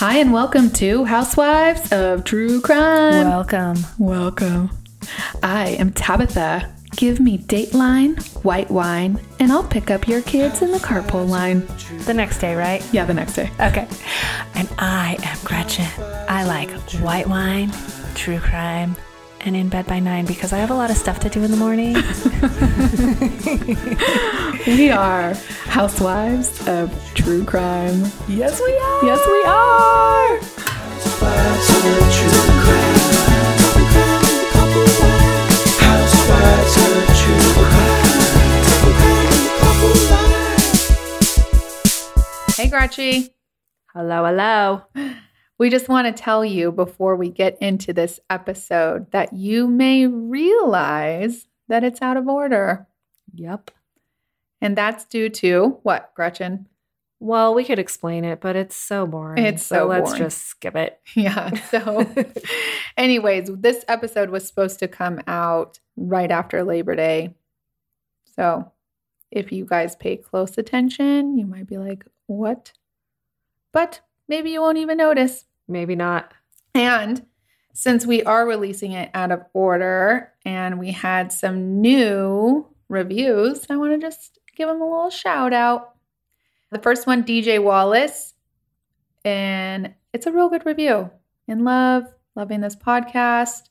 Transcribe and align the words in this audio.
Hi, 0.00 0.18
and 0.18 0.32
welcome 0.32 0.70
to 0.74 1.04
Housewives 1.04 1.90
of 1.90 2.22
True 2.22 2.60
Crime. 2.60 3.26
Welcome. 3.26 3.76
welcome. 3.98 4.70
I 5.42 5.70
am 5.70 5.92
Tabitha. 5.92 6.72
Give 6.92 7.18
me 7.18 7.38
Dateline, 7.38 8.22
white 8.44 8.70
wine, 8.70 9.20
and 9.40 9.50
I'll 9.50 9.64
pick 9.64 9.90
up 9.90 10.06
your 10.06 10.22
kids 10.22 10.62
in 10.62 10.70
the 10.70 10.78
carpool 10.78 11.28
line. 11.28 11.66
The 12.04 12.14
next 12.14 12.38
day, 12.38 12.54
right? 12.54 12.80
Yeah, 12.92 13.06
the 13.06 13.14
next 13.14 13.34
day. 13.34 13.50
Okay. 13.58 13.88
And 14.54 14.68
I 14.78 15.16
am 15.20 15.38
Gretchen. 15.42 15.90
I 16.28 16.44
like 16.44 16.70
white 17.00 17.26
wine, 17.26 17.72
true 18.14 18.38
crime, 18.38 18.94
and 19.40 19.54
in 19.56 19.68
bed 19.68 19.86
by 19.86 19.98
nine 20.00 20.26
because 20.26 20.52
I 20.52 20.58
have 20.58 20.70
a 20.70 20.74
lot 20.74 20.90
of 20.90 20.96
stuff 20.96 21.20
to 21.20 21.28
do 21.28 21.42
in 21.44 21.50
the 21.50 21.56
morning. 21.56 21.94
We 24.66 24.90
are 24.90 25.34
Housewives 25.64 26.66
of 26.68 26.90
True 27.14 27.42
Crime. 27.44 28.02
yes, 28.28 28.60
we 28.60 28.76
are. 28.76 29.04
Yes, 29.04 29.20
we 29.26 29.42
are. 29.44 30.38
Housewives 30.60 31.70
of 31.70 31.84
true 32.12 32.52
crime. 32.60 32.98
Housewives 35.80 36.76
of 36.84 37.04
true 37.16 37.64
crime. 37.64 39.08
Hey, 42.56 42.68
Gretchy. 42.68 43.32
Hello, 43.94 44.24
hello. 44.26 44.82
We 45.58 45.70
just 45.70 45.88
want 45.88 46.06
to 46.06 46.22
tell 46.22 46.44
you 46.44 46.70
before 46.70 47.16
we 47.16 47.30
get 47.30 47.58
into 47.60 47.92
this 47.92 48.20
episode 48.30 49.10
that 49.10 49.32
you 49.32 49.66
may 49.66 50.06
realize 50.06 51.48
that 51.66 51.82
it's 51.82 52.00
out 52.00 52.16
of 52.16 52.28
order. 52.28 52.86
Yep. 53.34 53.72
And 54.60 54.76
that's 54.76 55.04
due 55.04 55.28
to 55.30 55.78
what, 55.82 56.12
Gretchen? 56.14 56.66
Well, 57.20 57.54
we 57.54 57.64
could 57.64 57.80
explain 57.80 58.24
it, 58.24 58.40
but 58.40 58.54
it's 58.54 58.76
so 58.76 59.04
boring. 59.04 59.44
It's 59.44 59.66
so 59.66 59.86
let's 59.86 60.10
boring. 60.10 60.22
just 60.22 60.46
skip 60.46 60.76
it. 60.76 61.00
Yeah. 61.16 61.52
So, 61.70 62.06
anyways, 62.96 63.50
this 63.56 63.84
episode 63.88 64.30
was 64.30 64.46
supposed 64.46 64.78
to 64.78 64.88
come 64.88 65.20
out 65.26 65.80
right 65.96 66.30
after 66.30 66.62
Labor 66.62 66.94
Day. 66.94 67.34
So, 68.36 68.70
if 69.32 69.50
you 69.50 69.64
guys 69.64 69.96
pay 69.96 70.16
close 70.16 70.56
attention, 70.56 71.36
you 71.36 71.44
might 71.44 71.66
be 71.66 71.78
like, 71.78 72.04
what? 72.26 72.72
But 73.72 74.00
maybe 74.28 74.50
you 74.50 74.60
won't 74.60 74.78
even 74.78 74.98
notice. 74.98 75.44
Maybe 75.66 75.96
not. 75.96 76.32
And 76.74 77.26
since 77.74 78.06
we 78.06 78.22
are 78.22 78.46
releasing 78.46 78.92
it 78.92 79.10
out 79.14 79.30
of 79.32 79.44
order 79.52 80.32
and 80.44 80.78
we 80.78 80.92
had 80.92 81.32
some 81.32 81.80
new 81.80 82.66
reviews, 82.88 83.66
I 83.70 83.76
want 83.76 83.92
to 83.92 84.06
just 84.06 84.38
give 84.56 84.68
them 84.68 84.80
a 84.80 84.84
little 84.84 85.10
shout 85.10 85.52
out. 85.52 85.94
The 86.70 86.80
first 86.80 87.06
one, 87.06 87.22
DJ 87.22 87.62
Wallace, 87.62 88.34
and 89.24 89.94
it's 90.12 90.26
a 90.26 90.32
real 90.32 90.48
good 90.48 90.66
review. 90.66 91.10
In 91.46 91.64
love, 91.64 92.04
loving 92.34 92.60
this 92.60 92.76
podcast. 92.76 93.68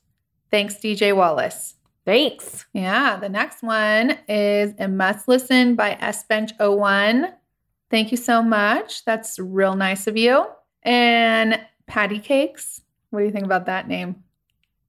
Thanks, 0.50 0.76
DJ 0.76 1.14
Wallace. 1.14 1.74
Thanks. 2.04 2.64
Yeah, 2.72 3.16
the 3.16 3.28
next 3.28 3.62
one 3.62 4.18
is 4.28 4.72
a 4.78 4.88
must 4.88 5.28
listen 5.28 5.74
by 5.74 5.96
SBench01. 6.00 7.34
Thank 7.90 8.10
you 8.10 8.16
so 8.16 8.42
much. 8.42 9.04
That's 9.04 9.38
real 9.38 9.74
nice 9.74 10.06
of 10.06 10.16
you. 10.16 10.46
And 10.82 11.60
Patty 11.86 12.18
Cakes. 12.18 12.82
What 13.10 13.20
do 13.20 13.24
you 13.24 13.30
think 13.32 13.46
about 13.46 13.66
that 13.66 13.88
name? 13.88 14.22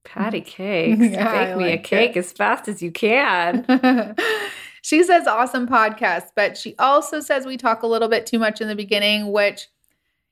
Patty 0.03 0.41
cakes. 0.45 0.99
Yeah, 1.01 1.29
I 1.31 1.45
Bake 1.45 1.57
me 1.57 1.71
a 1.71 1.77
cake 1.77 2.15
it. 2.15 2.19
as 2.19 2.31
fast 2.31 2.67
as 2.67 2.81
you 2.81 2.91
can. 2.91 3.65
she 4.81 5.03
says 5.03 5.27
awesome 5.27 5.67
podcast, 5.67 6.27
but 6.35 6.57
she 6.57 6.75
also 6.77 7.19
says 7.21 7.45
we 7.45 7.57
talk 7.57 7.83
a 7.83 7.87
little 7.87 8.07
bit 8.09 8.25
too 8.25 8.39
much 8.39 8.59
in 8.59 8.67
the 8.67 8.75
beginning, 8.75 9.31
which, 9.31 9.67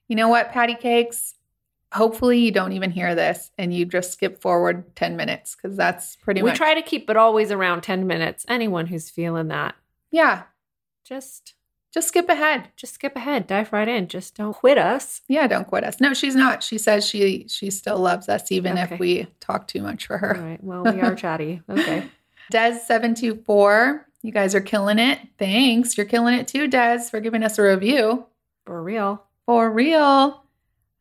you 0.07 0.15
know 0.15 0.27
what, 0.27 0.51
Patty 0.51 0.75
Cakes? 0.75 1.35
Hopefully 1.93 2.39
you 2.39 2.51
don't 2.51 2.73
even 2.73 2.91
hear 2.91 3.15
this 3.15 3.51
and 3.57 3.73
you 3.73 3.85
just 3.85 4.11
skip 4.11 4.41
forward 4.41 4.93
10 4.97 5.15
minutes 5.15 5.55
because 5.55 5.77
that's 5.77 6.17
pretty 6.17 6.41
we 6.41 6.49
much. 6.49 6.57
try 6.57 6.73
to 6.73 6.81
keep 6.81 7.09
it 7.09 7.15
always 7.15 7.49
around 7.49 7.81
10 7.81 8.05
minutes. 8.05 8.45
Anyone 8.49 8.87
who's 8.87 9.09
feeling 9.09 9.47
that, 9.47 9.73
yeah, 10.11 10.43
just 11.05 11.53
just 11.97 12.09
skip 12.09 12.29
ahead. 12.29 12.69
just 12.75 12.93
skip 12.93 13.15
ahead, 13.15 13.47
dive 13.47 13.73
right 13.73 13.87
in. 13.87 14.07
Just 14.07 14.35
don't 14.35 14.53
quit 14.53 14.77
us. 14.77 15.21
Yeah, 15.27 15.47
don't 15.47 15.67
quit 15.67 15.83
us. 15.83 15.99
No, 15.99 16.13
she's 16.13 16.35
not. 16.35 16.61
She 16.61 16.77
says 16.77 17.05
she 17.07 17.45
she 17.49 17.69
still 17.71 17.97
loves 17.97 18.29
us 18.29 18.51
even 18.51 18.73
Okay. 18.77 18.93
if 18.93 18.99
we 18.99 19.27
talk 19.39 19.67
too 19.67 19.81
much 19.81 20.05
for 20.05 20.17
her. 20.19 20.37
right. 20.39 20.63
Well, 20.63 20.83
we 20.83 21.01
are 21.01 21.15
chatty. 21.23 21.61
Okay. 21.69 22.07
Des724, 22.53 24.01
you 24.21 24.31
guys 24.31 24.55
are 24.55 24.61
killing 24.61 24.99
it. 24.99 25.19
Thanks. 25.37 25.97
You're 25.97 26.05
killing 26.05 26.33
it 26.35 26.47
too, 26.47 26.67
Des, 26.67 27.09
for 27.09 27.19
giving 27.19 27.43
us 27.43 27.57
a 27.57 27.63
review. 27.63 28.25
For 28.65 28.81
real. 28.81 29.23
For 29.45 29.71
real. 29.71 30.43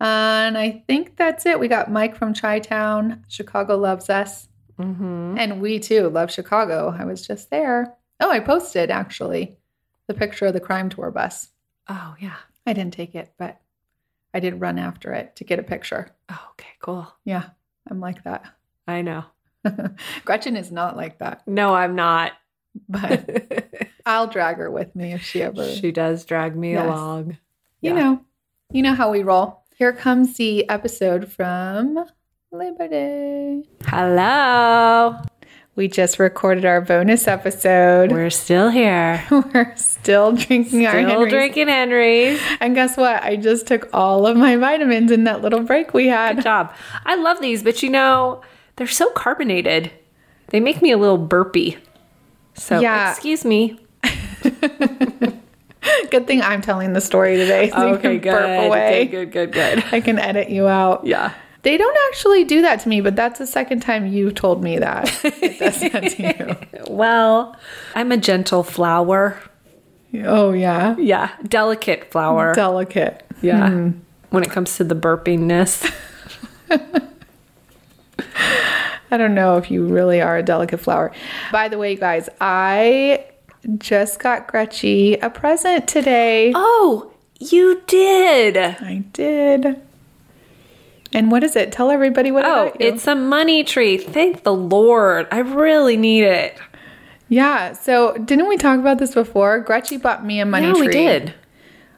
and 0.00 0.56
I 0.58 0.82
think 0.86 1.16
that's 1.16 1.46
it. 1.46 1.58
We 1.58 1.68
got 1.68 1.90
Mike 1.90 2.16
from 2.16 2.34
Chi 2.34 2.60
Town. 2.60 3.24
Chicago 3.28 3.76
loves 3.76 4.08
us. 4.10 4.48
Mm-hmm. 4.78 5.36
And 5.38 5.60
we 5.60 5.78
too 5.78 6.08
love 6.10 6.30
Chicago. 6.30 6.94
I 6.96 7.04
was 7.06 7.26
just 7.26 7.50
there. 7.50 7.94
Oh, 8.20 8.30
I 8.30 8.40
posted 8.40 8.90
actually 8.90 9.56
the 10.09 10.15
picture 10.15 10.47
of 10.47 10.53
the 10.55 10.61
crime 10.61 10.89
tour 10.89 11.11
bus. 11.11 11.50
Oh, 11.89 12.15
yeah. 12.21 12.37
I 12.67 12.72
didn't 12.72 12.94
take 12.94 13.15
it, 13.15 13.33
but 13.39 13.61
I 14.34 14.41
did 14.41 14.61
run 14.61 14.78
after 14.78 15.12
it 15.12 15.37
to 15.37 15.44
get 15.44 15.59
a 15.59 15.62
picture. 15.62 16.09
Oh, 16.28 16.49
okay. 16.53 16.69
Cool. 16.81 17.06
Yeah, 17.25 17.44
I'm 17.91 18.00
like 18.00 18.25
that. 18.25 18.44
I 18.89 19.03
know. 19.03 19.25
Gretchen 20.25 20.56
is 20.56 20.71
not 20.71 20.97
like 20.97 21.19
that, 21.19 21.43
No, 21.49 21.75
I'm 21.75 21.97
not. 21.97 22.33
but 22.89 23.89
I'll 24.06 24.28
drag 24.28 24.59
her 24.59 24.71
with 24.71 24.94
me 24.94 25.12
if 25.12 25.22
she 25.22 25.43
ever. 25.43 25.69
she 25.69 25.91
does 25.91 26.25
drag 26.25 26.55
me 26.56 26.73
Yes. 26.75 26.84
along. 26.87 27.38
you 27.81 27.93
yeah. 27.94 27.99
know, 27.99 28.21
you 28.71 28.83
know 28.83 28.94
how 28.94 29.11
we 29.11 29.23
roll. 29.25 29.65
Here 29.77 29.93
comes 29.93 30.37
the 30.37 30.69
episode 30.69 31.33
from 31.33 32.05
Liberty. 32.53 33.69
Hello. 33.87 35.17
We 35.76 35.88
just 35.88 36.19
recorded 36.19 36.64
our 36.64 36.81
bonus 36.81 37.28
episode. 37.28 38.10
We're, 38.10 38.31
still 38.31 38.70
here. 38.70 39.22
We're 39.31 39.42
still 39.44 39.53
here. 39.53 39.75
still 39.76 40.32
drinking 40.32 40.87
our 40.87 40.92
Still 40.92 41.09
Henry's. 41.10 41.31
drinking 41.32 41.69
Henry's. 41.69 42.41
And 42.60 42.75
guess 42.75 42.97
what? 42.97 43.22
I 43.22 43.37
just 43.37 43.66
took 43.66 43.91
all 43.92 44.26
of 44.26 44.38
my 44.38 44.56
vitamins 44.56 45.10
in 45.10 45.25
that 45.25 45.42
little 45.42 45.60
break 45.60 45.92
we 45.92 46.04
Good 46.04 46.10
had. 46.12 46.42
job. 46.42 46.75
I 47.04 47.16
love 47.16 47.42
these, 47.42 47.62
but 47.62 47.82
you 47.82 47.91
know, 47.91 48.41
they're 48.76 48.87
so 48.87 49.10
carbonated. 49.10 49.91
They 50.48 50.60
make 50.60 50.81
me 50.81 50.92
a 50.92 50.97
little 50.97 51.19
burpy. 51.19 51.76
So, 52.54 52.81
Yeah. 52.81 53.10
excuse 53.10 53.44
me. 53.44 53.78
Good 56.10 56.26
thing 56.26 56.41
I'm 56.41 56.62
telling 56.62 56.94
the 56.94 57.00
story 57.03 57.37
today. 57.37 57.69
so 57.70 57.93
you 57.93 57.98
can 57.98 58.19
burp 58.20 58.66
away. 58.66 59.04
Good, 59.06 59.31
good, 59.31 59.53
good, 59.53 59.53
good. 59.53 59.84
I 59.93 60.00
can 60.00 60.19
edit 60.19 60.48
you 60.48 60.66
out. 60.69 61.06
Yeah. 61.06 61.34
They 61.66 61.77
don't 61.77 61.99
actually 62.06 62.44
do 62.44 62.62
that 62.62 62.78
to 62.82 62.88
me, 62.88 63.00
but 63.00 63.16
that's 63.16 63.41
the 63.41 63.47
second 63.47 63.81
time 63.81 64.06
you 64.06 64.31
told 64.31 64.62
me 64.62 64.78
that. 64.78 65.10
It 65.25 65.59
does 65.59 65.81
that 65.81 66.12
to 66.12 66.84
Well, 66.88 67.56
I'm 67.97 68.12
a 68.12 68.16
gentle 68.16 68.62
flower. 68.62 69.43
Oh, 70.22 70.53
yeah. 70.53 70.94
Yeah. 70.97 71.32
Delicate 71.49 72.12
flower. 72.12 72.55
Delicate. 72.55 73.26
yeah. 73.43 73.69
Hmm. 73.69 73.91
When 74.31 74.44
it 74.44 74.50
comes 74.53 74.76
to 74.76 74.84
the 74.84 74.94
burpingness. 74.94 75.93
I 79.10 79.16
don't 79.16 79.34
know 79.34 79.56
if 79.56 79.69
you 79.69 79.88
really 79.88 80.21
are 80.21 80.37
a 80.37 80.44
delicate 80.44 80.78
flower. 80.78 81.10
By 81.50 81.66
the 81.66 81.78
way, 81.78 81.97
guys, 81.97 82.28
I 82.41 83.25
just 83.78 84.21
got 84.21 84.47
Gretchy 84.47 85.15
a 85.15 85.31
present 85.31 85.88
today. 85.88 86.53
Oh, 86.55 87.12
you 87.41 87.82
did. 87.88 88.56
I 88.56 89.03
did. 89.12 89.82
And 91.16 91.31
what 91.32 91.43
is 91.43 91.56
it? 91.56 91.72
Tell 91.72 91.91
everybody 91.91 92.31
what 92.31 92.44
Oh, 92.44 92.66
I 92.66 92.69
got 92.69 92.81
you. 92.81 92.87
it's 92.88 93.06
a 93.09 93.15
money 93.16 93.65
tree. 93.65 93.97
Thank 93.99 94.44
the 94.44 94.53
Lord. 94.54 95.27
I 95.32 95.38
really 95.41 95.97
need 95.97 96.22
it. 96.25 96.56
yeah. 97.28 97.72
So 97.72 98.16
didn't 98.19 98.49
we 98.49 98.56
talk 98.56 98.78
about 98.78 98.99
this 98.99 99.15
before? 99.15 99.59
Gretchy 99.60 99.97
bought 99.97 100.25
me 100.25 100.38
a 100.41 100.47
money 100.47 100.66
yeah, 100.69 100.72
tree. 100.75 100.87
we 100.87 100.93
did. 100.93 101.34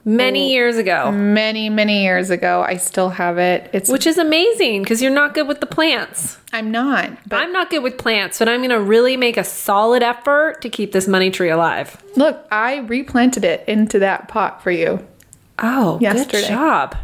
Many 0.04 0.52
years 0.52 0.78
ago. 0.78 1.10
Many, 1.12 1.68
many 1.68 2.02
years 2.04 2.30
ago. 2.30 2.64
I 2.66 2.78
still 2.78 3.10
have 3.10 3.36
it. 3.36 3.68
It's 3.74 3.90
Which 3.90 4.06
is 4.06 4.16
amazing 4.16 4.82
because 4.82 5.02
you're 5.02 5.10
not 5.12 5.34
good 5.34 5.46
with 5.46 5.60
the 5.60 5.66
plants. 5.66 6.38
I'm 6.50 6.70
not, 6.70 7.10
but 7.28 7.40
I'm 7.42 7.52
not 7.52 7.68
good 7.68 7.82
with 7.82 7.98
plants, 7.98 8.38
but 8.38 8.48
I'm 8.48 8.60
going 8.60 8.70
to 8.70 8.80
really 8.80 9.18
make 9.18 9.36
a 9.36 9.44
solid 9.44 10.02
effort 10.02 10.62
to 10.62 10.70
keep 10.70 10.92
this 10.92 11.06
money 11.08 11.30
tree 11.30 11.50
alive. 11.50 12.02
look, 12.16 12.42
I 12.50 12.76
replanted 12.78 13.44
it 13.44 13.68
into 13.68 13.98
that 13.98 14.28
pot 14.28 14.62
for 14.62 14.70
you. 14.70 15.06
Oh, 15.58 15.98
Yesterday. 16.00 16.40
good 16.42 16.48
job. 16.48 16.96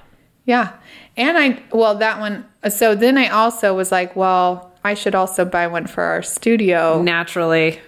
Yeah. 0.47 0.73
And 1.17 1.39
I, 1.39 1.63
well, 1.71 1.97
that 1.97 2.19
one. 2.19 2.45
So 2.69 2.95
then 2.95 3.17
I 3.19 3.29
also 3.29 3.75
was 3.75 3.93
like, 3.93 4.17
well, 4.17 4.73
I 4.83 4.95
should 4.95 5.15
also 5.15 5.45
buy 5.45 5.67
one 5.67 5.87
for 5.87 6.03
our 6.03 6.23
studio. 6.23 7.03
Naturally. 7.03 7.81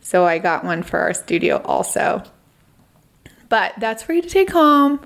So 0.00 0.24
I 0.26 0.38
got 0.38 0.64
one 0.64 0.82
for 0.82 0.98
our 0.98 1.14
studio 1.14 1.62
also. 1.64 2.22
But 3.48 3.74
that's 3.78 4.02
for 4.02 4.12
you 4.12 4.22
to 4.22 4.28
take 4.28 4.50
home. 4.50 5.00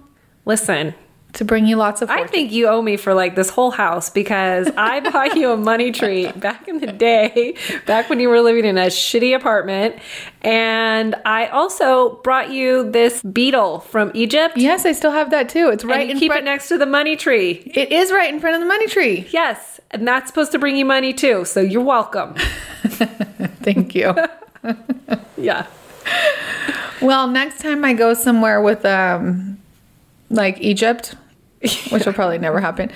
Listen, 0.45 0.95
to 1.39 1.45
bring 1.45 1.67
you 1.67 1.77
lots 1.77 2.03
of 2.03 2.11
I 2.11 2.27
think 2.27 2.51
you 2.51 2.67
owe 2.67 2.83
me 2.83 2.97
for 2.97 3.15
like 3.15 3.37
this 3.37 3.49
whole 3.49 3.71
house 3.71 4.11
because 4.11 4.69
I 4.77 4.99
bought 5.13 5.37
you 5.37 5.53
a 5.53 5.57
money 5.57 5.93
tree 5.93 6.31
back 6.33 6.67
in 6.67 6.81
the 6.81 6.89
day, 6.89 7.55
back 7.87 8.11
when 8.11 8.19
you 8.19 8.29
were 8.29 8.41
living 8.41 8.65
in 8.65 8.77
a 8.77 8.87
shitty 8.87 9.35
apartment. 9.37 9.95
And 10.43 11.15
I 11.25 11.47
also 11.47 12.17
brought 12.23 12.51
you 12.51 12.91
this 12.91 13.23
beetle 13.23 13.81
from 13.81 14.11
Egypt. 14.15 14.57
yes, 14.57 14.85
I 14.85 14.93
still 14.93 15.13
have 15.13 15.31
that 15.31 15.49
too. 15.49 15.69
It's 15.71 15.85
right 15.85 16.01
and 16.01 16.09
you 16.09 16.15
in 16.17 16.19
keep 16.21 16.31
front. 16.33 16.43
it 16.43 16.45
next 16.45 16.69
to 16.69 16.79
the 16.79 16.87
money 16.87 17.15
tree. 17.15 17.71
it 17.75 17.93
is 17.93 18.11
right 18.11 18.33
in 18.35 18.41
front 18.41 18.57
of 18.57 18.61
the 18.61 18.67
money 18.67 18.89
tree. 18.89 19.29
Yes. 19.31 19.81
And 19.93 20.07
that's 20.07 20.29
supposed 20.29 20.51
to 20.53 20.59
bring 20.59 20.77
you 20.77 20.85
money 20.85 21.13
too. 21.13 21.45
So 21.45 21.61
you're 21.61 21.83
welcome. 21.83 22.35
Thank 22.83 23.95
you. 23.95 24.13
Yeah. 25.37 25.67
well, 27.01 27.29
next 27.29 27.61
time 27.61 27.85
I 27.85 27.93
go 27.95 28.13
somewhere 28.15 28.61
with 28.61 28.85
um 28.85 29.59
like 30.31 30.61
Egypt, 30.61 31.15
which 31.91 32.07
will 32.07 32.13
probably 32.13 32.39
never 32.39 32.61
happen, 32.61 32.91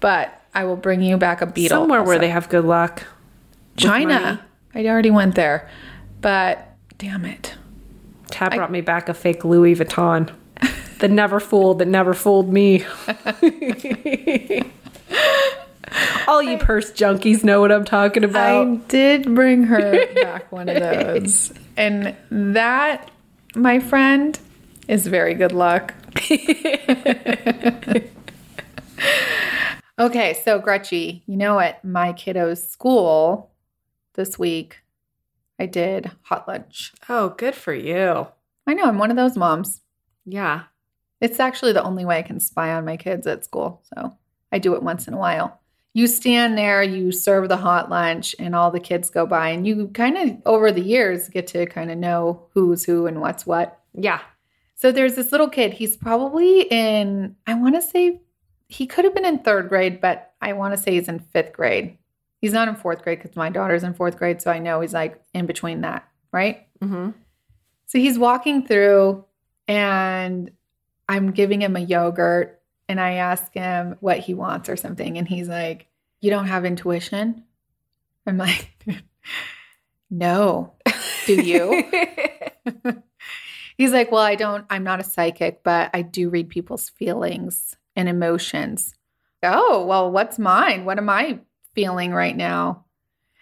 but 0.00 0.42
I 0.54 0.64
will 0.64 0.76
bring 0.76 1.02
you 1.02 1.16
back 1.18 1.42
a 1.42 1.46
beetle. 1.46 1.82
Somewhere 1.82 2.02
where 2.02 2.18
they 2.18 2.30
have 2.30 2.48
good 2.48 2.64
luck. 2.64 3.04
China. 3.76 4.44
I 4.74 4.86
already 4.86 5.10
went 5.10 5.34
there. 5.34 5.68
But 6.20 6.74
damn 6.98 7.24
it. 7.24 7.54
Tab 8.30 8.54
brought 8.54 8.70
me 8.70 8.80
back 8.80 9.08
a 9.08 9.14
fake 9.14 9.44
Louis 9.44 9.74
Vuitton. 9.74 10.30
that 10.98 11.10
never 11.10 11.40
fooled, 11.40 11.78
that 11.78 11.88
never 11.88 12.14
fooled 12.14 12.52
me. 12.52 12.84
All 16.26 16.42
you 16.42 16.58
purse 16.58 16.90
junkies 16.90 17.44
know 17.44 17.60
what 17.60 17.70
I'm 17.70 17.84
talking 17.84 18.24
about. 18.24 18.66
I 18.66 18.74
did 18.88 19.34
bring 19.34 19.64
her 19.64 20.06
back 20.14 20.50
one 20.50 20.68
of 20.68 20.80
those. 20.80 21.52
And 21.76 22.16
that, 22.30 23.10
my 23.54 23.78
friend, 23.78 24.38
is 24.88 25.06
very 25.06 25.34
good 25.34 25.52
luck. 25.52 25.94
okay, 29.98 30.40
so 30.44 30.58
Gretchy, 30.58 31.22
you 31.26 31.36
know 31.36 31.58
at 31.58 31.84
my 31.84 32.12
kiddo's 32.12 32.68
school 32.68 33.50
this 34.14 34.38
week, 34.38 34.78
I 35.58 35.66
did 35.66 36.10
hot 36.22 36.48
lunch. 36.48 36.92
oh, 37.08 37.30
good 37.30 37.54
for 37.54 37.74
you. 37.74 38.28
I 38.66 38.74
know, 38.74 38.84
I'm 38.84 38.98
one 38.98 39.10
of 39.10 39.16
those 39.16 39.36
moms. 39.36 39.82
Yeah. 40.24 40.64
It's 41.20 41.40
actually 41.40 41.72
the 41.72 41.84
only 41.84 42.04
way 42.04 42.18
I 42.18 42.22
can 42.22 42.40
spy 42.40 42.72
on 42.72 42.84
my 42.84 42.96
kids 42.96 43.26
at 43.26 43.44
school. 43.44 43.82
So 43.94 44.16
I 44.52 44.58
do 44.58 44.74
it 44.74 44.82
once 44.82 45.08
in 45.08 45.14
a 45.14 45.18
while. 45.18 45.60
You 45.94 46.06
stand 46.06 46.58
there, 46.58 46.82
you 46.82 47.10
serve 47.10 47.48
the 47.48 47.56
hot 47.56 47.88
lunch, 47.88 48.36
and 48.38 48.54
all 48.54 48.70
the 48.70 48.80
kids 48.80 49.08
go 49.08 49.24
by, 49.24 49.48
and 49.48 49.66
you 49.66 49.88
kind 49.88 50.18
of, 50.18 50.36
over 50.44 50.70
the 50.70 50.82
years, 50.82 51.30
get 51.30 51.46
to 51.48 51.64
kind 51.64 51.90
of 51.90 51.96
know 51.96 52.48
who's 52.52 52.84
who 52.84 53.06
and 53.06 53.22
what's 53.22 53.46
what. 53.46 53.80
Yeah. 53.94 54.20
So 54.76 54.92
there's 54.92 55.14
this 55.14 55.32
little 55.32 55.48
kid. 55.48 55.72
He's 55.72 55.96
probably 55.96 56.62
in, 56.62 57.36
I 57.46 57.54
want 57.54 57.74
to 57.74 57.82
say, 57.82 58.20
he 58.68 58.86
could 58.86 59.04
have 59.04 59.14
been 59.14 59.24
in 59.24 59.38
third 59.38 59.68
grade, 59.68 60.00
but 60.00 60.32
I 60.40 60.52
want 60.52 60.76
to 60.76 60.82
say 60.82 60.92
he's 60.92 61.08
in 61.08 61.18
fifth 61.18 61.52
grade. 61.52 61.96
He's 62.40 62.52
not 62.52 62.68
in 62.68 62.76
fourth 62.76 63.02
grade 63.02 63.18
because 63.20 63.36
my 63.36 63.48
daughter's 63.48 63.84
in 63.84 63.94
fourth 63.94 64.18
grade. 64.18 64.42
So 64.42 64.50
I 64.50 64.58
know 64.58 64.80
he's 64.80 64.92
like 64.92 65.20
in 65.32 65.46
between 65.46 65.80
that, 65.80 66.06
right? 66.32 66.66
Mm-hmm. 66.82 67.10
So 67.86 67.98
he's 67.98 68.18
walking 68.18 68.66
through 68.66 69.24
and 69.66 70.50
I'm 71.08 71.30
giving 71.30 71.62
him 71.62 71.76
a 71.76 71.80
yogurt 71.80 72.60
and 72.88 73.00
I 73.00 73.14
ask 73.14 73.52
him 73.54 73.96
what 74.00 74.18
he 74.18 74.34
wants 74.34 74.68
or 74.68 74.76
something. 74.76 75.16
And 75.16 75.26
he's 75.26 75.48
like, 75.48 75.86
You 76.20 76.30
don't 76.30 76.48
have 76.48 76.64
intuition? 76.64 77.44
I'm 78.26 78.36
like, 78.36 78.70
No. 80.10 80.74
Do 81.26 81.34
you? 81.40 81.84
he's 83.76 83.92
like, 83.92 84.10
Well, 84.12 84.22
I 84.22 84.34
don't, 84.34 84.64
I'm 84.70 84.84
not 84.84 85.00
a 85.00 85.04
psychic, 85.04 85.62
but 85.62 85.90
I 85.94 86.02
do 86.02 86.28
read 86.28 86.48
people's 86.48 86.88
feelings 86.90 87.76
and 87.94 88.08
emotions. 88.08 88.94
Oh, 89.42 89.84
well, 89.86 90.10
what's 90.10 90.38
mine? 90.38 90.84
What 90.84 90.98
am 90.98 91.08
I 91.08 91.40
feeling 91.74 92.12
right 92.12 92.36
now? 92.36 92.84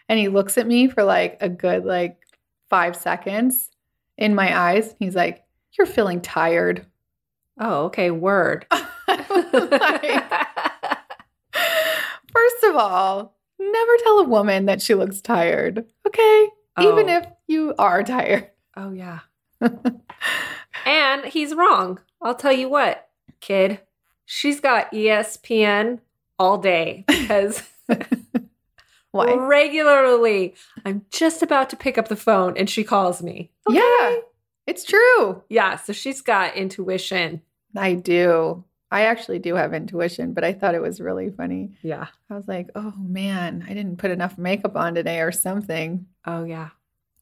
And 0.09 0.19
he 0.19 0.29
looks 0.29 0.59
at 0.59 0.67
me 0.67 0.89
for 0.89 1.03
like 1.05 1.39
a 1.41 1.49
good 1.49 1.85
like 1.85 2.19
five 2.69 2.95
seconds 2.97 3.71
in 4.19 4.35
my 4.35 4.57
eyes. 4.59 4.95
He's 4.99 5.15
like, 5.15 5.45
You're 5.79 5.87
feeling 5.87 6.21
tired. 6.21 6.87
oh, 7.59 7.85
okay. 7.87 8.11
Word. 8.11 8.67
Like, 9.07 10.25
First 12.33 12.65
of 12.65 12.77
all, 12.77 13.37
never 13.59 13.93
tell 14.03 14.19
a 14.19 14.25
woman 14.25 14.67
that 14.67 14.83
she 14.83 14.95
looks 14.95 15.21
tired. 15.21 15.85
Okay. 16.07 16.49
Oh. 16.77 16.93
Even 16.93 17.09
Oh. 17.09 17.19
if 17.19 17.27
you 17.47 17.75
are 17.79 18.03
tired. 18.03 18.51
Oh, 18.77 18.91
yeah. 18.93 19.21
and 20.87 21.25
he's 21.25 21.55
wrong. 21.55 22.01
I'll 22.23 22.35
tell 22.35 22.53
you 22.53 22.69
what, 22.69 23.09
kid. 23.41 23.81
She's 24.27 24.61
got 24.61 24.91
ESPN 24.93 26.01
all 26.39 26.59
day 26.59 27.05
because 27.07 27.63
Why? 29.11 29.35
regularly 29.35 30.55
I'm 30.85 31.05
just 31.11 31.43
about 31.43 31.71
to 31.71 31.77
pick 31.77 31.99
up 31.99 32.09
the 32.09 32.17
phone 32.17 32.57
and 32.57 32.69
she 32.69 32.85
calls 32.85 33.23
me. 33.23 33.51
Okay. 33.69 33.77
Yeah. 33.79 34.17
It's 34.67 34.85
true. 34.85 35.43
Yeah. 35.49 35.77
So 35.77 35.93
she's 35.93 36.21
got 36.23 36.57
intuition. 36.57 37.43
I 37.77 37.95
do. 37.95 38.65
I 38.91 39.07
actually 39.07 39.41
do 39.41 39.57
have 39.57 39.75
intuition, 39.75 40.35
but 40.35 40.45
I 40.45 40.53
thought 40.53 40.75
it 40.75 40.83
was 40.83 41.01
really 41.01 41.31
funny. 41.31 41.73
Yeah. 41.83 42.07
I 42.31 42.35
was 42.35 42.47
like, 42.47 42.71
oh 42.75 42.95
man, 42.97 43.65
I 43.69 43.75
didn't 43.75 43.99
put 43.99 44.11
enough 44.11 44.39
makeup 44.39 44.77
on 44.77 44.95
today 44.95 45.21
or 45.21 45.33
something. 45.33 46.07
Oh, 46.25 46.45
yeah. 46.45 46.71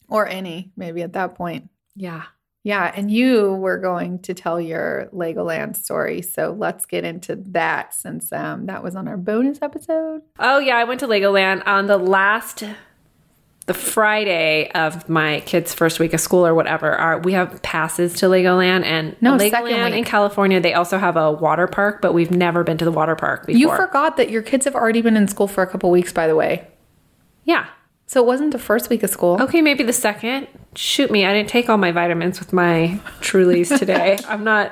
Or 0.08 0.26
any, 0.26 0.70
maybe 0.76 1.02
at 1.02 1.14
that 1.14 1.34
point. 1.34 1.70
Yeah. 1.94 2.24
Yeah, 2.64 2.92
and 2.94 3.10
you 3.10 3.54
were 3.54 3.78
going 3.78 4.20
to 4.20 4.34
tell 4.34 4.60
your 4.60 5.08
Legoland 5.12 5.74
story, 5.74 6.22
so 6.22 6.54
let's 6.56 6.86
get 6.86 7.04
into 7.04 7.34
that 7.48 7.92
since 7.92 8.32
um, 8.32 8.66
that 8.66 8.84
was 8.84 8.94
on 8.94 9.08
our 9.08 9.16
bonus 9.16 9.58
episode. 9.60 10.22
Oh 10.38 10.60
yeah, 10.60 10.76
I 10.76 10.84
went 10.84 11.00
to 11.00 11.08
Legoland 11.08 11.66
on 11.66 11.88
the 11.88 11.98
last 11.98 12.62
the 13.66 13.74
Friday 13.74 14.70
of 14.76 15.08
my 15.08 15.40
kids' 15.40 15.74
first 15.74 15.98
week 15.98 16.12
of 16.14 16.20
school 16.20 16.46
or 16.46 16.54
whatever. 16.54 16.92
Our, 16.92 17.18
we 17.18 17.32
have 17.32 17.62
passes 17.62 18.14
to 18.14 18.26
Legoland 18.26 18.84
and 18.84 19.16
No, 19.20 19.36
Legoland 19.36 19.96
in. 19.96 20.04
California. 20.04 20.60
They 20.60 20.74
also 20.74 20.98
have 20.98 21.16
a 21.16 21.32
water 21.32 21.66
park, 21.66 22.00
but 22.00 22.12
we've 22.12 22.30
never 22.30 22.62
been 22.62 22.78
to 22.78 22.84
the 22.84 22.92
water 22.92 23.16
park 23.16 23.46
before. 23.46 23.58
You 23.58 23.74
forgot 23.74 24.16
that 24.18 24.30
your 24.30 24.42
kids 24.42 24.64
have 24.66 24.76
already 24.76 25.02
been 25.02 25.16
in 25.16 25.26
school 25.26 25.48
for 25.48 25.62
a 25.62 25.66
couple 25.66 25.90
weeks, 25.90 26.12
by 26.12 26.28
the 26.28 26.36
way. 26.36 26.68
yeah. 27.44 27.66
So 28.12 28.20
it 28.20 28.26
wasn't 28.26 28.52
the 28.52 28.58
first 28.58 28.90
week 28.90 29.02
of 29.02 29.08
school. 29.08 29.40
Okay, 29.40 29.62
maybe 29.62 29.84
the 29.84 29.92
second. 29.94 30.46
Shoot 30.76 31.10
me, 31.10 31.24
I 31.24 31.32
didn't 31.32 31.48
take 31.48 31.70
all 31.70 31.78
my 31.78 31.92
vitamins 31.92 32.40
with 32.40 32.52
my 32.52 33.00
Trulies 33.22 33.78
today. 33.78 34.18
I'm 34.28 34.44
not 34.44 34.70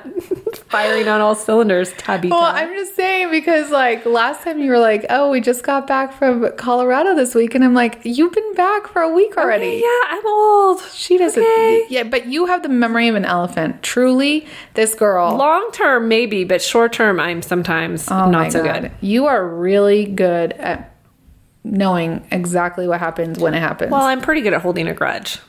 firing 0.67 1.07
on 1.07 1.21
all 1.21 1.33
cylinders, 1.33 1.91
Tabitha. 1.93 2.35
Well, 2.35 2.43
I'm 2.43 2.71
just 2.75 2.95
saying 2.95 3.31
because 3.31 3.71
like 3.71 4.05
last 4.05 4.43
time 4.43 4.59
you 4.59 4.69
were 4.69 4.77
like, 4.77 5.07
"Oh, 5.09 5.31
we 5.31 5.41
just 5.41 5.63
got 5.63 5.87
back 5.87 6.13
from 6.13 6.55
Colorado 6.55 7.15
this 7.15 7.33
week," 7.33 7.55
and 7.55 7.63
I'm 7.63 7.73
like, 7.73 8.01
"You've 8.03 8.31
been 8.31 8.53
back 8.53 8.85
for 8.85 9.01
a 9.01 9.09
week 9.11 9.35
already." 9.35 9.81
yeah, 9.83 10.15
I'm 10.15 10.27
old. 10.27 10.81
She 10.93 11.17
doesn't. 11.17 11.41
Okay. 11.41 11.87
Yeah, 11.89 12.03
but 12.03 12.27
you 12.27 12.45
have 12.45 12.61
the 12.61 12.69
memory 12.69 13.07
of 13.07 13.15
an 13.15 13.25
elephant. 13.25 13.81
Truly, 13.81 14.45
this 14.75 14.93
girl. 14.93 15.35
Long 15.35 15.71
term, 15.71 16.07
maybe, 16.07 16.43
but 16.43 16.61
short 16.61 16.93
term, 16.93 17.19
I'm 17.19 17.41
sometimes 17.41 18.07
Oh 18.11 18.29
not 18.29 18.51
so 18.51 18.63
God. 18.63 18.81
good. 18.83 18.91
You 19.01 19.25
are 19.25 19.47
really 19.47 20.05
good 20.05 20.53
at 20.53 20.90
knowing 21.63 22.25
exactly 22.31 22.87
what 22.87 22.99
happens 22.99 23.39
when 23.39 23.53
it 23.53 23.59
happens. 23.59 23.91
Well, 23.91 24.01
I'm 24.01 24.21
pretty 24.21 24.41
good 24.41 24.53
at 24.53 24.61
holding 24.61 24.87
a 24.87 24.93
grudge. 24.93 25.39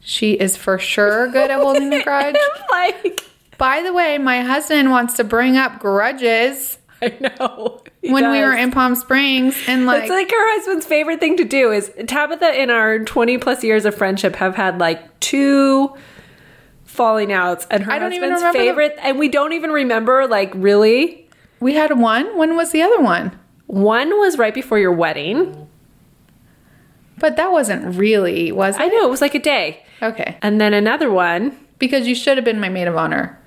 she 0.00 0.32
is 0.32 0.56
for 0.56 0.78
sure 0.78 1.28
good 1.28 1.50
at 1.50 1.58
holding 1.60 1.92
a 1.92 2.02
grudge. 2.04 2.36
like, 2.70 3.20
By 3.58 3.82
the 3.82 3.92
way, 3.92 4.18
my 4.18 4.42
husband 4.42 4.90
wants 4.90 5.14
to 5.14 5.24
bring 5.24 5.56
up 5.56 5.80
grudges 5.80 6.78
I 7.02 7.14
know. 7.20 7.82
He 8.00 8.10
when 8.10 8.30
we 8.30 8.40
were 8.40 8.54
in 8.54 8.70
Palm 8.70 8.94
Springs 8.94 9.54
and 9.68 9.84
like, 9.84 10.02
It's 10.04 10.10
like 10.10 10.30
her 10.30 10.56
husband's 10.56 10.86
favorite 10.86 11.20
thing 11.20 11.36
to 11.36 11.44
do 11.44 11.70
is 11.70 11.92
Tabitha 12.06 12.58
in 12.58 12.70
our 12.70 13.00
20 13.00 13.36
plus 13.36 13.62
years 13.62 13.84
of 13.84 13.94
friendship 13.94 14.36
have 14.36 14.54
had 14.54 14.78
like 14.78 15.20
two 15.20 15.94
falling 16.84 17.32
outs 17.32 17.66
and 17.70 17.82
her 17.84 17.92
I 17.92 17.98
don't 17.98 18.14
even 18.14 18.30
husband's 18.30 18.42
remember 18.54 18.58
the- 18.58 18.64
favorite 18.86 18.98
and 19.06 19.18
we 19.18 19.28
don't 19.28 19.52
even 19.52 19.70
remember 19.70 20.26
like 20.26 20.52
really 20.54 21.28
we 21.60 21.74
had 21.74 21.98
one. 21.98 22.36
When 22.38 22.56
was 22.56 22.70
the 22.72 22.80
other 22.82 23.00
one? 23.00 23.38
One 23.66 24.10
was 24.18 24.38
right 24.38 24.54
before 24.54 24.78
your 24.78 24.92
wedding 24.92 25.68
But 27.18 27.36
that 27.36 27.50
wasn't 27.50 27.96
really, 27.96 28.52
was 28.52 28.76
it? 28.76 28.80
I 28.82 28.86
know 28.88 29.06
it 29.06 29.10
was 29.10 29.20
like 29.20 29.34
a 29.34 29.38
day 29.40 29.82
Okay. 30.02 30.36
and 30.42 30.60
then 30.60 30.72
another 30.74 31.10
one 31.10 31.56
Because 31.78 32.06
you 32.06 32.14
should 32.14 32.36
have 32.38 32.44
been 32.44 32.60
my 32.60 32.68
maid 32.68 32.86
of 32.88 32.96
honor. 32.96 33.38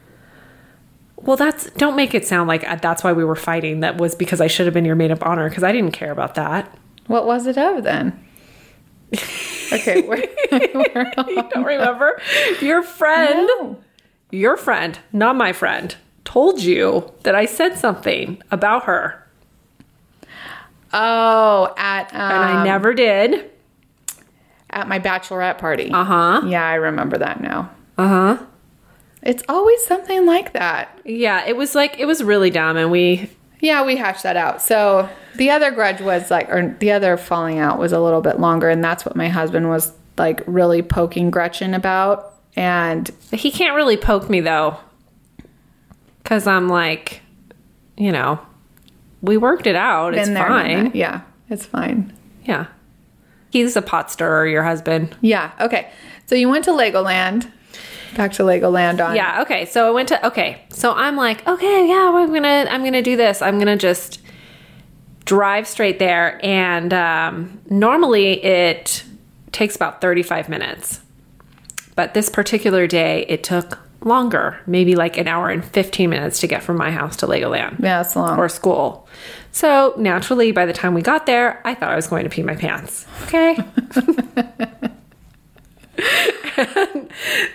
well 1.15 1.37
that's 1.37 1.69
don't 1.71 1.95
make 1.95 2.13
it 2.15 2.25
sound 2.25 2.47
like 2.47 2.67
uh, 2.67 2.75
that's 2.75 3.03
why 3.03 3.13
we 3.13 3.23
were 3.23 3.35
fighting 3.35 3.79
that 3.81 3.97
was 3.97 4.15
because 4.15 4.41
I 4.41 4.47
should 4.47 4.65
have 4.67 4.73
been 4.73 4.85
your 4.85 4.95
maid 4.95 5.11
of 5.11 5.21
honor 5.23 5.47
because 5.49 5.63
I 5.63 5.71
didn't 5.71 5.91
care 5.91 6.11
about 6.11 6.35
that 6.35 6.75
What 7.07 7.25
was 7.25 7.45
it 7.47 7.57
of 7.57 7.83
then? 7.83 8.19
Okay. 9.71 10.01
We're, 10.01 10.23
we're 10.51 11.13
you 11.27 11.43
don't 11.51 11.63
remember 11.63 12.19
your 12.59 12.81
friend 12.81 13.47
No. 13.61 13.77
your 14.31 14.57
friend 14.57 14.97
not 15.13 15.35
my 15.35 15.53
friend 15.53 15.95
told 16.25 16.59
you 16.63 17.13
that 17.21 17.35
I 17.35 17.45
said 17.45 17.77
something 17.77 18.41
about 18.49 18.85
her 18.85 19.27
Oh, 20.93 21.73
at 21.77 22.13
um, 22.13 22.19
and 22.19 22.43
I 22.43 22.63
never 22.63 22.93
did. 22.93 23.51
at 24.69 24.87
my 24.87 24.99
bachelorette 24.99 25.57
party. 25.57 25.89
Uh 25.91 26.03
huh. 26.03 26.41
Yeah, 26.45 26.65
I 26.65 26.75
remember 26.75 27.17
that 27.17 27.41
now. 27.41 27.71
Uh 27.97 28.07
huh. 28.07 28.43
It's 29.21 29.43
always 29.49 29.83
something 29.85 30.25
like 30.25 30.53
that. 30.53 30.97
Yeah, 31.03 31.45
it 31.45 31.57
was 31.57 31.75
like 31.75 31.99
it 31.99 32.05
was 32.05 32.23
really 32.23 32.49
dumb 32.49 32.77
and 32.77 32.89
we 32.89 33.29
Yeah, 33.59 33.83
we 33.85 33.97
hashed 33.97 34.23
that 34.23 34.37
out. 34.37 34.61
So 34.61 35.09
the 35.35 35.51
other 35.51 35.71
grudge 35.71 36.01
was 36.01 36.31
like, 36.31 36.49
or 36.49 36.75
the 36.79 36.91
other 36.91 37.17
falling 37.17 37.59
out 37.59 37.77
was 37.77 37.91
a 37.91 37.99
little 37.99 38.21
bit 38.21 38.39
longer, 38.39 38.69
and 38.69 38.83
that's 38.83 39.05
what 39.05 39.15
my 39.15 39.27
husband 39.27 39.69
was 39.69 39.91
like 40.17 40.41
really 40.47 40.81
poking 40.81 41.29
Gretchen 41.31 41.73
about. 41.73 42.33
And 42.55 43.09
he 43.31 43.51
can't 43.51 43.75
really 43.75 43.97
poke 43.97 44.29
me 44.29 44.39
though. 44.39 44.77
Cuz 46.23 46.47
I'm 46.47 46.67
like, 46.69 47.21
you 47.97 48.11
know, 48.11 48.39
we 49.21 49.37
worked 49.37 49.67
it 49.67 49.75
out. 49.75 50.13
It's 50.13 50.27
been 50.27 50.33
there, 50.33 50.47
fine. 50.47 50.91
Yeah, 50.93 51.21
it's 51.49 51.65
fine. 51.65 52.13
Yeah. 52.43 52.67
He's 53.51 53.75
a 53.75 53.81
pot 53.81 54.11
stirrer, 54.11 54.47
your 54.47 54.63
husband. 54.63 55.15
Yeah. 55.21 55.51
Okay. 55.59 55.89
So 56.27 56.35
you 56.35 56.49
went 56.49 56.65
to 56.65 56.71
Legoland. 56.71 57.51
Back 58.15 58.33
to 58.33 58.43
Legoland 58.43 59.05
on. 59.05 59.15
Yeah, 59.15 59.41
okay. 59.41 59.65
So 59.65 59.87
I 59.87 59.91
went 59.91 60.09
to 60.09 60.27
okay. 60.27 60.63
So 60.69 60.93
I'm 60.93 61.15
like, 61.15 61.47
okay, 61.47 61.87
yeah, 61.87 62.11
I'm 62.13 62.33
gonna 62.33 62.67
I'm 62.69 62.83
gonna 62.83 63.01
do 63.01 63.15
this. 63.15 63.41
I'm 63.41 63.59
gonna 63.59 63.77
just 63.77 64.21
drive 65.25 65.67
straight 65.67 65.99
there. 65.99 66.43
And 66.43 66.93
um, 66.93 67.61
normally 67.69 68.43
it 68.43 69.03
takes 69.51 69.75
about 69.75 70.01
35 70.01 70.49
minutes. 70.49 71.01
But 71.95 72.13
this 72.13 72.29
particular 72.29 72.87
day 72.87 73.25
it 73.27 73.43
took 73.43 73.79
longer, 74.01 74.59
maybe 74.65 74.95
like 74.95 75.17
an 75.17 75.27
hour 75.27 75.49
and 75.49 75.63
15 75.63 76.09
minutes 76.09 76.39
to 76.41 76.47
get 76.47 76.63
from 76.63 76.77
my 76.77 76.91
house 76.91 77.15
to 77.17 77.27
Legoland 77.27 77.79
Yeah, 77.81 78.01
it's 78.01 78.15
long. 78.15 78.37
or 78.39 78.47
school. 78.49 79.07
So 79.51 79.93
naturally, 79.97 80.51
by 80.51 80.65
the 80.65 80.73
time 80.73 80.93
we 80.93 81.01
got 81.01 81.25
there, 81.25 81.61
I 81.65 81.73
thought 81.75 81.89
I 81.91 81.95
was 81.95 82.07
going 82.07 82.23
to 82.23 82.29
pee 82.29 82.43
my 82.43 82.55
pants. 82.55 83.05
Okay. 83.27 83.57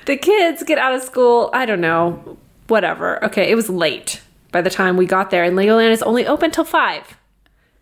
The 0.06 0.16
kids 0.16 0.62
get 0.64 0.78
out 0.78 0.94
of 0.94 1.02
school, 1.02 1.50
I 1.52 1.64
don't 1.66 1.80
know, 1.80 2.36
whatever. 2.68 3.22
Okay, 3.24 3.50
it 3.50 3.54
was 3.54 3.68
late 3.70 4.20
by 4.52 4.60
the 4.60 4.70
time 4.70 4.96
we 4.96 5.06
got 5.06 5.30
there, 5.30 5.44
and 5.44 5.56
Legoland 5.56 5.90
is 5.90 6.02
only 6.02 6.26
open 6.26 6.50
till 6.50 6.64
five. 6.64 7.16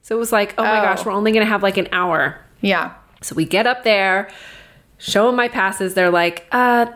So 0.02 0.14
it 0.16 0.18
was 0.18 0.32
like, 0.32 0.54
oh 0.58 0.62
my 0.62 0.78
Oh. 0.78 0.82
gosh, 0.82 1.04
we're 1.04 1.12
only 1.12 1.32
gonna 1.32 1.46
have 1.46 1.62
like 1.62 1.76
an 1.76 1.88
hour. 1.92 2.38
yeah. 2.60 2.92
So 3.22 3.34
we 3.36 3.44
get 3.44 3.66
up 3.68 3.84
there, 3.84 4.28
show 4.98 5.26
them 5.26 5.36
my 5.36 5.46
passes. 5.48 5.94
They're 5.94 6.10
like, 6.10 6.44
uh, 6.50 6.86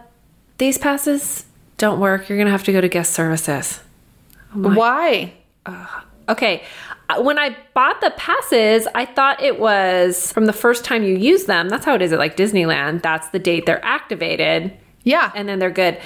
these 0.58 0.76
passes 0.76 1.45
don't 1.78 2.00
work. 2.00 2.28
You're 2.28 2.38
gonna 2.38 2.50
have 2.50 2.64
to 2.64 2.72
go 2.72 2.80
to 2.80 2.88
guest 2.88 3.12
services. 3.12 3.80
Why? 4.52 5.34
Okay. 6.28 6.62
uh, 7.10 7.22
When 7.22 7.38
I 7.38 7.56
bought 7.74 8.00
the 8.00 8.10
passes, 8.16 8.88
I 8.94 9.04
thought 9.04 9.42
it 9.42 9.58
was 9.60 10.32
from 10.32 10.46
the 10.46 10.52
first 10.52 10.84
time 10.84 11.02
you 11.02 11.14
use 11.16 11.44
them. 11.44 11.68
That's 11.68 11.84
how 11.84 11.94
it 11.94 12.02
is 12.02 12.12
at 12.12 12.18
like 12.18 12.36
Disneyland. 12.36 13.02
That's 13.02 13.28
the 13.28 13.38
date 13.38 13.66
they're 13.66 13.84
activated 13.84 14.72
Yeah. 15.04 15.30
and 15.34 15.48
then 15.48 15.58
they're 15.58 15.70
good. 15.70 15.98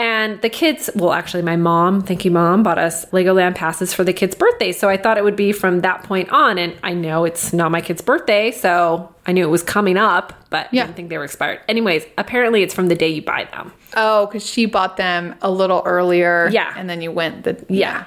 And 0.00 0.40
the 0.40 0.48
kids, 0.48 0.88
well, 0.94 1.12
actually, 1.12 1.42
my 1.42 1.56
mom, 1.56 2.00
thank 2.02 2.24
you, 2.24 2.30
mom, 2.30 2.62
bought 2.62 2.78
us 2.78 3.04
Legoland 3.06 3.54
passes 3.54 3.92
for 3.92 4.02
the 4.02 4.12
kids' 4.14 4.34
birthday. 4.34 4.72
So 4.72 4.88
I 4.88 4.96
thought 4.96 5.18
it 5.18 5.24
would 5.24 5.36
be 5.36 5.52
from 5.52 5.80
that 5.82 6.02
point 6.04 6.30
on. 6.30 6.56
And 6.58 6.74
I 6.82 6.94
know 6.94 7.24
it's 7.24 7.52
not 7.52 7.70
my 7.70 7.82
kid's 7.82 8.00
birthday, 8.00 8.50
so 8.50 9.14
I 9.26 9.32
knew 9.32 9.44
it 9.44 9.50
was 9.50 9.62
coming 9.62 9.98
up, 9.98 10.32
but 10.48 10.72
Yeah. 10.72 10.82
I 10.82 10.86
didn't 10.86 10.96
think 10.96 11.10
they 11.10 11.18
were 11.18 11.24
expired. 11.24 11.60
Anyways, 11.68 12.06
apparently 12.16 12.62
it's 12.62 12.72
from 12.74 12.88
the 12.88 12.94
day 12.94 13.08
you 13.08 13.20
buy 13.22 13.46
them. 13.52 13.72
oh, 13.96 14.26
because 14.26 14.46
she 14.46 14.64
bought 14.66 14.96
them 14.96 15.34
a 15.42 15.50
little 15.50 15.82
earlier. 15.84 16.48
Yeah. 16.50 16.72
And 16.76 16.88
then 16.88 17.02
you 17.02 17.10
went 17.12 17.44
the 17.44 17.62
Yeah. 17.68 18.04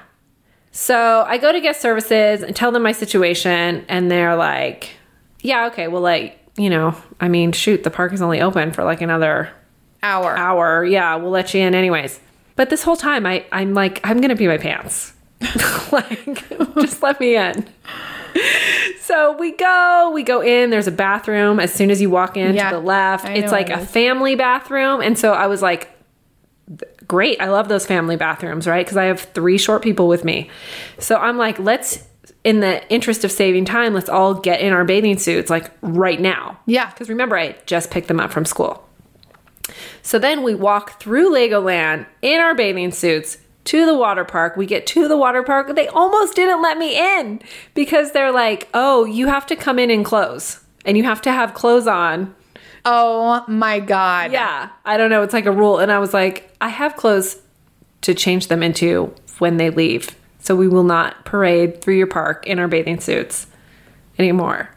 So 0.72 1.24
I 1.28 1.38
go 1.38 1.52
to 1.52 1.62
guest 1.62 1.80
services 1.82 2.42
and 2.42 2.56
tell 2.56 2.72
them 2.72 2.82
my 2.82 2.94
situation, 2.94 3.86
and 3.88 4.10
they're 4.10 4.36
like, 4.36 4.90
yeah, 5.42 5.68
okay, 5.68 5.88
well, 5.88 6.02
like, 6.02 6.40
you 6.58 6.70
know, 6.72 6.96
I 7.20 7.28
mean, 7.28 7.52
shoot, 7.52 7.84
the 7.84 7.92
park 7.92 8.14
is 8.14 8.22
only 8.24 8.42
open 8.42 8.72
for 8.72 8.84
like 8.84 9.00
another 9.02 9.50
hour. 10.04 10.38
hour. 10.38 10.86
Yeah, 10.86 11.16
we'll 11.16 11.32
let 11.32 11.54
you 11.54 11.62
in 11.62 11.74
anyways. 11.74 12.20
But 12.56 12.70
this 12.70 12.84
whole 12.84 12.96
time, 12.96 13.26
I, 13.26 13.46
I'm 13.52 13.74
like, 13.74 14.00
I'm 14.04 14.22
gonna 14.22 14.36
pee 14.36 14.48
my 14.48 14.58
pants. 14.58 15.14
like, 15.92 16.48
just 16.76 17.02
let 17.02 17.20
me 17.20 17.36
in. 17.36 17.68
So 19.02 19.36
we 19.38 19.52
go, 19.52 20.12
we 20.14 20.24
go 20.24 20.42
in. 20.42 20.70
There's 20.70 20.88
a 20.88 20.92
bathroom 20.92 21.60
as 21.60 21.74
soon 21.74 21.92
as 21.92 22.02
you 22.02 22.10
walk 22.10 22.38
in 22.38 22.56
Yeah, 22.56 22.70
to 22.70 22.78
the 22.78 22.82
left. 22.82 23.28
It's 23.28 23.52
like 23.52 23.70
what 23.70 23.80
a 23.80 23.86
family 23.86 24.36
bathroom, 24.36 25.02
and 25.02 25.18
so 25.18 25.34
I 25.34 25.48
was 25.48 25.62
like, 25.62 25.90
great. 27.08 27.40
I 27.42 27.50
love 27.50 27.68
those 27.68 27.86
family 27.86 28.16
bathrooms, 28.16 28.68
right? 28.68 28.86
Because 28.86 28.98
I 28.98 29.06
have 29.06 29.22
three 29.22 29.58
short 29.58 29.82
people 29.82 30.08
with 30.08 30.24
me. 30.24 30.50
So 31.00 31.18
I'm 31.18 31.38
like, 31.38 31.60
let's, 31.60 32.04
in 32.44 32.60
the 32.60 32.88
interest 32.92 33.24
of 33.24 33.32
saving 33.32 33.66
time, 33.66 33.94
let's 33.94 34.10
all 34.10 34.34
get 34.34 34.62
in 34.62 34.74
our 34.74 34.86
bathing 34.86 35.18
suits 35.18 35.50
like 35.50 35.72
right 35.82 36.20
now. 36.20 36.60
Yeah. 36.66 36.90
Because 36.90 37.10
remember, 37.10 37.38
I 37.38 37.56
just 37.66 37.92
picked 37.92 38.08
them 38.08 38.20
up 38.20 38.32
from 38.32 38.46
school. 38.46 38.83
So 40.04 40.20
then 40.20 40.44
we 40.44 40.54
walk 40.54 41.02
through 41.02 41.32
Legoland 41.32 42.06
in 42.22 42.40
our 42.40 42.54
bathing 42.54 42.92
suits 42.92 43.38
to 43.64 43.86
the 43.86 43.98
water 43.98 44.26
park. 44.26 44.58
We 44.58 44.66
get 44.66 44.86
to 44.88 45.08
the 45.08 45.18
water 45.18 45.42
park. 45.42 45.74
They 45.76 45.88
almost 45.88 46.36
didn't 46.36 46.62
let 46.62 46.78
me 46.78 47.20
in 47.20 47.42
because 47.74 48.12
they're 48.12 48.32
like, 48.32 48.68
oh, 48.74 49.06
you 49.06 49.28
have 49.28 49.46
to 49.48 49.56
come 49.56 49.80
in 49.80 49.90
in 49.90 50.04
clothes 50.04 50.60
and 50.86 50.98
you 50.98 51.04
have 51.04 51.22
to 51.22 51.32
have 51.32 51.54
clothes 51.54 51.88
on. 51.88 52.36
Oh 52.86 53.46
my 53.48 53.80
God. 53.80 54.34
Yeah, 54.34 54.70
I 54.84 54.98
don't 54.98 55.10
know. 55.10 55.24
It's 55.24 55.34
like 55.34 55.46
a 55.46 55.52
rule. 55.52 55.80
And 55.80 55.90
I 55.90 56.00
was 56.00 56.14
like, 56.14 56.54
I 56.60 56.68
have 56.68 56.98
clothes 56.98 57.42
to 58.02 58.14
change 58.14 58.48
them 58.48 58.62
into 58.62 59.16
when 59.40 59.56
they 59.56 59.70
leave. 59.70 60.10
So 60.40 60.54
we 60.54 60.68
will 60.68 60.84
not 60.84 61.24
parade 61.24 61.82
through 61.82 61.96
your 61.96 62.08
park 62.08 62.46
in 62.46 62.60
our 62.60 62.68
bathing 62.68 63.00
suits 63.00 63.48
anymore. 64.20 64.70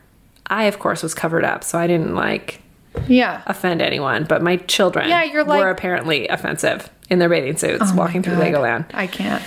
I, 0.47 0.65
of 0.65 0.79
course, 0.79 1.03
was 1.03 1.15
covered 1.15 1.45
up. 1.45 1.65
So 1.65 1.77
I 1.77 1.89
didn't 1.89 2.15
like 2.15 2.63
Yeah. 3.09 3.43
offend 3.47 3.81
anyone, 3.83 4.25
but 4.25 4.43
my 4.43 4.57
children 4.57 5.09
Yeah, 5.09 5.25
you're 5.25 5.45
like- 5.45 5.63
were 5.63 5.71
apparently 5.71 6.29
offensive 6.29 6.91
in 7.11 7.19
their 7.19 7.29
bathing 7.29 7.57
suits 7.57 7.83
oh 7.85 7.95
walking 7.97 8.23
through 8.23 8.35
Legoland. 8.35 8.87
I 8.95 9.07
can't. 9.07 9.43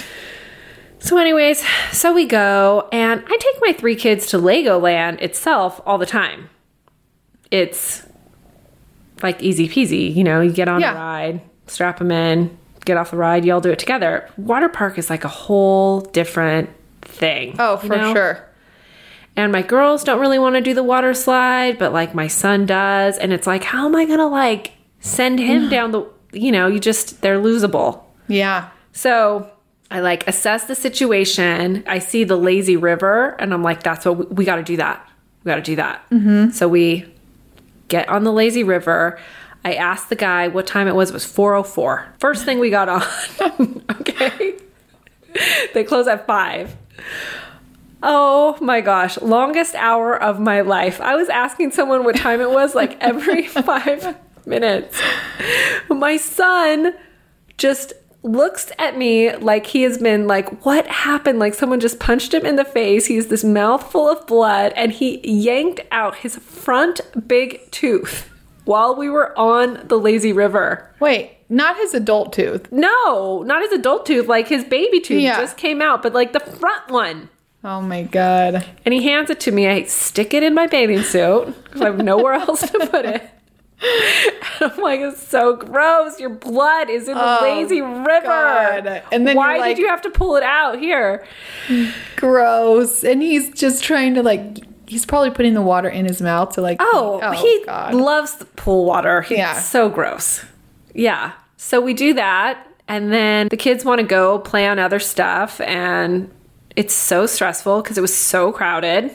So, 1.00 1.18
anyways, 1.18 1.64
so 1.92 2.14
we 2.14 2.26
go, 2.26 2.88
and 2.92 3.24
I 3.26 3.38
take 3.38 3.56
my 3.62 3.72
three 3.74 3.96
kids 3.96 4.28
to 4.28 4.38
Legoland 4.38 5.22
itself 5.22 5.80
all 5.86 5.98
the 5.98 6.06
time. 6.06 6.50
It's 7.52 8.06
like 9.24 9.42
easy 9.42 9.68
peasy, 9.68 10.14
you 10.14 10.24
know, 10.24 10.42
you 10.42 10.52
get 10.52 10.68
on 10.68 10.82
Yeah. 10.82 10.92
a 10.94 10.96
ride, 10.96 11.42
strap 11.68 12.00
them 12.00 12.12
in, 12.12 12.58
get 12.86 12.98
off 12.98 13.12
the 13.12 13.18
ride, 13.18 13.46
you 13.46 13.54
all 13.54 13.62
do 13.62 13.72
it 13.72 13.80
together. 13.80 14.28
Water 14.38 14.70
park 14.70 14.98
is 14.98 15.10
like 15.10 15.24
a 15.24 15.30
whole 15.30 16.02
different 16.02 16.70
thing. 17.02 17.56
Oh, 17.60 17.80
you 17.82 17.90
for 17.90 17.98
know? 17.98 18.14
sure. 18.14 18.46
And 19.44 19.54
my 19.54 19.62
girls 19.62 20.04
don't 20.04 20.20
really 20.20 20.40
want 20.40 20.56
to 20.56 20.62
do 20.62 20.74
the 20.74 20.84
water 20.84 21.14
slide, 21.14 21.78
but 21.80 21.94
like 21.94 22.14
my 22.14 22.28
son 22.28 22.66
does. 22.66 23.18
And 23.18 23.32
it's 23.32 23.48
like, 23.48 23.64
how 23.64 23.86
am 23.86 23.96
I 23.96 24.06
going 24.06 24.20
to 24.20 24.28
like 24.28 24.74
send 25.00 25.40
him 25.40 25.70
down 25.70 25.92
the, 25.92 26.06
you 26.34 26.52
know, 26.52 26.68
you 26.68 26.80
just, 26.80 27.22
they're 27.22 27.40
losable. 27.40 28.04
Yeah. 28.28 28.70
So 28.92 29.50
I 29.90 30.02
like 30.02 30.28
assess 30.28 30.66
the 30.66 30.76
situation. 30.76 31.86
I 31.88 32.00
see 32.00 32.26
the 32.26 32.36
lazy 32.36 32.76
river 32.76 33.38
and 33.40 33.54
I'm 33.54 33.64
like, 33.64 33.82
that's 33.82 34.06
what 34.06 34.18
we, 34.18 34.26
we 34.26 34.46
got 34.46 34.58
to 34.58 34.64
do 34.64 34.78
that. 34.78 35.10
We 35.44 35.50
got 35.50 35.56
to 35.56 35.62
do 35.62 35.78
that. 35.78 36.10
Mm-hmm. 36.10 36.50
So 36.52 36.68
we 36.68 37.06
get 37.88 38.10
on 38.10 38.26
the 38.26 38.34
lazy 38.34 38.64
river. 38.66 39.20
I 39.64 39.76
asked 39.76 40.10
the 40.10 40.16
guy 40.16 40.50
what 40.50 40.68
time 40.68 40.88
it 40.88 40.96
was. 40.96 41.12
It 41.12 41.14
was 41.14 41.26
404. 41.26 42.16
First 42.20 42.44
thing 42.44 42.60
we 42.60 42.70
got 42.70 42.90
on. 42.90 43.04
okay. 44.02 44.58
they 45.74 45.84
close 45.86 46.08
at 46.08 46.28
five. 46.28 46.76
Oh 48.02 48.58
my 48.62 48.82
gosh, 48.82 49.20
longest 49.22 49.76
hour 49.76 50.16
of 50.22 50.40
my 50.40 50.62
life. 50.62 51.02
I 51.02 51.16
was 51.16 51.30
asking 51.30 51.72
someone 51.72 52.04
what 52.04 52.16
time 52.16 52.40
it 52.42 52.50
was 52.52 52.76
like 52.76 52.98
every 53.02 53.46
five 53.48 54.16
minutes. 54.46 55.00
My 55.90 56.18
son 56.18 56.94
just 57.58 57.94
looks 58.24 58.72
at 58.78 58.98
me 58.98 59.34
like 59.38 59.66
he 59.66 59.82
has 59.84 59.98
been 59.98 60.28
like, 60.28 60.66
what 60.66 60.88
happened? 60.88 61.40
Like 61.40 61.54
someone 61.54 61.80
just 61.80 62.00
punched 62.00 62.34
him 62.34 62.46
in 62.46 62.56
the 62.56 62.66
face. 62.66 63.06
He 63.06 63.16
has 63.16 63.28
this 63.28 63.44
mouthful 63.44 64.10
of 64.10 64.26
blood 64.28 64.74
and 64.76 64.92
he 64.92 65.20
yanked 65.28 65.82
out 65.92 66.16
his 66.18 66.36
front 66.38 67.02
big 67.28 67.70
tooth 67.72 68.30
while 68.66 68.96
we 68.96 69.10
were 69.10 69.38
on 69.38 69.86
the 69.88 69.98
lazy 69.98 70.32
river. 70.34 70.90
Wait, 71.00 71.38
not 71.50 71.76
his 71.78 71.94
adult 71.94 72.32
tooth. 72.34 72.72
No, 72.72 73.42
not 73.44 73.62
his 73.62 73.72
adult 73.72 74.06
tooth, 74.06 74.28
like 74.28 74.48
his 74.48 74.64
baby 74.64 75.00
tooth 75.00 75.22
Yeah. 75.22 75.40
just 75.40 75.58
came 75.58 75.82
out, 75.82 76.02
but 76.04 76.14
like 76.14 76.34
the 76.34 76.40
front 76.40 76.90
one. 76.90 77.30
Oh 77.64 77.82
my 77.82 78.04
God. 78.04 78.66
And 78.86 78.94
he 78.94 79.04
hands 79.04 79.30
it 79.30 79.40
to 79.42 79.52
me. 79.52 79.68
I 79.68 79.84
stick 79.84 80.34
it 80.34 80.44
in 80.44 80.54
my 80.54 80.68
bathing 80.68 81.02
suit 81.04 81.54
because 81.66 81.82
I 81.82 81.86
have 81.86 81.98
nowhere 81.98 82.34
else 82.48 82.62
to 82.62 82.88
put 82.88 83.06
it. 83.06 83.30
And 83.82 84.72
I'm 84.74 84.82
like, 84.82 85.00
it's 85.02 85.26
so 85.26 85.56
gross. 85.56 86.20
Your 86.20 86.30
blood 86.30 86.90
is 86.90 87.08
in 87.08 87.16
the 87.16 87.22
Oh, 87.24 87.40
lazy 87.42 87.82
river. 87.82 88.22
God. 88.24 89.04
And 89.12 89.26
then 89.28 89.36
why 89.36 89.58
like- 89.58 89.76
did 89.76 89.82
you 89.82 89.88
have 89.90 90.02
to 90.04 90.10
pull 90.10 90.36
it 90.36 90.44
out 90.44 90.80
here? 90.80 91.26
Gross. 92.16 93.04
And 93.04 93.22
he's 93.22 93.50
just 93.52 93.84
trying 93.84 94.16
to 94.16 94.24
like, 94.24 94.58
he's 94.88 95.06
probably 95.06 95.32
putting 95.32 95.54
the 95.54 95.62
water 95.62 95.90
in 95.90 96.06
his 96.06 96.22
mouth 96.22 96.54
to 96.56 96.62
like, 96.62 96.78
Oh, 96.80 97.20
oh 97.22 97.32
he 97.32 97.64
God. 97.66 97.94
loves 97.94 98.36
the 98.36 98.46
pool 98.46 98.86
water. 98.86 99.22
He's 99.22 99.38
Yeah. 99.38 99.54
so 99.54 99.90
gross. 99.90 100.46
Yeah. 100.94 101.34
So 101.58 101.82
we 101.82 101.94
do 101.94 102.14
that, 102.14 102.66
and 102.88 103.12
then 103.12 103.50
the 103.50 103.58
kids 103.58 103.84
want 103.84 104.00
to 104.00 104.08
go 104.08 104.40
play 104.40 104.66
on 104.66 104.80
other 104.80 104.98
stuff, 105.00 105.60
and 105.62 106.32
it's 106.80 106.94
so 106.94 107.26
stressful 107.26 107.82
because 107.82 107.98
it 107.98 108.02
was 108.02 108.16
so 108.16 108.52
crowded. 108.54 109.12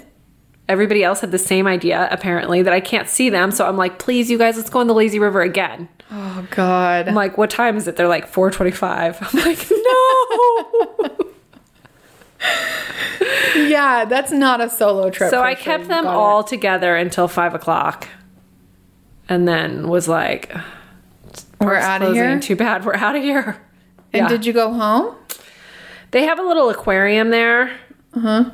Everybody 0.68 1.02
else 1.02 1.21
had 1.21 1.30
the 1.30 1.38
same 1.38 1.66
idea, 1.66 2.09
apparently, 2.11 2.62
that 2.62 2.73
I 2.73 2.80
can't 2.80 3.09
see 3.09 3.30
them. 3.30 3.50
So 3.50 3.66
I'm 3.66 3.76
like, 3.76 3.99
please, 3.99 4.30
you 4.30 4.37
guys, 4.38 4.56
let's 4.56 4.68
go 4.71 4.80
on 4.80 4.87
the 4.87 4.94
lazy 4.94 5.18
river 5.18 5.40
again. 5.42 5.88
Oh 6.11 6.47
God. 6.50 7.09
I'm 7.09 7.14
like, 7.14 7.37
what 7.38 7.50
time 7.50 7.76
is 7.76 7.88
it? 7.88 7.97
They're 7.97 8.09
like 8.09 8.26
425. 8.26 9.18
I'm 9.21 9.40
like, 9.44 9.66
no. 9.71 11.30
yeah, 13.68 14.04
that's 14.04 14.33
not 14.33 14.61
a 14.61 14.68
solo 14.68 15.11
trip. 15.11 15.30
so 15.30 15.42
I 15.42 15.54
kept 15.54 15.85
You 15.85 15.88
them 15.88 16.04
got 16.04 16.14
all 16.14 16.40
it. 16.40 16.47
together 16.49 16.97
until 16.97 17.28
five 17.28 17.54
o'clock. 17.54 18.09
And 19.28 19.49
then 19.49 19.88
was 19.88 20.06
like, 20.09 20.54
We're 21.61 21.76
out 21.76 22.02
of 22.02 22.12
here. 22.14 22.38
Too 22.40 22.56
bad 22.56 22.85
we're 22.85 22.94
out 22.94 23.16
of 23.16 23.23
here. 23.23 23.56
And 24.12 24.23
Yeah. 24.25 24.28
did 24.28 24.44
you 24.47 24.52
go 24.52 24.73
home? 24.73 25.16
They 26.14 26.23
have 26.26 26.38
a 26.38 26.42
little 26.42 26.71
aquarium 26.71 27.30
there. 27.30 27.76
Uh-huh. 28.14 28.44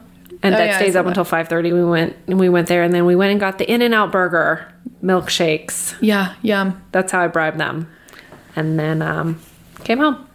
And 0.42 0.54
Oh, 0.54 0.58
that 0.58 0.66
yeah, 0.66 0.76
stays 0.78 0.96
up 0.96 1.04
that. 1.04 1.10
until 1.10 1.26
5.30. 1.26 1.74
We 1.74 1.84
went 1.84 2.16
and 2.26 2.40
we 2.40 2.48
went 2.48 2.68
there 2.68 2.82
and 2.82 2.94
then 2.94 3.04
we 3.04 3.14
went 3.14 3.32
and 3.32 3.38
got 3.38 3.58
the 3.58 3.70
In-N-Out 3.70 4.10
burger 4.10 4.72
milkshakes. 5.04 5.94
Yeah, 6.00 6.34
yum. 6.40 6.82
That's 6.92 7.12
how 7.12 7.20
I 7.20 7.26
bribed 7.26 7.58
them. 7.60 7.86
And 8.56 8.78
then 8.78 9.02
um, 9.02 9.42
came 9.84 9.98
home. 9.98 10.26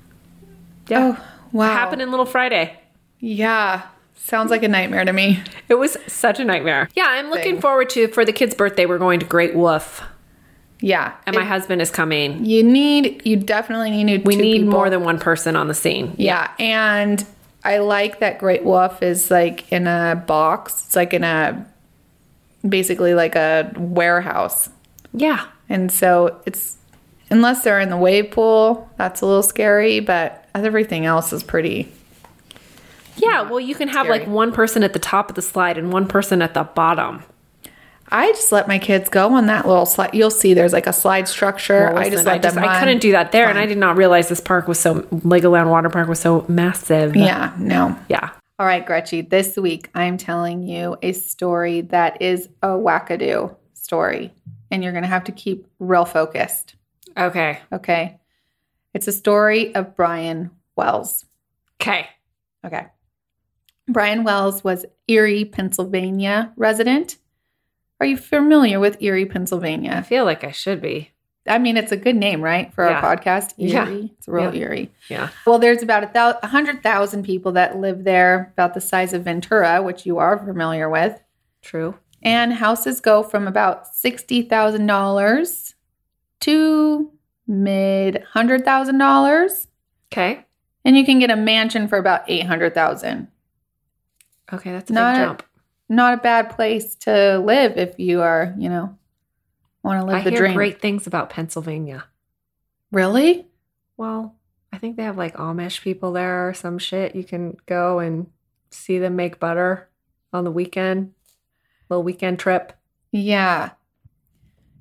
Yeah. 0.88 1.18
Oh 1.18 1.26
wow. 1.52 1.74
Happened 1.74 2.04
in 2.04 2.12
Little 2.12 2.28
Friday. 2.28 2.80
Yeah. 3.20 3.82
Sounds 4.14 4.52
like 4.52 4.62
a 4.62 4.68
nightmare 4.68 5.04
to 5.04 5.12
me. 5.14 5.42
It 5.68 5.76
was 5.76 5.98
such 6.06 6.40
a 6.40 6.46
nightmare. 6.46 6.90
Yeah, 6.96 7.06
I'm 7.08 7.32
looking 7.32 7.54
Thing. 7.54 7.62
forward 7.62 7.90
to 7.92 8.08
for 8.10 8.24
the 8.24 8.34
kid's 8.34 8.54
birthday. 8.54 8.86
We're 8.86 9.00
going 9.00 9.20
to 9.20 9.26
Great 9.26 9.56
Wolf, 9.56 10.04
Yeah. 10.86 11.14
and 11.26 11.36
my 11.36 11.44
husband 11.44 11.82
is 11.82 11.90
coming. 11.90 12.46
You 12.46 12.62
need 12.64 13.26
you 13.26 13.38
definitely 13.38 13.90
need 14.04 14.24
to. 14.24 14.28
We 14.28 14.36
two 14.36 14.42
need 14.42 14.58
people. 14.60 14.72
more 14.72 14.90
than 14.92 15.04
one 15.04 15.18
person 15.18 15.56
on 15.56 15.68
the 15.68 15.74
scene. 15.74 16.14
Yeah, 16.18 16.52
and 16.60 17.26
I 17.64 17.80
like 17.80 18.20
that 18.20 18.38
Great 18.38 18.64
Wolf 18.64 19.02
is 19.02 19.32
like 19.32 19.72
in 19.72 19.88
a 19.88 20.24
box. 20.28 20.86
It's 20.86 20.96
like 20.96 21.14
in 21.16 21.24
a 21.24 21.66
basically 22.68 23.16
like 23.16 23.36
a 23.36 23.72
warehouse. 23.78 24.70
Yeah. 25.12 25.48
And 25.70 25.92
so 25.92 26.40
it's 26.46 26.78
unless 27.32 27.64
they're 27.64 27.80
in 27.80 27.90
the 27.90 27.98
wave 27.98 28.30
pool, 28.30 28.88
that's 28.98 29.22
a 29.22 29.26
little 29.26 29.42
scary, 29.42 30.00
but 30.02 30.48
everything 30.54 31.08
else 31.08 31.34
is 31.34 31.44
pretty 31.44 31.92
Yeah. 33.18 33.42
Well, 33.50 33.60
you 33.60 33.74
can 33.74 33.88
have 33.88 34.06
Scary. 34.06 34.20
like 34.20 34.28
one 34.28 34.52
person 34.52 34.84
at 34.84 34.94
the 34.94 35.00
top 35.00 35.30
of 35.30 35.36
the 35.36 35.42
slide 35.42 35.80
and 35.80 35.92
one 35.92 36.08
person 36.08 36.44
at 36.44 36.54
the 36.54 36.64
bottom. 36.64 37.24
I 38.12 38.32
just 38.32 38.52
let 38.52 38.68
my 38.68 38.80
kids 38.80 39.10
go 39.10 39.34
on 39.34 39.48
that 39.48 39.68
little 39.68 39.86
slide. 39.86 40.14
You'll 40.14 40.32
see 40.32 40.54
there's 40.54 40.74
like 40.74 40.88
a 40.88 40.94
slide 40.94 41.28
structure. 41.28 41.92
Well, 41.92 41.98
I 41.98 42.04
just 42.06 42.26
listen, 42.26 42.26
let 42.26 42.42
them 42.42 42.58
I 42.60 42.80
couldn't 42.80 43.00
do 43.00 43.12
that 43.14 43.32
there, 43.32 43.50
and 43.50 43.58
I 43.58 43.66
did 43.66 43.78
not 43.78 43.98
realize 43.98 44.30
this 44.30 44.42
park 44.42 44.68
was 44.68 44.80
so 44.80 45.02
Legoland 45.02 45.70
Water 45.70 45.90
Park 45.90 46.08
was 46.08 46.20
so 46.20 46.46
massive. 46.48 47.16
Yeah, 47.16 47.54
no. 47.58 47.98
Yeah. 48.10 48.32
All 48.58 48.66
right, 48.66 48.86
Gretchen, 48.86 49.28
this 49.30 49.58
week 49.58 49.90
I'm 49.96 50.18
telling 50.18 50.64
you 50.64 50.98
a 51.02 51.12
story 51.12 51.82
that 51.82 52.22
is 52.22 52.48
a 52.62 52.70
wackadoo 52.70 53.56
story, 53.74 54.34
and 54.72 54.84
you're 54.84 54.94
going 54.94 55.04
to 55.04 55.10
have 55.10 55.26
to 55.26 55.32
keep 55.32 55.68
real 55.80 56.06
focused. 56.06 56.76
Okay. 57.18 57.60
Okay. 57.72 58.20
It's 58.94 59.08
a 59.08 59.12
story 59.12 59.76
of 59.76 59.96
Brian 59.96 60.52
Wells. 60.76 61.26
Okay. 61.82 62.08
Okay. 62.66 62.86
Brian 63.88 64.24
Wells 64.24 64.64
was 64.64 64.86
Erie, 65.08 65.46
Pennsylvania 65.46 66.54
resident. 66.56 67.18
Are 68.00 68.06
you 68.06 68.18
familiar 68.18 68.80
with 68.80 69.02
Erie, 69.02 69.26
Pennsylvania? 69.26 69.94
I 69.96 70.02
feel 70.02 70.26
like 70.26 70.44
I 70.44 70.52
should 70.52 70.82
be. 70.82 71.12
I 71.48 71.60
mean, 71.60 71.78
it's 71.78 71.92
a 71.92 71.98
good 71.98 72.16
name, 72.16 72.42
right, 72.42 72.74
for 72.74 72.90
Yeah. 72.90 73.00
our 73.00 73.16
podcast? 73.18 73.54
Erie. 73.58 73.72
Yeah. 73.72 74.08
It's 74.18 74.28
real 74.28 74.54
Yeah. 74.54 74.62
Erie. 74.62 74.92
Yeah. 75.10 75.30
Well, 75.46 75.60
there's 75.60 75.84
about 75.84 76.04
a 76.04 76.10
thou- 76.12 76.40
100,000 76.42 77.24
people 77.24 77.52
that 77.54 77.78
live 77.78 78.04
there, 78.04 78.52
about 78.54 78.74
the 78.74 78.82
size 78.82 79.14
of 79.14 79.24
Ventura, 79.24 79.82
which 79.84 80.06
you 80.06 80.18
are 80.18 80.38
familiar 80.38 80.90
with. 80.90 81.22
True. 81.62 81.96
And 82.24 82.54
houses 82.54 83.00
go 83.00 83.22
from 83.22 83.48
about 83.48 83.86
$60,000 83.96 85.76
to 86.42 87.12
mid 87.48 88.24
$100,000. 88.34 89.68
Okay. 90.12 90.46
And 90.84 90.98
you 90.98 91.06
can 91.06 91.20
get 91.20 91.30
a 91.32 91.36
mansion 91.36 91.88
for 91.88 91.98
about 91.98 92.24
800,000. 92.28 93.28
Okay, 94.52 94.72
that's 94.72 94.90
a 94.90 94.94
Not- 94.94 95.16
big 95.16 95.26
jump. 95.26 95.44
Not 95.88 96.16
a 96.16 96.18
bad 96.22 96.50
place 96.52 96.96
to 97.02 97.38
live 97.40 97.78
if 97.78 98.00
you 98.00 98.22
are, 98.22 98.54
you 98.58 98.70
know, 98.70 98.98
want 99.84 100.00
to 100.02 100.06
live 100.06 100.16
I 100.16 100.22
the 100.24 100.32
hear 100.32 100.40
dream. 100.40 100.54
great 100.56 100.82
things 100.82 101.06
about 101.06 101.30
Pennsylvania. 101.30 102.06
Really? 102.92 103.48
Well, 103.98 104.36
I 104.74 104.78
think 104.78 104.98
they 104.98 105.04
have 105.04 105.18
like 105.18 105.36
Amish 105.36 105.82
people 105.82 106.12
there 106.14 106.50
or 106.50 106.54
some 106.54 106.80
shit. 106.80 107.16
You 107.16 107.24
can 107.24 107.56
go 107.66 108.00
and 108.00 108.28
see 108.72 108.98
them 109.00 109.16
make 109.16 109.40
butter 109.40 109.90
on 110.34 110.44
the 110.44 110.52
weekend. 110.52 111.14
Little 111.90 112.04
weekend 112.04 112.40
trip. 112.40 112.74
Yeah. 113.12 113.72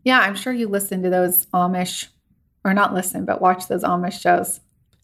Yeah, 0.04 0.20
I'm 0.20 0.34
sure 0.36 0.52
you 0.52 0.68
listen 0.68 1.02
to 1.02 1.10
those 1.10 1.46
Amish, 1.46 2.08
or 2.64 2.72
not 2.74 2.94
listen, 2.94 3.24
but 3.24 3.40
watch 3.42 3.68
those 3.68 3.82
Amish 3.84 4.20
shows. 4.20 4.60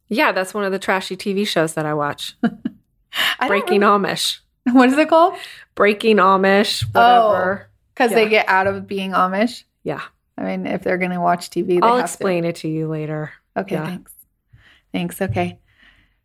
Yeah, 0.08 0.32
that's 0.32 0.52
one 0.54 0.64
of 0.64 0.72
the 0.72 0.78
trashy 0.78 1.16
TV 1.16 1.46
shows 1.46 1.74
that 1.74 1.86
I 1.86 1.94
watch. 1.94 2.36
I 3.38 3.48
Breaking 3.48 3.80
really- 3.82 3.92
Amish. 4.08 4.38
What 4.74 4.88
is 4.90 4.98
it 4.98 5.09
called? 5.09 5.35
Breaking 5.74 6.16
Amish, 6.16 6.85
Oh. 6.94 7.28
whatever. 7.30 7.68
Because 7.94 8.11
Yeah. 8.11 8.16
they 8.16 8.28
get 8.28 8.48
out 8.48 8.66
of 8.66 8.87
being 8.87 9.12
Amish. 9.12 9.64
Yeah. 9.83 10.00
I 10.38 10.42
mean, 10.44 10.66
if 10.66 10.83
they're 10.83 10.98
going 10.98 11.11
to 11.11 11.20
watch 11.20 11.50
TV, 11.50 11.80
they 11.80 11.87
I'll 11.87 11.98
explain 11.98 12.44
it 12.44 12.56
to 12.56 12.68
you 12.68 12.88
later. 12.88 13.33
Okay, 13.56 13.74
yeah. 13.74 13.87
thanks. 13.87 14.12
Thanks. 14.92 15.20
Okay. 15.22 15.59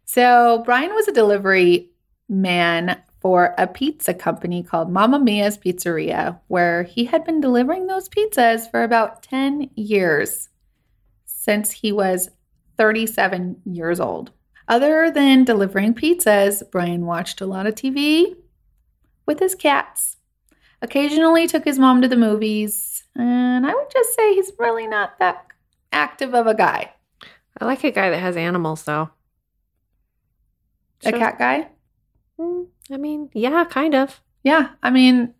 So 0.05 0.61
Brian 0.65 0.93
was 0.93 1.07
a 1.07 1.11
delivery 1.11 1.89
man 2.29 3.01
for 3.19 3.53
a 3.57 3.67
pizza 3.67 4.13
company 4.13 4.63
called 4.63 4.91
Mama 4.91 5.19
Mia's 5.19 5.57
Pizzeria, 5.57 6.39
where 6.47 6.83
he 6.83 7.05
had 7.05 7.23
been 7.25 7.41
delivering 7.41 7.87
those 7.87 8.07
pizzas 8.07 8.69
for 8.69 8.83
about 8.83 9.23
10 9.23 9.71
years 9.75 10.49
since 11.25 11.71
he 11.71 11.91
was 11.91 12.29
37 12.77 13.57
years 13.65 13.99
old. 13.99 14.31
Other 14.67 15.11
than 15.11 15.43
delivering 15.43 15.93
pizzas, 15.93 16.63
Brian 16.71 17.05
watched 17.05 17.39
a 17.41 17.45
lot 17.45 17.67
of 17.67 17.75
TV 17.75 18.35
with 19.25 19.39
his 19.39 19.53
cats. 19.55 20.17
Occasionally 20.81 21.47
took 21.47 21.63
his 21.65 21.79
mom 21.79 22.01
to 22.01 22.07
the 22.07 22.15
movies, 22.17 23.03
and 23.15 23.65
I 23.65 23.73
would 23.73 23.89
just 23.91 24.15
say 24.15 24.33
he's 24.35 24.51
really 24.59 24.87
not 24.87 25.17
that 25.19 25.45
active 25.91 26.33
of 26.35 26.47
a 26.47 26.53
guy. 26.55 26.91
I 27.59 27.65
like 27.65 27.83
a 27.83 27.91
guy 27.91 28.09
that 28.09 28.19
has 28.19 28.35
animals, 28.35 28.83
though. 28.83 29.09
A 31.03 31.11
Shows- 31.11 31.19
cat 31.19 31.39
guy? 31.39 31.69
Mm, 32.39 32.67
I 32.91 32.97
mean, 32.97 33.29
yeah, 33.33 33.63
kind 33.65 33.95
of. 33.95 34.21
Yeah, 34.43 34.69
I 34.83 34.89
mean, 34.89 35.33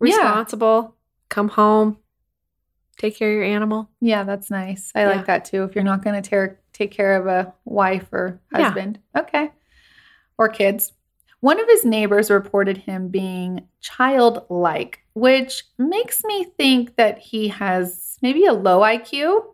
Yeah. 0.00 0.16
Responsible. 0.16 0.96
Come 1.30 1.48
home. 1.48 1.98
Take 2.98 3.16
care 3.16 3.30
of 3.30 3.34
your 3.36 3.44
animal. 3.44 3.88
yeah, 4.00 4.24
that's 4.24 4.50
nice. 4.50 4.92
I 4.94 5.02
Yeah. 5.02 5.08
like 5.10 5.26
that 5.26 5.44
too. 5.46 5.62
If 5.64 5.74
you're 5.74 5.84
not 5.84 6.02
going 6.02 6.20
to 6.20 6.28
take 6.74 6.90
care 6.90 7.16
of 7.16 7.26
a 7.26 7.54
wife 7.64 8.12
or 8.12 8.40
Yeah. 8.52 8.64
husband, 8.64 8.98
okay, 9.16 9.50
or 10.36 10.48
kids. 10.50 10.92
One 11.40 11.60
of 11.60 11.66
his 11.68 11.84
neighbors 11.84 12.30
reported 12.30 12.76
him 12.78 13.08
being 13.08 13.66
childlike, 13.80 15.00
which 15.14 15.64
makes 15.78 16.22
me 16.24 16.44
think 16.44 16.96
that 16.96 17.18
he 17.18 17.48
has 17.48 18.18
maybe 18.22 18.44
a 18.46 18.52
low 18.52 18.80
IQ, 18.80 19.44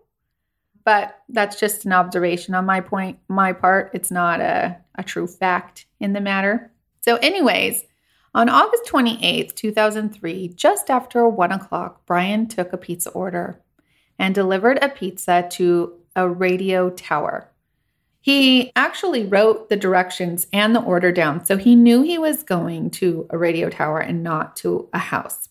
but 0.84 1.18
that's 1.28 1.58
just 1.60 1.84
an 1.84 1.92
observation 1.92 2.54
on 2.54 2.64
my 2.64 2.80
point, 2.80 3.18
my 3.28 3.52
part. 3.52 3.90
It's 3.92 4.10
not 4.10 4.40
a, 4.40 4.76
a 4.94 5.02
true 5.02 5.26
fact 5.26 5.86
in 6.00 6.12
the 6.12 6.20
matter. 6.20 6.72
So, 7.00 7.16
anyways, 7.16 7.84
on 8.34 8.48
August 8.48 8.84
28th, 8.86 9.54
2003, 9.54 10.48
just 10.54 10.90
after 10.90 11.28
one 11.28 11.50
o'clock, 11.52 12.06
Brian 12.06 12.46
took 12.46 12.72
a 12.72 12.78
pizza 12.78 13.10
order 13.10 13.60
and 14.18 14.34
delivered 14.34 14.78
a 14.82 14.88
pizza 14.88 15.46
to 15.50 15.94
a 16.16 16.28
radio 16.28 16.90
tower. 16.90 17.50
He 18.20 18.70
actually 18.76 19.24
wrote 19.24 19.68
the 19.68 19.76
directions 19.76 20.46
and 20.52 20.74
the 20.74 20.82
order 20.82 21.10
down, 21.10 21.44
so 21.44 21.56
he 21.56 21.74
knew 21.74 22.02
he 22.02 22.18
was 22.18 22.42
going 22.42 22.90
to 22.92 23.26
a 23.30 23.38
radio 23.38 23.70
tower 23.70 23.98
and 23.98 24.22
not 24.22 24.56
to 24.56 24.88
a 24.92 24.98
house. 24.98 25.48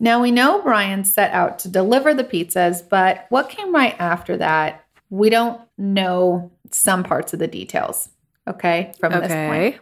Now 0.00 0.20
we 0.20 0.30
know 0.30 0.62
Brian 0.62 1.04
set 1.04 1.32
out 1.32 1.58
to 1.60 1.68
deliver 1.68 2.14
the 2.14 2.24
pizzas, 2.24 2.88
but 2.88 3.26
what 3.30 3.48
came 3.48 3.74
right 3.74 3.96
after 4.00 4.36
that, 4.36 4.84
we 5.10 5.30
don't 5.30 5.60
know 5.76 6.52
some 6.70 7.02
parts 7.02 7.32
of 7.32 7.38
the 7.38 7.48
details. 7.48 8.10
Okay, 8.46 8.92
from 8.98 9.12
this 9.12 9.32
point. 9.32 9.80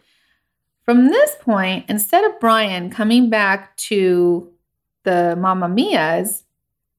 From 0.84 1.08
this 1.08 1.34
point, 1.40 1.86
instead 1.88 2.24
of 2.24 2.38
Brian 2.40 2.90
coming 2.90 3.28
back 3.28 3.76
to 3.76 4.52
the 5.04 5.34
Mamma 5.36 5.68
Mia's, 5.68 6.44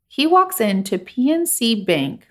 he 0.08 0.26
walks 0.26 0.60
into 0.62 0.98
PNC 0.98 1.86
Bank 1.86 2.28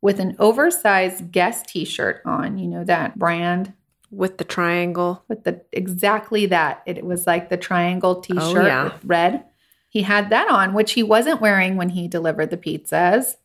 with 0.00 0.20
an 0.20 0.36
oversized 0.38 1.32
Guess 1.32 1.62
t-shirt 1.62 2.20
on. 2.26 2.58
You 2.58 2.68
know 2.68 2.84
that 2.84 3.18
brand 3.18 3.72
With 4.10 4.38
the 4.38 4.44
triangle. 4.44 5.24
with 5.28 5.44
the 5.44 5.62
exactly 5.72 6.46
that. 6.46 6.82
It 6.86 7.04
was 7.04 7.26
like 7.26 7.48
the 7.48 7.56
triangle 7.56 8.16
oh, 8.18 8.20
t-shirt 8.20 8.66
yeah. 8.66 8.84
with 8.84 9.04
red. 9.04 9.44
He 9.88 10.02
had 10.02 10.28
that 10.30 10.48
on, 10.48 10.74
which 10.74 10.92
he 10.92 11.02
wasn't 11.02 11.40
wearing 11.40 11.76
when 11.76 11.90
he 11.90 12.08
delivered 12.08 12.50
the 12.50 12.56
pizzas. 12.56 13.36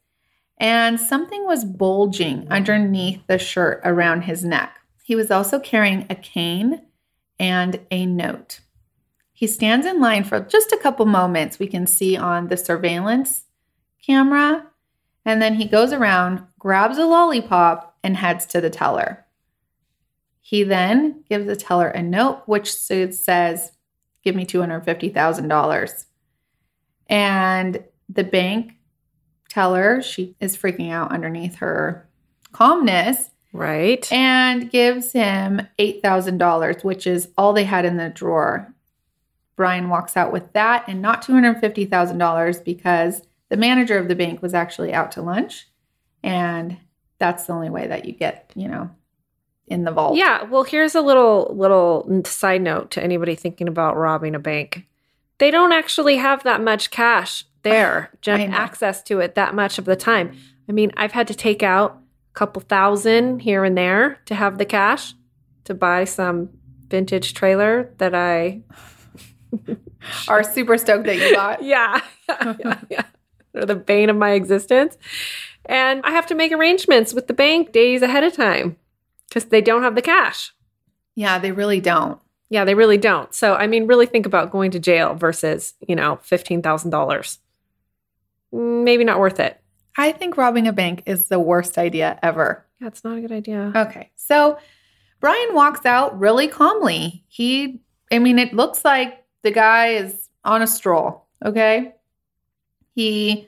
And 0.58 1.00
something 1.00 1.46
was 1.46 1.64
bulging 1.64 2.48
underneath 2.50 3.26
the 3.28 3.38
shirt 3.38 3.80
around 3.86 4.24
his 4.24 4.44
neck. 4.44 4.80
He 5.04 5.16
was 5.16 5.32
also 5.32 5.60
carrying 5.60 6.06
a 6.10 6.16
cane 6.16 6.82
and 7.40 7.80
a 7.90 8.06
note. 8.06 8.60
He 9.40 9.48
stands 9.48 9.86
in 9.86 10.02
line 10.02 10.26
for 10.26 10.42
just 10.42 10.74
a 10.74 10.78
couple 10.78 11.06
moments. 11.06 11.60
We 11.60 11.68
can 11.68 11.88
see 11.88 12.18
on 12.18 12.50
the 12.50 12.58
surveillance 12.58 13.46
camera. 14.06 14.68
And 15.24 15.42
then 15.42 15.54
he 15.54 15.64
goes 15.64 15.94
around, 15.94 16.46
grabs 16.60 16.98
a 16.98 17.06
lollipop, 17.06 17.96
and 18.04 18.18
heads 18.18 18.46
to 18.48 18.60
the 18.60 18.70
teller. 18.70 19.26
He 20.42 20.64
then 20.64 21.24
gives 21.30 21.46
the 21.46 21.56
teller 21.56 21.88
a 21.88 22.04
note 22.04 22.44
which 22.48 22.70
says, 22.74 23.72
Give 24.26 24.36
me 24.36 24.46
$250,000. 24.46 26.06
And 27.08 27.84
the 28.10 28.26
bank 28.26 28.74
teller, 29.48 30.02
she 30.02 30.36
is 30.42 30.58
freaking 30.58 30.92
out 30.92 31.14
underneath 31.14 31.56
her 31.60 32.10
calmness 32.52 33.30
Right. 33.54 34.06
and 34.12 34.70
gives 34.70 35.14
him 35.14 35.66
$8,000, 35.80 36.84
which 36.84 37.08
is 37.08 37.30
all 37.38 37.54
they 37.54 37.64
had 37.64 37.86
in 37.86 37.96
the 37.96 38.10
drawer. 38.10 38.76
Brian 39.60 39.90
walks 39.90 40.16
out 40.16 40.32
with 40.32 40.54
that 40.54 40.86
and 40.88 41.02
not 41.02 41.22
$250,000 41.22 42.64
because 42.64 43.22
the 43.50 43.58
manager 43.58 43.98
of 43.98 44.08
the 44.08 44.16
bank 44.16 44.42
was 44.42 44.54
actually 44.54 44.94
out 44.94 45.12
to 45.12 45.22
lunch. 45.22 45.68
And 46.24 46.78
that's 47.18 47.44
the 47.44 47.52
only 47.52 47.70
way 47.70 47.86
that 47.86 48.06
you 48.06 48.14
get, 48.14 48.54
you 48.56 48.70
know, 48.70 48.90
in 49.68 49.84
the 49.84 49.92
vault. 49.92 50.16
Yeah, 50.16 50.44
well, 50.44 50.64
here's 50.64 50.96
a 50.96 51.02
little 51.02 51.54
little 51.54 52.24
side 52.24 52.62
note 52.62 52.92
to 52.92 53.04
anybody 53.04 53.36
thinking 53.36 53.68
about 53.68 53.98
robbing 53.98 54.34
a 54.34 54.40
bank. 54.40 54.88
They 55.40 55.52
don't 55.52 55.74
actually 55.74 56.16
have 56.16 56.44
that 56.44 56.62
much 56.62 56.90
cash 56.90 57.44
there, 57.64 58.12
gen- 58.22 58.54
access 58.54 59.04
to 59.04 59.20
it 59.20 59.36
that 59.36 59.56
much 59.56 59.78
of 59.78 59.84
the 59.84 59.98
time. 59.98 60.38
I 60.70 60.72
mean, 60.72 60.94
I've 60.96 61.12
had 61.12 61.28
to 61.28 61.36
take 61.36 61.64
out 61.64 62.02
a 62.34 62.34
couple 62.34 62.62
thousand 62.62 63.40
here 63.42 63.66
and 63.66 63.78
there 63.78 64.22
to 64.28 64.36
have 64.36 64.58
the 64.58 64.64
cash 64.64 65.16
to 65.66 65.74
buy 65.74 66.06
some 66.06 66.52
vintage 66.88 67.34
trailer 67.34 67.94
that 67.98 68.16
I 68.16 68.62
Are 70.28 70.44
super 70.44 70.78
stoked 70.78 71.06
that 71.06 71.18
you 71.18 71.32
got. 71.36 71.64
yeah, 71.64 72.02
yeah, 72.30 72.56
yeah, 72.60 72.80
yeah. 72.90 73.04
They're 73.54 73.66
the 73.66 73.76
bane 73.76 74.10
of 74.10 74.16
my 74.16 74.32
existence. 74.32 74.98
And 75.66 76.02
I 76.04 76.12
have 76.12 76.26
to 76.28 76.36
make 76.36 76.52
arrangements 76.52 77.14
with 77.14 77.28
the 77.28 77.34
bank 77.34 77.72
days 77.72 78.02
ahead 78.02 78.24
of 78.24 78.34
time 78.34 78.78
because 79.28 79.46
they 79.46 79.62
don't 79.62 79.84
have 79.84 79.96
the 79.96 80.02
cash. 80.02 80.54
Yeah, 81.16 81.38
they 81.40 81.52
really 81.52 81.80
don't. 81.82 82.20
Yeah, 82.50 82.66
they 82.66 82.74
really 82.74 82.98
don't. 82.98 83.34
So, 83.34 83.56
I 83.56 83.68
mean, 83.68 83.86
really 83.86 84.06
think 84.08 84.26
about 84.26 84.52
going 84.52 84.72
to 84.72 84.80
jail 84.80 85.14
versus, 85.14 85.76
you 85.88 85.96
know, 85.96 86.20
$15,000. 86.24 87.38
Maybe 88.52 89.04
not 89.04 89.20
worth 89.20 89.40
it. 89.40 89.62
I 89.98 90.12
think 90.12 90.38
robbing 90.38 90.68
a 90.68 90.74
bank 90.74 91.04
is 91.06 91.28
the 91.28 91.40
worst 91.40 91.78
idea 91.78 92.18
ever. 92.24 92.66
Yeah, 92.82 92.88
it's 92.88 93.04
not 93.04 93.18
a 93.18 93.22
good 93.22 93.32
idea. 93.32 93.72
Okay. 93.76 94.10
So 94.16 94.58
Brian 95.20 95.54
walks 95.54 95.86
out 95.86 96.18
really 96.20 96.48
calmly. 96.48 97.24
He, 97.28 97.82
I 98.12 98.18
mean, 98.18 98.40
it 98.40 98.54
looks 98.54 98.84
like 98.84 99.24
the 99.44 99.52
guy 99.52 99.94
is 99.94 100.30
on 100.44 100.62
a 100.62 100.68
stroll. 100.68 101.28
Okay. 101.44 101.96
He 102.96 103.48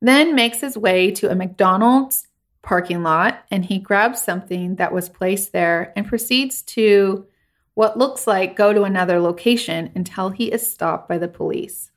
then 0.00 0.34
makes 0.34 0.60
his 0.60 0.76
way 0.76 1.10
to 1.12 1.30
a 1.30 1.34
McDonald's 1.34 2.26
parking 2.62 3.02
lot 3.02 3.44
and 3.50 3.64
he 3.64 3.78
grabs 3.78 4.22
something 4.22 4.76
that 4.76 4.92
was 4.92 5.08
placed 5.08 5.52
there 5.52 5.92
and 5.96 6.06
proceeds 6.06 6.62
to 6.62 7.26
what 7.74 7.98
looks 7.98 8.26
like 8.26 8.56
go 8.56 8.72
to 8.72 8.82
another 8.82 9.18
location 9.20 9.90
until 9.94 10.28
he 10.28 10.52
is 10.52 10.70
stopped 10.70 11.08
by 11.08 11.18
the 11.18 11.28
police. 11.28 11.90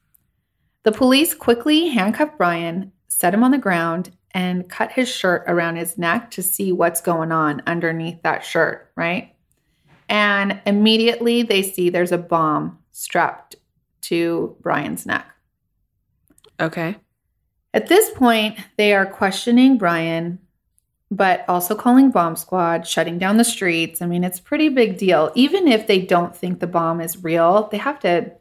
The 0.84 0.92
police 0.92 1.34
quickly 1.34 1.90
handcuff 1.90 2.38
Brian, 2.38 2.92
set 3.08 3.34
him 3.34 3.44
on 3.44 3.52
the 3.52 3.58
ground, 3.58 4.12
and 4.32 4.70
cut 4.70 4.92
his 4.92 5.10
shirt 5.10 5.44
around 5.48 5.78
his 5.78 5.98
neck 5.98 6.30
to 6.32 6.44
see 6.44 6.72
what's 6.72 7.02
going 7.02 7.32
on 7.32 7.62
underneath 7.66 8.22
that 8.24 8.44
shirt, 8.44 8.92
right? 8.96 9.36
And 10.10 10.62
immediately 10.66 11.42
they 11.42 11.64
see 11.64 11.90
there's 11.90 12.12
a 12.12 12.18
bomb 12.18 12.78
strapped 12.96 13.58
to 14.00 14.56
Brian's 14.62 15.06
neck. 15.06 15.26
Okay. 16.60 16.96
At 17.74 17.88
this 17.88 18.10
point, 18.12 18.58
they 18.78 18.94
are 18.94 19.06
questioning 19.06 19.78
Brian, 19.78 20.40
but 21.12 21.44
also 21.50 21.76
calling 21.76 22.10
bomb 22.10 22.38
squad, 22.38 22.88
shutting 22.88 23.18
down 23.18 23.36
the 23.36 23.44
streets. 23.44 24.02
I 24.02 24.06
mean, 24.06 24.24
it's 24.24 24.40
a 24.40 24.44
pretty 24.44 24.70
big 24.70 24.98
deal. 24.98 25.30
Even 25.36 25.68
if 25.68 25.88
they 25.88 26.00
don't 26.00 26.34
think 26.34 26.60
the 26.60 26.68
bomb 26.68 27.02
is 27.02 27.22
real, 27.22 27.68
they 27.70 27.78
have 27.78 28.00
to 28.00 28.32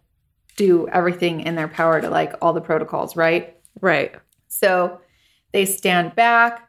do 0.57 0.87
everything 0.88 1.40
in 1.40 1.57
their 1.57 1.67
power 1.67 2.01
to 2.01 2.09
like 2.09 2.35
all 2.40 2.53
the 2.53 2.61
protocols, 2.61 3.17
right? 3.17 3.57
Right. 3.81 4.14
So 4.47 5.01
they 5.53 5.64
stand 5.64 6.14
back, 6.14 6.69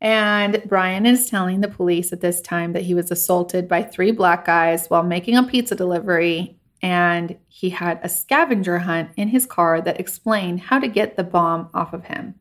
and 0.00 0.60
Brian 0.66 1.06
is 1.06 1.30
telling 1.30 1.60
the 1.60 1.68
police 1.68 2.12
at 2.12 2.20
this 2.20 2.40
time 2.40 2.72
that 2.72 2.82
he 2.82 2.94
was 2.94 3.12
assaulted 3.12 3.68
by 3.68 3.84
three 3.84 4.10
black 4.10 4.44
guys 4.44 4.88
while 4.88 5.04
making 5.04 5.36
a 5.36 5.44
pizza 5.44 5.76
delivery, 5.76 6.55
and 6.82 7.36
he 7.48 7.70
had 7.70 8.00
a 8.02 8.08
scavenger 8.08 8.78
hunt 8.78 9.10
in 9.16 9.28
his 9.28 9.46
car 9.46 9.80
that 9.80 9.98
explained 10.00 10.60
how 10.60 10.78
to 10.78 10.88
get 10.88 11.16
the 11.16 11.24
bomb 11.24 11.70
off 11.72 11.92
of 11.92 12.04
him. 12.04 12.34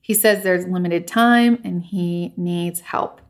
He 0.00 0.14
says 0.14 0.42
there's 0.42 0.66
limited 0.66 1.06
time 1.06 1.60
and 1.64 1.82
he 1.82 2.34
needs 2.36 2.80
help. 2.80 3.20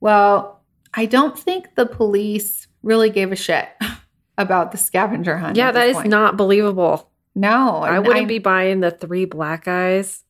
Well, 0.00 0.60
I 0.94 1.06
don't 1.06 1.38
think 1.38 1.74
the 1.74 1.86
police 1.86 2.66
really 2.82 3.10
gave 3.10 3.32
a 3.32 3.36
shit 3.36 3.68
about 4.38 4.72
the 4.72 4.78
scavenger 4.78 5.36
hunt. 5.36 5.56
Yeah, 5.56 5.68
at 5.68 5.74
that 5.74 5.88
is 5.88 5.96
point. 5.96 6.08
not 6.08 6.36
believable. 6.36 7.10
No, 7.34 7.76
I 7.76 7.98
wouldn't 7.98 8.28
be 8.28 8.38
buying 8.40 8.80
the 8.80 8.90
three 8.90 9.24
black 9.24 9.64
guys. 9.64 10.24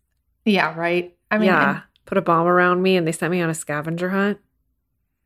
Yeah, 0.45 0.75
right. 0.79 1.17
I 1.31 1.39
mean, 1.39 1.47
yeah. 1.47 1.83
Put 2.07 2.19
a 2.19 2.23
bomb 2.23 2.47
around 2.47 2.83
me 2.83 2.97
and 2.97 3.07
they 3.07 3.13
sent 3.13 3.31
me 3.31 3.41
on 3.41 3.51
a 3.51 3.55
scavenger 3.55 4.11
hunt. 4.11 4.39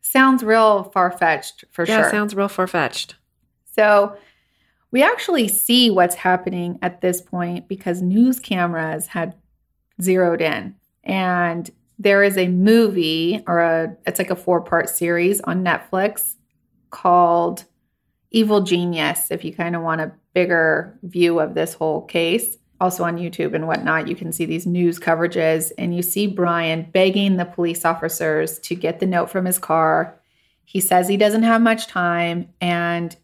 sounds 0.02 0.44
real 0.44 0.84
far 0.84 1.10
fetched 1.10 1.64
for 1.72 1.86
yeah, 1.86 2.02
sure. 2.02 2.10
sounds 2.10 2.34
real 2.34 2.48
far 2.48 2.66
fetched. 2.66 3.16
So 3.74 4.16
we 4.90 5.02
actually 5.02 5.48
see 5.48 5.90
what's 5.90 6.14
happening 6.14 6.78
at 6.82 7.00
this 7.00 7.20
point 7.20 7.68
because 7.68 8.00
news 8.00 8.38
cameras 8.38 9.08
had 9.08 9.34
zeroed 10.00 10.40
in, 10.40 10.74
and 11.02 11.70
there 11.98 12.22
is 12.22 12.36
a 12.36 12.48
movie 12.48 13.42
or 13.46 13.60
a 13.60 13.96
it's 14.06 14.18
like 14.18 14.30
a 14.30 14.36
four 14.36 14.60
part 14.60 14.88
series 14.88 15.40
on 15.42 15.64
Netflix 15.64 16.34
called 16.90 17.64
Evil 18.30 18.60
Genius. 18.60 19.30
If 19.30 19.44
you 19.44 19.54
kind 19.54 19.76
of 19.76 19.82
want 19.82 20.00
a 20.00 20.12
bigger 20.34 20.98
view 21.02 21.40
of 21.40 21.54
this 21.54 21.74
whole 21.74 22.02
case. 22.02 22.58
Also 22.80 23.04
on 23.04 23.16
YouTube 23.16 23.54
and 23.54 23.66
whatnot, 23.66 24.08
you 24.08 24.16
can 24.16 24.32
see 24.32 24.44
these 24.44 24.66
news 24.66 24.98
coverages, 24.98 25.70
and 25.78 25.94
you 25.94 26.02
see 26.02 26.26
Brian 26.26 26.88
begging 26.92 27.36
the 27.36 27.44
police 27.44 27.84
officers 27.84 28.58
to 28.58 28.74
get 28.74 28.98
the 28.98 29.06
note 29.06 29.30
from 29.30 29.44
his 29.44 29.58
car. 29.58 30.20
He 30.64 30.80
says 30.80 31.08
he 31.08 31.16
doesn't 31.16 31.44
have 31.44 31.62
much 31.62 31.86
time, 31.86 32.48
and 32.60 33.16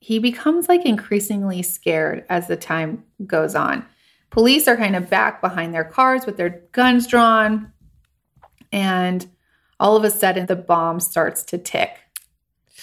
he 0.00 0.18
becomes 0.18 0.68
like 0.68 0.84
increasingly 0.86 1.62
scared 1.62 2.24
as 2.28 2.46
the 2.46 2.56
time 2.56 3.04
goes 3.26 3.54
on. 3.54 3.84
Police 4.30 4.68
are 4.68 4.76
kind 4.76 4.94
of 4.94 5.08
back 5.10 5.40
behind 5.40 5.72
their 5.74 5.84
cars 5.84 6.26
with 6.26 6.36
their 6.36 6.62
guns 6.72 7.06
drawn, 7.06 7.72
and 8.72 9.26
all 9.80 9.96
of 9.96 10.04
a 10.04 10.10
sudden 10.10 10.46
the 10.46 10.56
bomb 10.56 11.00
starts 11.00 11.42
to 11.44 11.58
tick, 11.58 11.96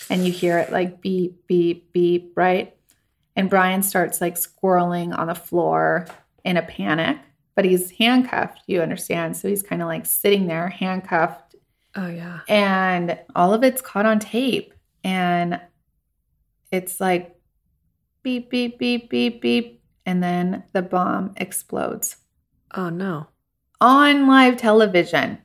and 0.10 0.26
you 0.26 0.32
hear 0.32 0.58
it 0.58 0.72
like 0.72 1.02
beep, 1.02 1.46
beep, 1.48 1.92
beep, 1.94 2.34
right? 2.36 2.76
And 3.36 3.50
Brian 3.50 3.84
starts 3.84 4.22
like 4.22 4.36
squirreling 4.36 5.18
on 5.18 5.28
the 5.28 5.36
floor 5.36 6.08
in 6.44 6.58
a 6.58 6.62
panic, 6.64 7.18
but 7.54 7.66
he's 7.66 7.92
handcuffed, 7.92 8.62
you 8.68 8.82
understand? 8.82 9.36
So 9.38 9.48
he's 9.48 9.64
kind 9.64 9.82
of 9.82 9.88
like 9.88 10.06
sitting 10.06 10.48
there 10.48 10.70
handcuffed 10.70 11.56
Oh, 11.96 12.08
yeah. 12.08 12.42
and 12.50 13.18
all 13.36 13.54
of 13.54 13.64
it's 13.64 13.82
caught 13.82 14.06
on 14.06 14.20
tape 14.20 14.74
and 15.04 15.60
it's 16.76 17.00
like 17.00 17.36
beep 18.24 18.50
beep 18.50 18.78
beep 18.80 19.10
beep 19.10 19.42
beep 19.42 19.82
and 20.06 20.22
then 20.22 20.64
the 20.74 20.82
bomb 20.82 21.34
explodes 21.38 22.18
Oh, 22.78 22.90
no. 22.90 23.28
on 23.80 24.28
live 24.28 24.58
television 24.58 25.40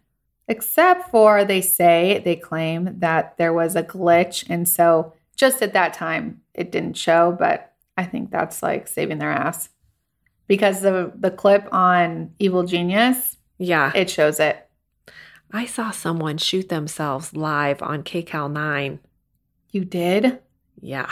except 0.49 1.11
for 1.11 1.45
they 1.45 1.61
say 1.61 2.21
they 2.25 2.35
claim 2.37 2.99
that 2.99 3.37
there 3.37 3.53
was 3.53 3.77
a 3.77 3.83
glitch 3.85 4.45
and 4.49 4.69
so 4.69 5.12
just 5.37 5.62
at 5.62 5.73
that 5.75 5.95
time 5.95 6.40
it 6.55 6.73
didn't 6.73 6.97
show 6.97 7.35
but 7.38 7.73
i 7.97 8.05
think 8.05 8.31
that's 8.31 8.62
like 8.62 8.88
saving 8.88 9.19
their 9.19 9.31
ass 9.31 9.69
because 10.49 10.81
the 10.81 11.12
the 11.14 11.31
clip 11.31 11.69
on 11.73 12.33
evil 12.38 12.64
genius 12.64 13.37
Yeah. 13.59 13.93
it 13.95 14.11
shows 14.11 14.40
it 14.40 14.66
I 15.53 15.66
saw 15.66 15.90
someone 15.90 16.38
shoot 16.38 16.69
themselves 16.69 17.35
live 17.35 17.83
on 17.83 18.05
KCAL 18.05 18.53
9. 18.53 19.01
you 19.73 19.85
did 19.85 20.38
Yeah. 20.81 21.11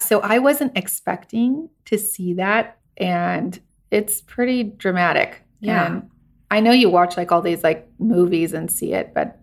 So 0.00 0.20
I 0.20 0.38
wasn't 0.38 0.76
expecting 0.76 1.68
to 1.86 1.98
see 1.98 2.34
that 2.34 2.78
and 2.96 3.58
it's 3.90 4.20
pretty 4.20 4.62
dramatic. 4.64 5.42
Yeah. 5.60 5.86
And 5.86 6.10
I 6.50 6.60
know 6.60 6.70
you 6.70 6.90
watch 6.90 7.16
like 7.16 7.32
all 7.32 7.42
these 7.42 7.62
like 7.62 7.88
movies 7.98 8.52
and 8.52 8.70
see 8.70 8.94
it, 8.94 9.12
but 9.14 9.40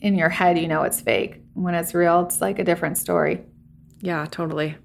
in 0.00 0.16
your 0.16 0.28
head 0.28 0.58
you 0.58 0.68
know 0.68 0.82
it's 0.82 1.00
fake. 1.00 1.42
When 1.54 1.74
it's 1.74 1.94
real, 1.94 2.20
it's 2.22 2.40
like 2.40 2.58
a 2.58 2.64
different 2.64 2.98
story. 2.98 3.44
Yeah, 4.00 4.26
totally. 4.30 4.76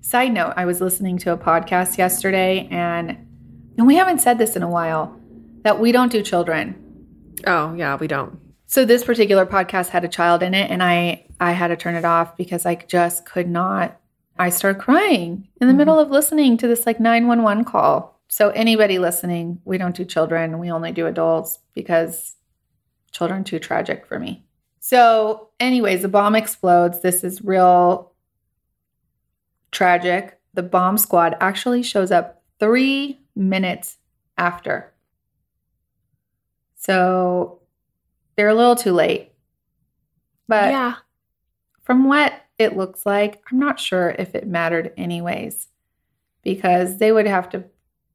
Side 0.00 0.32
note, 0.32 0.54
I 0.56 0.64
was 0.64 0.80
listening 0.80 1.18
to 1.18 1.32
a 1.32 1.36
podcast 1.38 1.98
yesterday 1.98 2.68
and 2.70 3.26
and 3.76 3.86
we 3.86 3.96
haven't 3.96 4.20
said 4.20 4.38
this 4.38 4.56
in 4.56 4.62
a 4.62 4.68
while 4.68 5.18
that 5.62 5.80
we 5.80 5.92
don't 5.92 6.12
do 6.12 6.22
children. 6.22 6.74
Oh, 7.46 7.74
yeah, 7.74 7.96
we 7.96 8.06
don't. 8.06 8.38
So 8.66 8.84
this 8.84 9.04
particular 9.04 9.46
podcast 9.46 9.88
had 9.88 10.04
a 10.04 10.08
child 10.08 10.42
in 10.42 10.54
it 10.54 10.70
and 10.70 10.82
I 10.82 11.26
I 11.40 11.52
had 11.52 11.68
to 11.68 11.76
turn 11.76 11.94
it 11.96 12.04
off 12.04 12.36
because 12.36 12.66
I 12.66 12.74
just 12.76 13.24
could 13.26 13.48
not 13.48 13.96
I 14.38 14.48
started 14.48 14.80
crying 14.80 15.48
in 15.60 15.68
the 15.68 15.74
Mhm. 15.74 15.78
middle 15.78 15.98
of 15.98 16.10
listening 16.10 16.56
to 16.58 16.66
this 16.66 16.86
like 16.86 16.98
911 16.98 17.62
call. 17.64 18.18
So, 18.28 18.48
anybody 18.50 18.98
listening, 18.98 19.60
we 19.66 19.76
don't 19.76 19.94
do 19.94 20.04
children, 20.04 20.58
we 20.58 20.70
only 20.70 20.92
do 20.92 21.06
adults 21.06 21.58
because 21.74 22.36
children 23.10 23.44
too 23.44 23.58
tragic 23.58 24.06
for 24.06 24.18
me. 24.18 24.42
So, 24.78 25.50
anyways, 25.60 26.00
the 26.00 26.08
bomb 26.08 26.34
explodes. 26.36 27.02
This 27.02 27.22
is 27.22 27.44
real 27.44 28.12
tragic. 29.72 30.40
The 30.54 30.62
bomb 30.62 30.96
squad 30.96 31.36
actually 31.38 31.82
shows 31.82 32.10
up 32.10 32.42
three 32.58 33.20
minutes 33.36 33.98
after. 34.38 34.94
So, 36.76 37.60
they're 38.36 38.48
a 38.48 38.54
little 38.54 38.76
too 38.76 38.92
late. 38.92 39.32
But 40.48 40.70
yeah. 40.70 40.94
From 41.90 42.04
what 42.04 42.32
it 42.56 42.76
looks 42.76 43.04
like, 43.04 43.42
I'm 43.50 43.58
not 43.58 43.80
sure 43.80 44.14
if 44.16 44.36
it 44.36 44.46
mattered 44.46 44.92
anyways, 44.96 45.66
because 46.44 46.98
they 46.98 47.10
would 47.10 47.26
have 47.26 47.48
to 47.48 47.64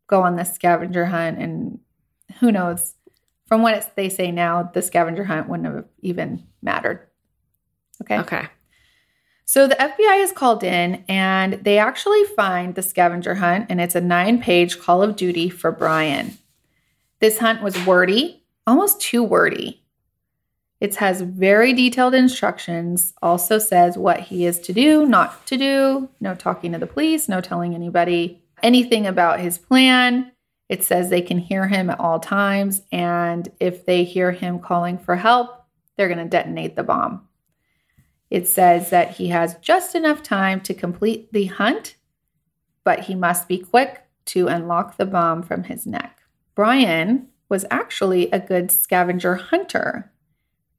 go 0.07 0.21
on 0.21 0.37
this 0.37 0.53
scavenger 0.53 1.07
hunt, 1.07 1.39
and 1.39 1.79
who 2.39 2.53
knows? 2.53 2.93
From 3.47 3.61
what 3.61 3.73
it's, 3.73 3.87
they 3.87 4.07
say 4.07 4.31
now, 4.31 4.71
the 4.73 4.81
scavenger 4.81 5.25
hunt 5.25 5.49
wouldn't 5.49 5.75
have 5.75 5.83
even 5.99 6.47
mattered. 6.61 7.05
Okay. 8.01 8.17
Okay. 8.19 8.47
So 9.43 9.67
the 9.67 9.75
FBI 9.75 10.23
is 10.23 10.31
called 10.31 10.63
in 10.63 11.03
and 11.09 11.55
they 11.55 11.77
actually 11.77 12.23
find 12.23 12.75
the 12.75 12.81
scavenger 12.81 13.35
hunt, 13.35 13.65
and 13.67 13.81
it's 13.81 13.93
a 13.93 13.99
nine 13.99 14.41
page 14.41 14.79
call 14.79 15.03
of 15.03 15.17
duty 15.17 15.49
for 15.49 15.73
Brian. 15.73 16.37
This 17.19 17.39
hunt 17.39 17.61
was 17.61 17.85
wordy, 17.85 18.41
almost 18.65 19.01
too 19.01 19.21
wordy. 19.21 19.84
It 20.85 20.93
has 20.97 21.21
very 21.21 21.73
detailed 21.73 22.13
instructions, 22.13 23.15
also 23.19 23.57
says 23.57 23.97
what 23.97 24.19
he 24.19 24.45
is 24.45 24.59
to 24.59 24.71
do, 24.71 25.07
not 25.07 25.43
to 25.47 25.57
do, 25.57 26.09
no 26.19 26.35
talking 26.35 26.73
to 26.73 26.77
the 26.77 26.85
police, 26.85 27.27
no 27.27 27.41
telling 27.41 27.73
anybody 27.73 28.43
anything 28.61 29.07
about 29.07 29.39
his 29.39 29.57
plan. 29.57 30.31
It 30.69 30.83
says 30.83 31.09
they 31.09 31.23
can 31.23 31.39
hear 31.39 31.67
him 31.67 31.89
at 31.89 31.99
all 31.99 32.19
times, 32.19 32.83
and 32.91 33.49
if 33.59 33.87
they 33.87 34.03
hear 34.03 34.31
him 34.31 34.59
calling 34.59 34.99
for 34.99 35.15
help, 35.15 35.65
they're 35.97 36.07
going 36.07 36.19
to 36.19 36.25
detonate 36.25 36.75
the 36.75 36.83
bomb. 36.83 37.27
It 38.29 38.47
says 38.47 38.91
that 38.91 39.09
he 39.09 39.29
has 39.29 39.55
just 39.63 39.95
enough 39.95 40.21
time 40.21 40.61
to 40.61 40.75
complete 40.75 41.33
the 41.33 41.45
hunt, 41.45 41.95
but 42.83 42.99
he 42.99 43.15
must 43.15 43.47
be 43.47 43.57
quick 43.57 44.03
to 44.25 44.49
unlock 44.49 44.97
the 44.97 45.07
bomb 45.07 45.41
from 45.41 45.63
his 45.63 45.87
neck. 45.87 46.19
Brian 46.53 47.29
was 47.49 47.65
actually 47.71 48.29
a 48.29 48.39
good 48.39 48.69
scavenger 48.69 49.33
hunter 49.33 50.11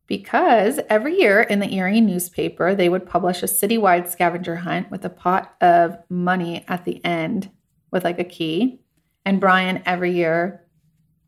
because 0.07 0.79
every 0.89 1.19
year 1.19 1.41
in 1.41 1.59
the 1.59 1.73
Erie 1.75 2.01
newspaper, 2.01 2.75
they 2.75 2.89
would 2.89 3.07
publish 3.07 3.43
a 3.43 3.47
citywide 3.47 4.09
scavenger 4.09 4.57
hunt 4.57 4.91
with 4.91 5.05
a 5.05 5.11
pot 5.11 5.55
of 5.61 5.99
money 6.09 6.65
at 6.69 6.85
the 6.85 7.05
end 7.05 7.51
with 7.91 8.05
like 8.05 8.19
a 8.19 8.25
key. 8.25 8.81
And 9.25 9.41
Brian 9.41 9.83
every 9.85 10.13
year 10.13 10.65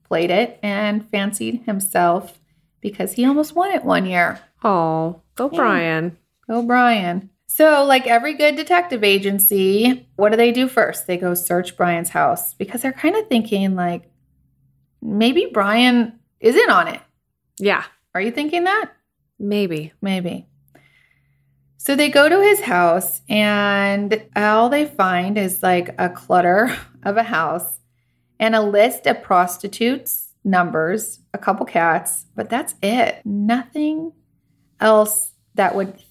played 0.05 0.31
it 0.31 0.59
and 0.63 1.09
fancied 1.11 1.63
himself 1.65 2.41
because 2.81 3.13
he 3.13 3.25
almost 3.25 3.55
won 3.55 3.73
it 3.73 3.85
one 3.85 4.07
year. 4.07 4.41
Oh, 4.63 5.23
go 5.35 5.51
Yeah. 5.53 5.59
Brian. 5.59 6.17
Go, 6.49 6.63
Brian. 6.63 7.31
So, 7.47 7.85
like 7.85 8.07
every 8.07 8.35
good 8.35 8.57
detective 8.57 9.03
agency, 9.03 10.09
what 10.17 10.31
do 10.31 10.37
they 10.37 10.53
do 10.53 10.69
first? 10.69 11.07
They 11.07 11.17
go 11.17 11.35
search 11.35 11.77
Brian's 11.77 12.11
house 12.11 12.55
because 12.55 12.83
they're 12.83 12.93
kind 12.93 13.17
of 13.17 13.27
thinking, 13.29 13.75
like, 13.75 14.11
maybe 15.03 15.49
Brian 15.53 16.19
is 16.41 16.57
in 16.57 16.71
on 16.71 16.89
it. 16.89 17.01
Yeah, 17.59 17.85
Are 18.19 18.21
you 18.21 18.33
thinking 18.33 18.65
that? 18.65 18.91
maybe. 19.39 19.93
Maybe. 20.03 20.49
So 21.77 21.95
they 21.95 22.09
go 22.09 22.29
to 22.29 22.43
his 22.43 22.63
house, 22.63 23.23
and 23.29 24.21
all 24.35 24.69
they 24.69 24.87
find 24.87 25.39
is 25.39 25.63
like 25.63 25.95
a 25.99 26.09
clutter 26.09 26.77
of 27.05 27.17
a 27.17 27.23
house 27.23 27.79
and 28.41 28.57
a 28.57 28.61
list 28.61 29.07
of 29.07 29.23
prostitutes, 29.23 30.35
numbers, 30.43 31.21
a 31.33 31.39
couple 31.39 31.65
cats, 31.65 32.27
but 32.35 32.51
that's 32.51 32.75
it. 32.83 33.23
Nothing 33.25 34.13
else 34.81 35.31
that 35.55 35.77
would 35.77 36.03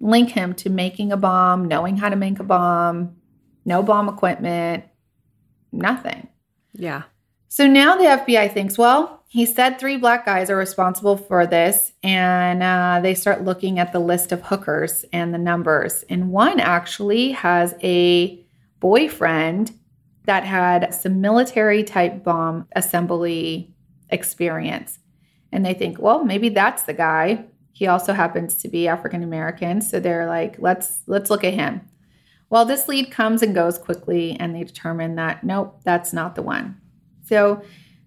link 0.00 0.30
him 0.30 0.54
to 0.54 0.68
making 0.68 1.12
a 1.12 1.16
bomb, 1.16 1.68
knowing 1.68 1.96
how 1.96 2.08
to 2.08 2.16
make 2.16 2.40
a 2.40 2.44
bomb, 2.44 3.16
no 3.64 3.84
bomb 3.84 4.08
equipment, 4.08 4.82
nothing. 5.70 6.26
Yeah. 6.72 7.02
So 7.52 7.66
now 7.66 7.98
the 7.98 8.04
FBI 8.04 8.50
thinks, 8.50 8.78
well, 8.78 9.24
he 9.28 9.44
said 9.44 9.78
three 9.78 9.98
black 9.98 10.24
guys 10.24 10.48
are 10.48 10.56
responsible 10.56 11.18
for 11.18 11.46
this, 11.46 11.92
and 12.02 12.62
uh, 12.62 13.00
they 13.02 13.12
start 13.12 13.44
looking 13.44 13.78
at 13.78 13.92
the 13.92 13.98
list 13.98 14.32
of 14.32 14.40
hookers 14.40 15.04
and 15.12 15.34
the 15.34 15.38
numbers. 15.38 16.02
And 16.08 16.30
one 16.30 16.60
actually 16.60 17.32
has 17.32 17.74
a 17.82 18.42
boyfriend 18.80 19.78
that 20.24 20.44
had 20.44 20.94
some 20.94 21.20
military 21.20 21.84
type 21.84 22.24
bomb 22.24 22.68
assembly 22.74 23.74
experience. 24.08 24.98
And 25.52 25.62
they 25.62 25.74
think, 25.74 26.00
well, 26.00 26.24
maybe 26.24 26.48
that's 26.48 26.84
the 26.84 26.94
guy. 26.94 27.44
He 27.72 27.86
also 27.86 28.14
happens 28.14 28.56
to 28.62 28.68
be 28.68 28.88
African 28.88 29.22
American, 29.22 29.82
so 29.82 30.00
they're 30.00 30.26
like, 30.26 30.56
let's 30.58 31.02
let's 31.06 31.28
look 31.28 31.44
at 31.44 31.52
him. 31.52 31.82
Well, 32.48 32.64
this 32.64 32.88
lead 32.88 33.10
comes 33.10 33.42
and 33.42 33.54
goes 33.54 33.76
quickly, 33.76 34.38
and 34.40 34.56
they 34.56 34.64
determine 34.64 35.16
that 35.16 35.44
nope, 35.44 35.82
that's 35.84 36.14
not 36.14 36.34
the 36.34 36.40
one. 36.40 36.78
So, 37.32 37.62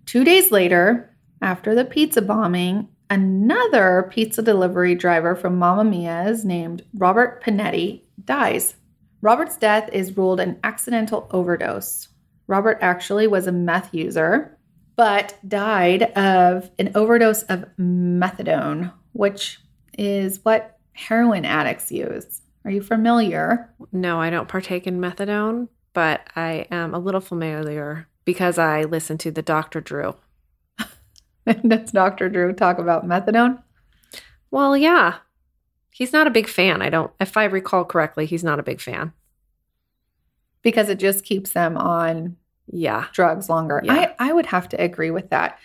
two 0.06 0.24
days 0.24 0.52
later, 0.52 1.10
after 1.42 1.74
the 1.74 1.84
pizza 1.84 2.22
bombing, 2.22 2.90
another 3.10 4.08
pizza 4.12 4.44
delivery 4.44 4.94
driver 4.94 5.36
from 5.36 5.58
Mamma 5.58 5.84
Mia's 5.84 6.46
named 6.46 6.84
Robert 6.94 7.44
Pinetti 7.44 8.04
dies. 8.24 8.76
Robert's 9.22 9.58
death 9.58 9.90
is 9.92 10.16
ruled 10.16 10.40
an 10.40 10.60
accidental 10.64 11.28
overdose. 11.32 12.10
Robert 12.46 12.78
actually 12.82 13.26
was 13.26 13.48
a 13.48 13.52
meth 13.52 13.96
user, 13.96 14.60
but 14.96 15.36
died 15.48 16.04
of 16.16 16.70
an 16.78 16.92
overdose 16.94 17.42
of 17.50 17.66
methadone, 17.80 18.94
which 19.14 19.60
is 19.98 20.40
what 20.46 20.78
heroin 20.94 21.46
addicts 21.46 21.92
use. 21.92 22.44
Are 22.64 22.70
you 22.70 22.84
familiar? 22.84 23.74
No, 23.92 24.22
I 24.22 24.30
don't 24.30 24.48
partake 24.48 24.86
in 24.86 25.02
methadone, 25.02 25.68
but 25.94 26.22
I 26.36 26.68
am 26.70 26.94
a 26.94 27.00
little 27.00 27.22
familiar 27.22 28.08
because 28.26 28.58
I 28.58 28.84
listen 28.84 29.18
to 29.20 29.32
the 29.32 29.42
Dr. 29.42 29.82
Drew. 29.82 30.16
Does 31.68 31.92
Dr. 31.92 32.28
Drew 32.30 32.54
talk 32.54 32.80
about 32.80 33.06
methadone? 33.08 33.62
Well, 34.52 34.76
yeah. 34.76 35.16
He's 35.92 36.12
not 36.12 36.28
a 36.28 36.32
big 36.32 36.48
fan. 36.48 36.82
I 36.82 36.90
don't, 36.90 37.12
if 37.20 37.38
I 37.38 37.46
recall 37.46 37.86
correctly, 37.86 38.26
he's 38.26 38.44
not 38.44 38.60
a 38.60 38.64
big 38.64 38.82
fan. 38.82 39.14
Because 40.62 40.90
it 40.90 41.00
just 41.00 41.24
keeps 41.24 41.52
them 41.52 41.78
on 41.78 42.36
Yeah. 42.68 43.06
drugs 43.14 43.50
longer. 43.50 43.82
Yeah. 43.84 44.14
I, 44.20 44.30
I 44.30 44.34
would 44.34 44.48
have 44.48 44.68
to 44.70 44.82
agree 44.82 45.12
with 45.12 45.30
that. 45.30 45.60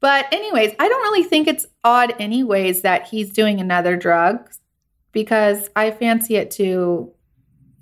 But, 0.00 0.26
anyways, 0.32 0.74
I 0.78 0.88
don't 0.88 1.02
really 1.02 1.22
think 1.28 1.46
it's 1.46 1.66
odd, 1.84 2.14
anyways, 2.18 2.80
that 2.82 3.06
he's 3.08 3.30
doing 3.30 3.60
another 3.60 3.96
drug 3.98 4.50
because 5.12 5.68
I 5.76 5.90
fancy 5.90 6.36
it 6.36 6.50
too 6.50 7.12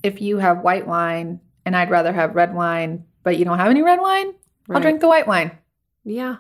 if 0.03 0.21
you 0.21 0.39
have 0.39 0.63
white 0.63 0.87
wine 0.87 1.41
and 1.65 1.77
I'd 1.77 1.91
rather 1.91 2.13
have 2.13 2.35
red 2.35 2.55
wine, 2.55 3.05
but 3.23 3.39
you 3.39 3.45
don't 3.45 3.59
have 3.59 3.71
any 3.71 3.83
red 3.83 4.01
wine, 4.01 4.35
I'll 4.71 4.81
drink 4.81 5.01
the 5.01 5.09
white 5.09 5.27
wine. 5.27 5.53
Yeah. 6.05 6.37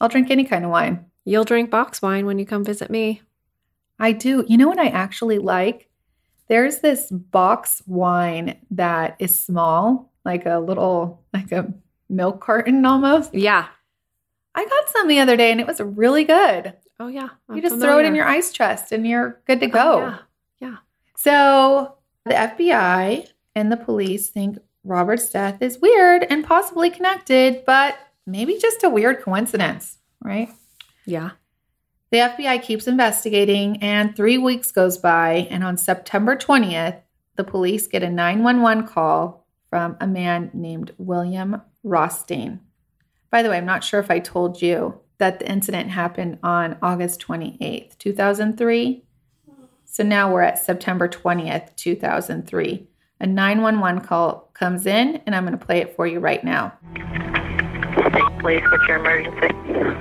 I'll 0.00 0.08
drink 0.08 0.30
any 0.30 0.44
kind 0.44 0.64
of 0.64 0.70
wine. 0.70 1.06
You'll 1.24 1.44
drink 1.44 1.70
box 1.70 2.00
wine 2.00 2.26
when 2.26 2.38
you 2.38 2.46
come 2.46 2.64
visit 2.64 2.90
me. 2.90 3.22
I 3.98 4.12
do. 4.12 4.44
You 4.48 4.56
know 4.56 4.68
what 4.68 4.78
I 4.78 4.88
actually 4.88 5.38
like? 5.38 5.88
There's 6.48 6.78
this 6.78 7.10
box 7.10 7.82
wine 7.86 8.58
that 8.70 9.16
is 9.18 9.38
small, 9.38 10.12
like 10.24 10.46
a 10.46 10.58
little, 10.58 11.24
like 11.32 11.50
a 11.52 11.72
milk 12.08 12.40
carton 12.40 12.84
almost. 12.84 13.34
Yeah. 13.34 13.66
I 14.54 14.64
got 14.64 14.88
some 14.88 15.08
the 15.08 15.20
other 15.20 15.36
day 15.36 15.50
and 15.50 15.60
it 15.60 15.66
was 15.66 15.80
really 15.80 16.24
good. 16.24 16.74
Oh, 16.98 17.08
yeah. 17.08 17.28
you 17.52 17.60
just 17.60 17.78
throw 17.78 17.98
it 17.98 18.06
in 18.06 18.14
your 18.14 18.26
ice 18.26 18.52
chest 18.52 18.92
and 18.92 19.06
you're 19.06 19.40
good 19.46 19.60
to 19.60 19.66
oh, 19.66 19.70
go. 19.70 20.14
Oh, 20.14 20.18
yeah. 20.60 20.76
So 21.16 21.96
the 22.24 22.32
FBI 22.32 23.28
and 23.54 23.70
the 23.70 23.76
police 23.76 24.30
think 24.30 24.58
Robert's 24.86 25.28
death 25.30 25.60
is 25.60 25.80
weird 25.80 26.24
and 26.30 26.44
possibly 26.44 26.90
connected, 26.90 27.64
but 27.66 27.98
maybe 28.26 28.56
just 28.58 28.84
a 28.84 28.90
weird 28.90 29.20
coincidence, 29.20 29.98
right? 30.22 30.48
Yeah. 31.04 31.30
The 32.10 32.18
FBI 32.18 32.62
keeps 32.62 32.86
investigating, 32.86 33.82
and 33.82 34.14
three 34.14 34.38
weeks 34.38 34.70
goes 34.70 34.96
by. 34.96 35.48
And 35.50 35.64
on 35.64 35.76
September 35.76 36.36
20th, 36.36 37.00
the 37.34 37.44
police 37.44 37.88
get 37.88 38.02
a 38.02 38.10
911 38.10 38.86
call 38.86 39.46
from 39.68 39.96
a 40.00 40.06
man 40.06 40.50
named 40.54 40.92
William 40.98 41.60
Rothstein. 41.82 42.60
By 43.30 43.42
the 43.42 43.50
way, 43.50 43.58
I'm 43.58 43.66
not 43.66 43.84
sure 43.84 44.00
if 44.00 44.10
I 44.10 44.20
told 44.20 44.62
you 44.62 45.00
that 45.18 45.40
the 45.40 45.50
incident 45.50 45.90
happened 45.90 46.38
on 46.42 46.78
August 46.80 47.20
28th, 47.20 47.98
2003. 47.98 49.04
So 49.84 50.02
now 50.02 50.32
we're 50.32 50.42
at 50.42 50.58
September 50.58 51.08
20th, 51.08 51.74
2003. 51.74 52.86
A 53.18 53.26
911 53.26 54.02
call 54.02 54.48
comes 54.52 54.84
in, 54.84 55.22
and 55.24 55.34
I'm 55.34 55.46
going 55.46 55.58
to 55.58 55.64
play 55.64 55.80
it 55.80 55.96
for 55.96 56.06
you 56.06 56.20
right 56.20 56.44
now. 56.44 56.74
police. 58.40 58.62
What's 58.70 58.86
your 58.86 58.98
emergency? 58.98 59.48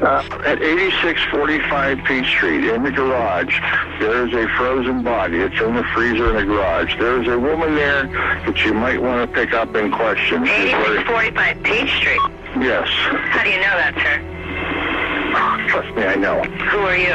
Uh, 0.04 0.22
at 0.46 0.62
8645 0.62 2.04
Peach 2.04 2.28
Street, 2.28 2.66
in 2.66 2.84
the 2.84 2.92
garage, 2.92 3.58
there 4.02 4.28
is 4.28 4.34
a 4.34 4.48
frozen 4.58 5.02
body. 5.02 5.38
It's 5.38 5.60
in 5.62 5.76
the 5.76 5.84
freezer 5.94 6.32
in 6.32 6.36
the 6.36 6.54
garage. 6.54 6.98
There 7.00 7.22
is 7.22 7.28
a 7.30 7.40
woman 7.40 7.76
there 7.76 8.08
that 8.08 8.66
you 8.66 8.74
might 8.74 9.02
want 9.02 9.30
to 9.30 9.34
pick 9.34 9.54
up 9.54 9.74
and 9.76 9.94
question. 9.94 10.46
8645 10.46 11.64
Peach 11.64 11.92
Street. 11.96 12.20
yes. 12.60 12.88
How 13.32 13.44
do 13.44 13.50
you 13.50 13.58
know 13.58 13.76
that, 13.80 13.96
sir? 13.96 15.70
Trust 15.70 15.96
me, 15.96 16.04
I 16.04 16.16
know. 16.16 16.44
Who 16.44 16.80
are 16.80 16.98
you? 16.98 17.14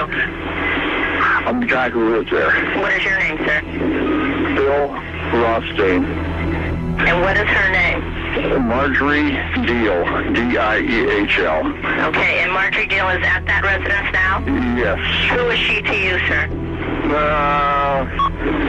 I'm 1.47 1.61
the 1.61 1.67
guy 1.67 1.91
who 1.91 2.17
lives 2.17 2.31
there. 2.31 2.51
What 2.81 2.93
is 2.95 3.05
your 3.05 3.19
name, 3.19 3.37
sir? 3.39 3.61
Bill 4.57 5.20
Rothstein. 5.33 6.05
And 6.05 7.21
what 7.23 7.37
is 7.37 7.49
her 7.49 7.71
name? 7.73 8.67
Marjorie 8.67 9.31
Diehl. 9.67 10.35
D-I-E-H-L. 10.35 11.67
Okay, 12.09 12.41
and 12.41 12.53
Marjorie 12.53 12.87
Diehl 12.87 13.19
is 13.19 13.27
at 13.27 13.45
that 13.47 13.63
residence 13.65 14.13
now? 14.13 14.41
Yes. 14.77 14.99
Who 15.33 15.49
is 15.49 15.59
she 15.59 15.83
to 15.83 15.97
you, 15.97 16.19
sir? 16.29 16.49
Uh, 17.11 18.07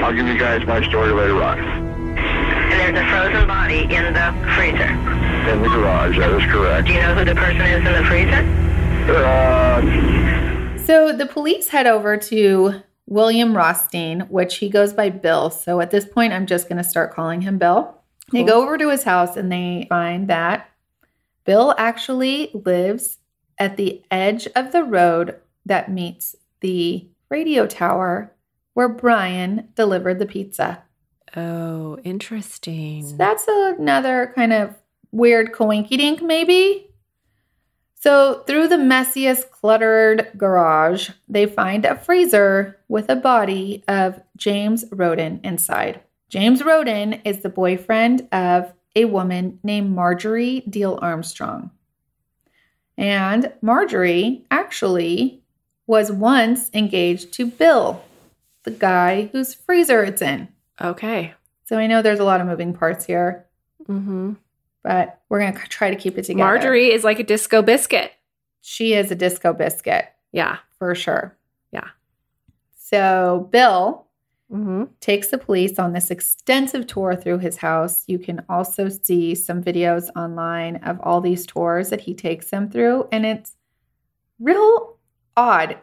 I'll 0.03 0.13
give 0.13 0.27
you 0.27 0.37
guys 0.39 0.65
my 0.65 0.81
story 0.87 1.11
later 1.11 1.41
on. 1.43 1.59
And 1.59 2.95
there's 2.95 3.05
a 3.05 3.09
frozen 3.09 3.47
body 3.47 3.83
in 3.93 4.13
the 4.13 4.33
freezer. 4.55 4.89
In 5.51 5.61
the 5.61 5.69
garage, 5.69 6.17
that 6.17 6.31
is 6.31 6.43
correct. 6.51 6.87
Do 6.87 6.93
you 6.93 7.01
know 7.01 7.13
who 7.13 7.25
the 7.25 7.35
person 7.35 7.61
is 7.61 7.85
in 7.85 7.93
the 7.93 8.05
freezer? 8.05 8.43
Uh, 9.13 10.77
So 10.85 11.11
the 11.11 11.25
police 11.25 11.69
head 11.69 11.85
over 11.87 12.17
to 12.17 12.81
William 13.11 13.57
Rothstein, 13.57 14.21
which 14.29 14.55
he 14.59 14.69
goes 14.69 14.93
by 14.93 15.09
Bill. 15.09 15.49
So 15.49 15.81
at 15.81 15.91
this 15.91 16.05
point, 16.05 16.31
I'm 16.31 16.45
just 16.45 16.69
going 16.69 16.77
to 16.77 16.89
start 16.89 17.13
calling 17.13 17.41
him 17.41 17.57
Bill. 17.57 17.97
They 18.31 18.43
go 18.43 18.63
over 18.63 18.77
to 18.77 18.89
his 18.89 19.03
house 19.03 19.35
and 19.35 19.51
they 19.51 19.85
find 19.89 20.29
that 20.29 20.69
Bill 21.43 21.75
actually 21.77 22.51
lives 22.53 23.17
at 23.57 23.75
the 23.75 24.01
edge 24.09 24.47
of 24.55 24.71
the 24.71 24.85
road 24.85 25.35
that 25.65 25.91
meets 25.91 26.37
the 26.61 27.05
radio 27.29 27.67
tower 27.67 28.31
where 28.75 28.87
Brian 28.87 29.67
delivered 29.75 30.19
the 30.19 30.25
pizza. 30.25 30.81
Oh, 31.35 31.99
interesting. 32.05 33.05
So 33.05 33.17
that's 33.17 33.43
another 33.45 34.31
kind 34.33 34.53
of 34.53 34.73
weird 35.11 35.51
coinky 35.51 35.97
dink, 35.97 36.21
maybe. 36.21 36.90
So, 38.03 38.41
through 38.47 38.67
the 38.67 38.77
messiest, 38.77 39.51
cluttered 39.51 40.31
garage, 40.35 41.11
they 41.29 41.45
find 41.45 41.85
a 41.85 41.95
freezer 41.95 42.79
with 42.87 43.07
a 43.09 43.15
body 43.15 43.83
of 43.87 44.19
James 44.35 44.85
Roden 44.91 45.39
inside. 45.43 46.01
James 46.27 46.63
Roden 46.63 47.21
is 47.23 47.41
the 47.41 47.49
boyfriend 47.49 48.27
of 48.31 48.73
a 48.95 49.05
woman 49.05 49.59
named 49.61 49.91
Marjorie 49.95 50.63
Diehl 50.67 50.97
Armstrong. 50.99 51.69
And 52.97 53.53
Marjorie 53.61 54.45
actually 54.49 55.43
was 55.85 56.11
once 56.11 56.71
engaged 56.73 57.31
to 57.33 57.45
Bill, 57.45 58.03
the 58.63 58.71
guy 58.71 59.29
whose 59.31 59.53
freezer 59.53 60.03
it's 60.03 60.23
in. 60.23 60.47
okay. 60.81 61.35
So 61.65 61.77
I 61.77 61.85
know 61.85 62.01
there's 62.01 62.19
a 62.19 62.23
lot 62.25 62.41
of 62.41 62.47
moving 62.47 62.73
parts 62.73 63.05
here, 63.05 63.45
Mm-hmm. 63.87 64.33
But 64.83 65.19
we're 65.29 65.39
going 65.39 65.53
to 65.53 65.59
try 65.67 65.89
to 65.89 65.95
keep 65.95 66.17
it 66.17 66.23
together. 66.23 66.43
Marjorie 66.43 66.91
is 66.91 67.03
like 67.03 67.19
a 67.19 67.23
disco 67.23 67.61
biscuit. 67.61 68.11
She 68.61 68.93
is 68.93 69.11
a 69.11 69.15
disco 69.15 69.53
biscuit 69.53 70.05
Yeah. 70.31 70.57
for 70.77 70.93
sure. 70.95 71.37
Yeah. 71.71 71.89
So 72.77 73.47
Bill 73.51 74.07
Mm-hmm. 74.51 74.83
takes 74.99 75.29
the 75.29 75.37
police 75.37 75.79
on 75.79 75.93
this 75.93 76.11
extensive 76.11 76.85
tour 76.85 77.15
through 77.15 77.37
his 77.37 77.55
house. 77.55 78.03
You 78.07 78.19
can 78.19 78.43
also 78.49 78.89
see 78.89 79.33
some 79.33 79.63
videos 79.63 80.09
online 80.13 80.75
of 80.83 80.99
all 81.03 81.21
these 81.21 81.45
tours 81.45 81.89
that 81.89 82.01
he 82.01 82.13
takes 82.13 82.49
them 82.49 82.69
through, 82.69 83.07
and 83.13 83.25
it's 83.25 83.55
real 84.41 84.97
odd, 85.37 85.77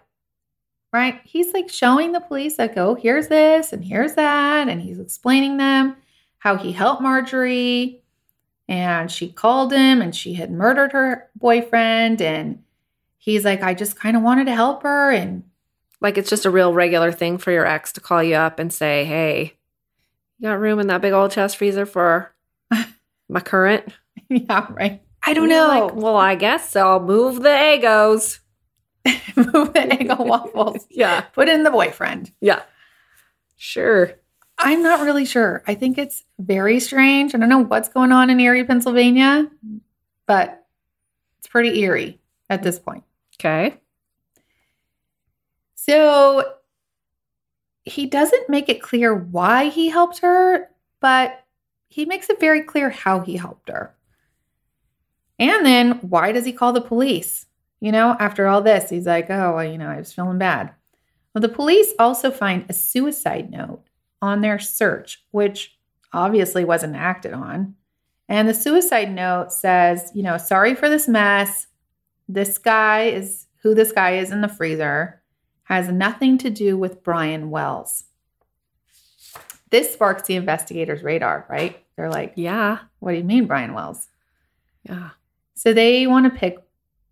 right? 0.93 1.19
He's 1.25 1.55
like 1.55 1.71
showing 1.71 2.13
the 2.13 2.21
police, 2.21 2.59
like, 2.59 2.77
oh, 2.77 2.95
here's 2.95 3.29
this 3.29 3.73
and 3.73 3.83
here's 3.83 4.13
that, 4.17 4.69
and 4.69 4.83
he's 4.83 4.99
explaining 4.99 5.57
them 5.57 5.97
how 6.37 6.57
he 6.59 6.71
helped 6.71 7.01
Marjorie, 7.01 8.03
and 8.69 9.11
she 9.11 9.31
called 9.33 9.73
him, 9.73 10.01
and 10.03 10.15
she 10.15 10.35
had 10.35 10.51
murdered 10.51 10.93
her 10.93 11.29
boyfriend, 11.37 12.21
and 12.23 12.63
he's 13.19 13.45
like, 13.45 13.63
I 13.63 13.75
just 13.75 13.99
kind 13.99 14.17
of 14.17 14.23
wanted 14.23 14.47
to 14.47 14.55
help 14.55 14.83
her, 14.83 15.11
and 15.11 15.45
Like 16.01 16.19
it's 16.19 16.31
just 16.31 16.47
a 16.47 16.51
real 16.51 16.73
regular 16.73 17.13
thing 17.13 17.39
for 17.39 17.51
your 17.53 17.67
ex 17.67 17.93
to 17.95 18.01
call 18.01 18.23
you 18.23 18.37
up 18.37 18.59
and 18.59 18.73
say, 18.73 19.05
"Hey, 19.05 19.55
you 20.39 20.49
got 20.49 20.61
room 20.61 20.79
in 20.81 20.87
that 20.89 21.01
big 21.03 21.13
old 21.13 21.33
chest 21.33 21.57
freezer 21.57 21.87
for 21.87 22.33
my 23.29 23.41
current?" 23.41 23.85
yeah, 24.29 24.67
right. 24.71 25.03
I 25.25 25.35
don't 25.35 25.49
know. 25.49 25.67
Like, 25.69 25.95
well, 25.95 26.17
I 26.17 26.35
guess 26.37 26.71
so. 26.71 26.87
I'll 26.89 27.01
move 27.01 27.43
the 27.43 27.49
Eggos. 27.49 28.39
move 29.37 29.73
the 29.73 29.81
Eggo 29.81 30.25
waffles. 30.27 30.87
Yeah. 30.91 31.23
Put 31.23 31.49
in 31.49 31.63
the 31.65 31.71
boyfriend. 31.71 32.33
Yeah. 32.41 32.63
Sure. 33.57 34.13
I'm 34.59 34.83
not 34.83 35.01
really 35.01 35.25
sure. 35.25 35.63
I 35.67 35.75
think 35.75 35.99
it's 35.99 36.25
very 36.39 36.81
strange. 36.81 37.35
I 37.35 37.39
don't 37.39 37.49
know 37.49 37.65
what's 37.65 37.89
going 37.89 38.11
on 38.13 38.29
in 38.29 38.41
Erie, 38.41 38.65
Pennsylvania, 38.65 39.49
but 40.27 40.67
it's 41.39 41.47
pretty 41.47 41.81
eerie 41.81 42.21
at 42.51 42.63
this 42.63 42.79
point. 42.79 43.05
Okay. 43.35 43.81
So 45.75 46.55
he 47.85 48.07
doesn't 48.07 48.51
make 48.51 48.69
it 48.69 48.83
clear 48.83 49.15
why 49.15 49.69
he 49.69 49.89
helped 49.89 50.19
her, 50.19 50.69
but 51.01 51.45
he 51.89 52.05
makes 52.05 52.29
it 52.29 52.41
very 52.41 52.63
clear 52.63 52.91
how 52.91 53.21
he 53.21 53.37
helped 53.37 53.69
her. 53.69 53.95
And 55.39 55.65
then 55.65 55.93
why 56.01 56.33
does 56.33 56.45
he 56.45 56.53
call 56.53 56.73
the 56.73 56.81
police? 56.81 57.47
You 57.81 57.93
know, 57.93 58.17
after 58.19 58.49
all 58.49 58.61
this, 58.61 58.91
he's 58.91 59.07
like, 59.07 59.31
oh, 59.31 59.55
well, 59.55 59.65
you 59.65 59.79
know, 59.79 59.89
I 59.89 59.99
was 59.99 60.13
feeling 60.13 60.39
bad. 60.39 60.75
Well, 61.33 61.43
the 61.43 61.49
police 61.49 61.93
also 61.99 62.33
find 62.33 62.67
a 62.69 62.73
suicide 62.73 63.51
note 63.51 63.88
on 64.23 64.41
their 64.41 64.59
search, 64.59 65.25
which 65.31 65.77
obviously 66.13 66.65
wasn't 66.65 66.97
acted 66.97 67.33
on. 67.33 67.75
And 68.29 68.49
the 68.49 68.55
suicide 68.55 69.13
note 69.15 69.53
says, 69.53 70.11
you 70.15 70.23
know, 70.23 70.37
sorry 70.39 70.75
for 70.75 70.89
this 70.89 71.09
mess. 71.09 71.67
This 72.29 72.59
guy 72.59 73.05
is 73.05 73.47
who 73.63 73.75
this 73.75 73.93
guy 73.93 74.17
is 74.17 74.31
in 74.31 74.41
the 74.43 74.49
freezer, 74.49 75.23
has 75.65 75.89
nothing 75.89 76.39
to 76.39 76.51
do 76.51 76.77
with 76.77 77.03
Brian 77.03 77.51
Wells. 77.51 78.05
This 79.71 79.93
sparks 79.93 80.23
the 80.23 80.37
investigators' 80.37 81.03
radar, 81.03 81.47
right? 81.49 81.85
They're 81.97 82.11
like, 82.11 82.33
Yeah. 82.37 82.79
what 83.01 83.13
do 83.13 83.19
you 83.19 83.25
mean, 83.25 83.47
Brian 83.47 83.75
Wells? 83.75 84.09
Yeah. 84.83 85.11
So 85.55 85.73
they 85.73 86.07
want 86.07 86.33
to 86.33 86.39
pick 86.39 86.59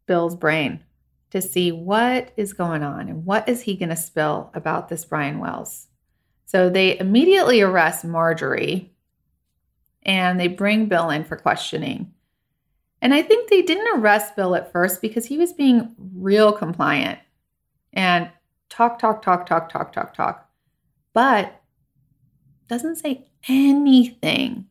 Bill's 0.07 0.37
brain 0.37 0.85
to 1.31 1.42
see 1.42 1.73
what 1.73 2.31
is 2.37 2.53
going 2.53 2.83
on 2.83 3.09
and 3.09 3.27
what 3.27 3.49
is 3.49 3.62
he 3.62 3.75
going 3.75 3.88
to 3.88 3.97
spill 3.97 4.51
about 4.55 4.88
this 4.88 5.05
Brian 5.05 5.38
Wells. 5.38 5.88
So 6.46 6.70
they 6.70 6.98
immediately 6.98 7.61
arrest 7.61 8.04
Marjorie 8.04 8.92
and 10.04 10.38
they 10.38 10.48
bring 10.48 10.87
Bill 10.87 11.11
in 11.11 11.24
for 11.24 11.37
questioning. 11.37 12.12
And 13.02 13.12
I 13.12 13.22
think 13.22 13.50
they 13.50 13.62
didn't 13.62 14.00
arrest 14.00 14.37
Bill 14.37 14.54
at 14.54 14.72
first 14.72 15.02
because 15.02 15.26
he 15.26 15.37
was 15.37 15.52
being 15.52 15.94
real 16.14 16.52
compliant 16.52 17.18
and 17.92 18.30
talk, 18.68 18.98
talk, 18.98 19.22
talk, 19.22 19.46
talk, 19.46 19.68
talk, 19.68 19.92
talk, 19.92 20.14
talk, 20.14 20.48
but 21.12 21.61
doesn't 22.68 22.96
say 22.96 23.26
anything 23.48 24.66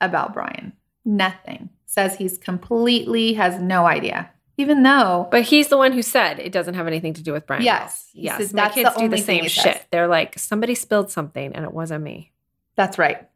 about 0.00 0.34
Brian. 0.34 0.72
Nothing. 1.04 1.70
Says 1.86 2.16
he's 2.16 2.36
completely 2.36 3.34
has 3.34 3.60
no 3.60 3.86
idea. 3.86 4.30
Even 4.58 4.82
though 4.82 5.28
But 5.30 5.42
he's 5.42 5.68
the 5.68 5.76
one 5.76 5.92
who 5.92 6.02
said 6.02 6.38
it 6.38 6.50
doesn't 6.52 6.74
have 6.74 6.86
anything 6.86 7.12
to 7.14 7.22
do 7.22 7.32
with 7.32 7.46
Brian. 7.46 7.62
Yes. 7.62 8.10
Wells. 8.14 8.24
Yes. 8.24 8.38
says 8.38 8.54
My 8.54 8.68
kids 8.70 8.94
the 8.94 9.00
do 9.00 9.08
the 9.08 9.18
same 9.18 9.44
shit. 9.48 9.62
says. 9.62 9.80
They're 9.90 10.08
like, 10.08 10.38
somebody 10.38 10.74
spilled 10.74 11.10
something 11.10 11.54
and 11.54 11.64
it 11.64 11.72
wasn't 11.72 12.02
me. 12.04 12.32
that's 12.74 12.98
right. 12.98 13.28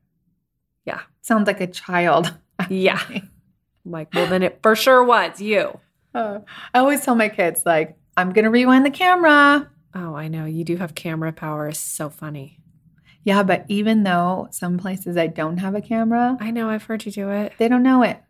Yeah. 0.87 1.01
Sounds 1.23 1.47
like 1.47 1.61
a 1.61 1.67
child. 1.67 2.33
Yeah. 2.69 3.01
I'm 3.11 3.31
like, 3.85 4.13
well, 4.15 4.27
then 4.27 4.43
it 4.43 4.61
for 4.63 4.75
sure 4.77 5.03
was 5.05 5.41
you. 5.41 5.79
Uh, 6.15 6.41
I 6.75 6.79
always 6.81 7.05
tell 7.05 7.15
my 7.15 7.29
kids, 7.29 7.63
like, 7.65 7.97
I'm 8.17 8.33
going 8.33 8.45
to 8.45 8.51
rewind 8.51 8.85
the 8.85 8.91
camera. 8.91 9.71
Oh, 9.95 10.15
I 10.15 10.29
know. 10.29 10.45
You 10.45 10.65
do 10.65 10.77
have 10.77 10.95
camera 10.95 11.33
power. 11.33 11.69
It's 11.69 11.79
so 11.79 12.11
funny. 12.11 12.61
Yeah, 13.25 13.43
but 13.43 13.65
even 13.69 14.03
though 14.03 14.49
some 14.51 14.79
places 14.79 15.17
I 15.17 15.27
don't 15.27 15.59
have 15.59 15.75
a 15.75 15.81
camera, 15.83 16.37
I 16.41 16.51
know. 16.51 16.69
I've 16.71 16.85
heard 16.85 17.05
you 17.05 17.13
do 17.13 17.31
it. 17.31 17.53
they 17.59 17.69
don't 17.69 17.83
know 17.83 18.03
it. 18.03 18.21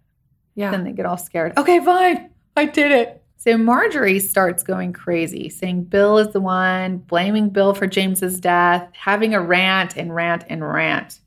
Yeah. 0.55 0.70
Then 0.72 0.85
they 0.85 0.92
get 0.92 1.07
all 1.07 1.16
scared. 1.16 1.57
Okay, 1.57 1.79
fine. 1.85 2.31
I 2.61 2.66
did 2.66 2.92
it. 2.92 3.23
So 3.38 3.57
Marjorie 3.57 4.20
starts 4.20 4.62
going 4.62 4.92
crazy, 4.92 5.49
saying 5.49 5.85
Bill 5.85 6.18
is 6.18 6.35
the 6.35 6.42
one, 6.42 6.99
blaming 6.99 7.49
Bill 7.49 7.73
for 7.73 7.87
James's 7.87 8.38
death, 8.38 8.87
having 8.92 9.33
a 9.33 9.40
rant 9.40 9.96
and 9.96 10.14
rant 10.14 10.44
and 10.46 10.62
rant. 10.62 11.20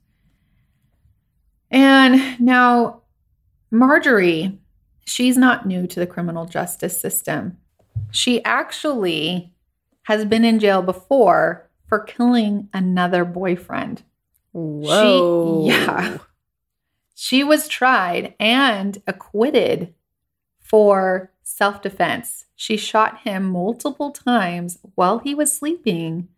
And 1.72 2.40
now 2.40 3.02
Marjorie, 3.72 4.60
she's 5.06 5.36
not 5.36 5.66
new 5.66 5.88
to 5.88 6.00
the 6.00 6.06
criminal 6.06 6.46
justice 6.46 7.02
system. 7.02 7.58
She 8.12 8.44
actually 8.44 9.52
has 10.04 10.24
been 10.26 10.46
in 10.46 10.60
jail 10.60 10.84
before 10.84 11.68
for 11.88 11.98
killing 11.98 12.70
another 12.76 13.26
boyfriend. 13.26 14.04
Whoa. 14.52 15.66
yeah. 15.66 16.20
She 17.16 17.44
was 17.44 17.68
tried 17.68 18.36
and 18.40 19.02
acquitted 19.08 19.96
for 20.74 21.30
self 21.44 21.84
defense. 21.84 22.46
She 22.56 22.78
shot 22.78 23.20
him 23.20 23.44
multiple 23.44 24.10
times 24.10 24.80
while 24.96 25.20
he 25.20 25.36
was 25.36 25.56
sleeping, 25.56 26.30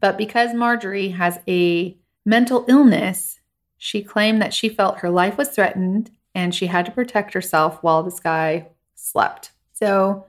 but 0.00 0.18
because 0.18 0.52
Marjorie 0.52 1.10
has 1.10 1.38
a 1.46 1.96
mental 2.24 2.64
illness, 2.66 3.38
she 3.78 4.02
claimed 4.02 4.42
that 4.42 4.52
she 4.52 4.68
felt 4.68 4.98
her 4.98 5.10
life 5.10 5.38
was 5.38 5.50
threatened 5.50 6.10
and 6.34 6.52
she 6.52 6.66
had 6.66 6.84
to 6.86 6.90
protect 6.90 7.34
herself 7.34 7.80
while 7.84 8.02
this 8.02 8.18
guy 8.18 8.66
slept. 8.96 9.52
So, 9.74 10.26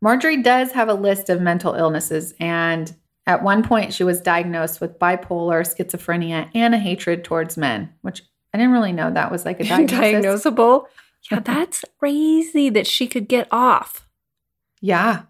Marjorie 0.00 0.42
does 0.42 0.72
have 0.72 0.88
a 0.88 0.94
list 0.94 1.28
of 1.28 1.42
mental 1.42 1.74
illnesses, 1.74 2.32
and 2.40 2.94
at 3.26 3.42
one 3.42 3.62
point 3.62 3.92
she 3.92 4.04
was 4.04 4.22
diagnosed 4.22 4.80
with 4.80 4.98
bipolar, 4.98 5.60
schizophrenia, 5.60 6.48
and 6.54 6.74
a 6.74 6.78
hatred 6.78 7.22
towards 7.22 7.58
men, 7.58 7.92
which 8.00 8.22
I 8.54 8.56
didn't 8.56 8.72
really 8.72 8.92
know 8.92 9.10
that 9.10 9.30
was 9.30 9.44
like 9.44 9.60
a 9.60 9.64
diagnosis. 9.68 10.24
Diagnosable. 10.24 10.86
Yeah, 11.30 11.40
that's 11.40 11.84
crazy 11.98 12.68
that 12.70 12.86
she 12.86 13.06
could 13.06 13.28
get 13.28 13.48
off. 13.50 14.06
Yeah, 14.80 15.22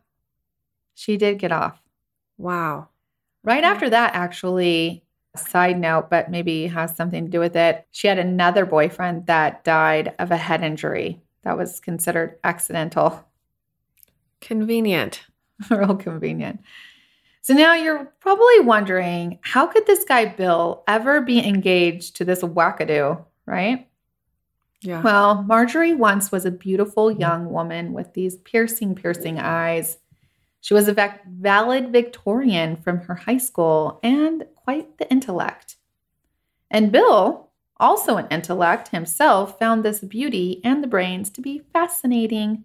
she 0.94 1.16
did 1.16 1.38
get 1.38 1.52
off. 1.52 1.80
Wow. 2.38 2.88
Right 3.44 3.62
after 3.62 3.90
that, 3.90 4.14
actually, 4.14 5.04
side 5.36 5.78
note, 5.78 6.10
but 6.10 6.30
maybe 6.30 6.66
has 6.66 6.96
something 6.96 7.24
to 7.24 7.30
do 7.30 7.40
with 7.40 7.56
it. 7.56 7.86
She 7.90 8.08
had 8.08 8.18
another 8.18 8.64
boyfriend 8.64 9.26
that 9.26 9.64
died 9.64 10.14
of 10.18 10.30
a 10.30 10.36
head 10.36 10.62
injury 10.62 11.20
that 11.42 11.58
was 11.58 11.80
considered 11.80 12.38
accidental. 12.42 13.24
Convenient. 14.40 15.24
Real 15.70 15.96
convenient. 15.96 16.60
So 17.42 17.52
now 17.52 17.74
you're 17.74 18.06
probably 18.20 18.60
wondering 18.60 19.38
how 19.42 19.66
could 19.66 19.86
this 19.86 20.04
guy 20.04 20.24
Bill 20.24 20.82
ever 20.88 21.20
be 21.20 21.46
engaged 21.46 22.16
to 22.16 22.24
this 22.24 22.40
wackadoo, 22.40 23.22
right? 23.46 23.86
Yeah. 24.80 25.02
Well, 25.02 25.42
Marjorie 25.42 25.94
once 25.94 26.30
was 26.30 26.44
a 26.44 26.50
beautiful 26.50 27.08
mm-hmm. 27.08 27.20
young 27.20 27.50
woman 27.50 27.92
with 27.92 28.14
these 28.14 28.36
piercing, 28.36 28.94
piercing 28.94 29.38
eyes. 29.38 29.98
She 30.60 30.74
was 30.74 30.88
a 30.88 30.94
vac- 30.94 31.26
valid 31.26 31.92
Victorian 31.92 32.76
from 32.76 33.00
her 33.00 33.14
high 33.14 33.38
school 33.38 34.00
and 34.02 34.46
quite 34.54 34.98
the 34.98 35.10
intellect. 35.10 35.76
And 36.70 36.90
Bill, 36.90 37.50
also 37.78 38.16
an 38.16 38.26
intellect 38.30 38.88
himself, 38.88 39.58
found 39.58 39.84
this 39.84 40.00
beauty 40.00 40.60
and 40.64 40.82
the 40.82 40.88
brains 40.88 41.30
to 41.30 41.40
be 41.40 41.62
fascinating. 41.72 42.64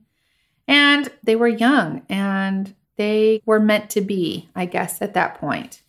And 0.68 1.12
they 1.24 1.36
were 1.36 1.48
young 1.48 2.04
and 2.10 2.74
they 2.96 3.42
were 3.46 3.60
meant 3.60 3.90
to 3.92 4.02
be, 4.02 4.50
I 4.56 4.66
guess, 4.66 5.02
at 5.02 5.14
that 5.14 5.36
point. 5.36 5.82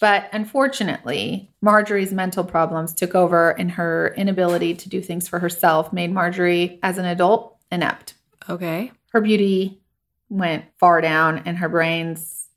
But 0.00 0.30
unfortunately, 0.32 1.52
Marjorie's 1.60 2.12
mental 2.12 2.42
problems 2.42 2.94
took 2.94 3.14
over, 3.14 3.50
and 3.50 3.70
her 3.72 4.14
inability 4.16 4.74
to 4.74 4.88
do 4.88 5.02
things 5.02 5.28
for 5.28 5.38
herself 5.38 5.92
made 5.92 6.10
Marjorie, 6.12 6.80
as 6.82 6.98
an 6.98 7.04
adult, 7.04 7.56
inept. 7.70 8.14
okay. 8.48 8.92
Her 9.12 9.20
beauty 9.20 9.80
went 10.28 10.64
far 10.78 11.00
down, 11.00 11.42
and 11.44 11.58
her 11.58 11.68
brains 11.68 12.48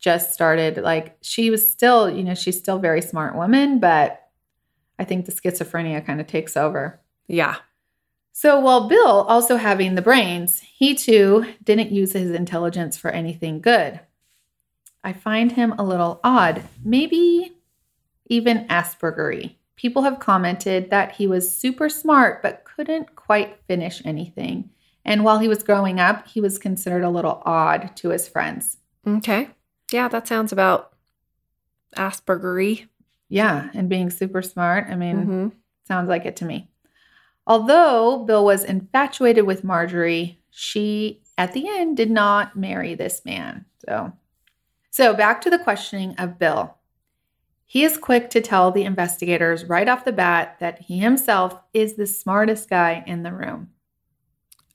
just 0.00 0.34
started 0.34 0.78
like 0.78 1.16
she 1.22 1.48
was 1.50 1.70
still, 1.70 2.10
you 2.10 2.22
know, 2.24 2.34
she's 2.34 2.58
still 2.58 2.76
a 2.76 2.80
very 2.80 3.00
smart 3.00 3.34
woman, 3.34 3.78
but 3.78 4.28
I 4.98 5.04
think 5.04 5.26
the 5.26 5.32
schizophrenia 5.32 6.04
kind 6.04 6.20
of 6.20 6.26
takes 6.26 6.56
over. 6.56 7.00
Yeah. 7.26 7.56
So 8.32 8.58
while 8.58 8.88
Bill 8.88 9.22
also 9.22 9.56
having 9.56 9.94
the 9.94 10.02
brains, 10.02 10.60
he 10.60 10.94
too 10.94 11.46
didn't 11.62 11.92
use 11.92 12.12
his 12.12 12.32
intelligence 12.32 12.96
for 12.96 13.10
anything 13.10 13.60
good. 13.60 14.00
I 15.04 15.12
find 15.12 15.52
him 15.52 15.74
a 15.78 15.84
little 15.84 16.18
odd, 16.24 16.62
maybe 16.84 17.52
even 18.26 18.66
Aspergery. 18.68 19.56
People 19.76 20.02
have 20.02 20.18
commented 20.18 20.90
that 20.90 21.12
he 21.12 21.26
was 21.26 21.56
super 21.56 21.88
smart 21.88 22.42
but 22.42 22.64
couldn't 22.64 23.14
quite 23.14 23.58
finish 23.68 24.00
anything. 24.04 24.70
And 25.04 25.22
while 25.22 25.38
he 25.38 25.48
was 25.48 25.62
growing 25.62 26.00
up, 26.00 26.26
he 26.26 26.40
was 26.40 26.58
considered 26.58 27.04
a 27.04 27.10
little 27.10 27.42
odd 27.44 27.94
to 27.96 28.08
his 28.08 28.26
friends. 28.26 28.78
Okay. 29.06 29.50
Yeah, 29.92 30.08
that 30.08 30.26
sounds 30.26 30.50
about 30.52 30.94
Aspergery. 31.96 32.88
Yeah, 33.28 33.68
and 33.74 33.88
being 33.88 34.10
super 34.10 34.42
smart, 34.42 34.86
I 34.88 34.96
mean, 34.96 35.26
Mhm. 35.26 35.52
Sounds 35.86 36.08
like 36.08 36.24
it 36.24 36.36
to 36.36 36.46
me. 36.46 36.70
Although 37.46 38.24
Bill 38.24 38.42
was 38.42 38.64
infatuated 38.64 39.44
with 39.44 39.64
Marjorie, 39.64 40.40
she 40.50 41.20
at 41.36 41.52
the 41.52 41.68
end 41.68 41.96
did 41.98 42.10
not 42.10 42.56
marry 42.56 42.94
this 42.94 43.22
man. 43.26 43.66
So, 43.86 44.12
so 44.94 45.12
back 45.12 45.40
to 45.40 45.50
the 45.50 45.58
questioning 45.58 46.14
of 46.18 46.38
Bill. 46.38 46.76
He 47.64 47.82
is 47.82 47.98
quick 47.98 48.30
to 48.30 48.40
tell 48.40 48.70
the 48.70 48.84
investigators 48.84 49.64
right 49.64 49.88
off 49.88 50.04
the 50.04 50.12
bat 50.12 50.58
that 50.60 50.82
he 50.82 50.98
himself 50.98 51.60
is 51.72 51.96
the 51.96 52.06
smartest 52.06 52.70
guy 52.70 53.02
in 53.04 53.24
the 53.24 53.32
room. 53.32 53.70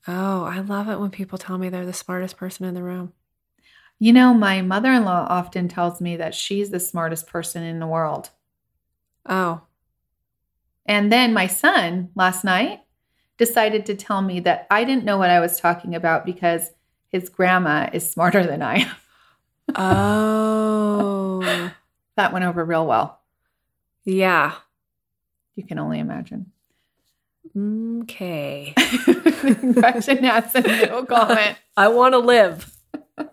Oh, 0.10 0.44
I 0.44 0.60
love 0.60 0.90
it 0.90 1.00
when 1.00 1.10
people 1.10 1.38
tell 1.38 1.58
me 1.58 1.70
they're 1.70 1.86
the 1.86 1.94
smartest 1.94 2.36
person 2.36 2.66
in 2.66 2.74
the 2.74 2.84
room. 2.84 3.14
You 3.98 4.12
know, 4.12 4.34
my 4.34 4.62
mother 4.62 4.92
in 4.92 5.06
law 5.06 5.26
often 5.30 5.70
tells 5.70 6.02
me 6.02 6.18
that 6.18 6.36
she's 6.36 6.70
the 6.70 6.82
smartest 6.82 7.26
person 7.28 7.64
in 7.64 7.80
the 7.80 7.88
world. 7.88 8.32
Oh, 9.26 9.62
And 10.86 11.10
then 11.14 11.34
my 11.34 11.48
son 11.48 12.10
last 12.14 12.44
night 12.44 12.82
decided 13.38 13.86
to 13.86 13.96
tell 13.96 14.22
me 14.22 14.42
that 14.42 14.68
I 14.70 14.84
didn't 14.84 15.06
know 15.06 15.18
what 15.18 15.30
I 15.30 15.40
was 15.40 15.62
talking 15.62 15.96
about 15.96 16.26
because 16.26 16.72
his 17.08 17.30
grandma 17.30 17.90
is 17.94 18.12
smarter 18.12 18.46
than 18.46 18.62
I 18.62 18.80
am. 18.80 18.96
oh, 19.76 21.72
That 22.16 22.34
went 22.34 22.46
over 22.46 22.64
real 22.66 22.86
well. 22.86 23.20
yeah. 24.04 24.54
You 25.56 25.64
can 25.66 25.78
only 25.80 26.00
imagine. 26.00 26.52
Okay. 28.04 28.74
Gretchen 29.74 30.24
has 30.24 30.56
a 30.56 30.62
no 30.62 31.04
comment. 31.06 31.58
I 31.76 31.88
want 31.90 32.14
to 32.14 32.20
live. 32.20 32.76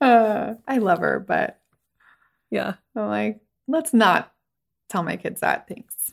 Uh, 0.00 0.54
I 0.68 0.78
love 0.78 0.98
her, 0.98 1.18
but 1.18 1.58
Yeah. 2.50 2.74
I'm 2.94 3.08
like, 3.08 3.40
let's 3.66 3.92
not 3.94 4.32
tell 4.88 5.02
my 5.02 5.16
kids 5.16 5.40
that. 5.40 5.66
Thanks. 5.66 6.12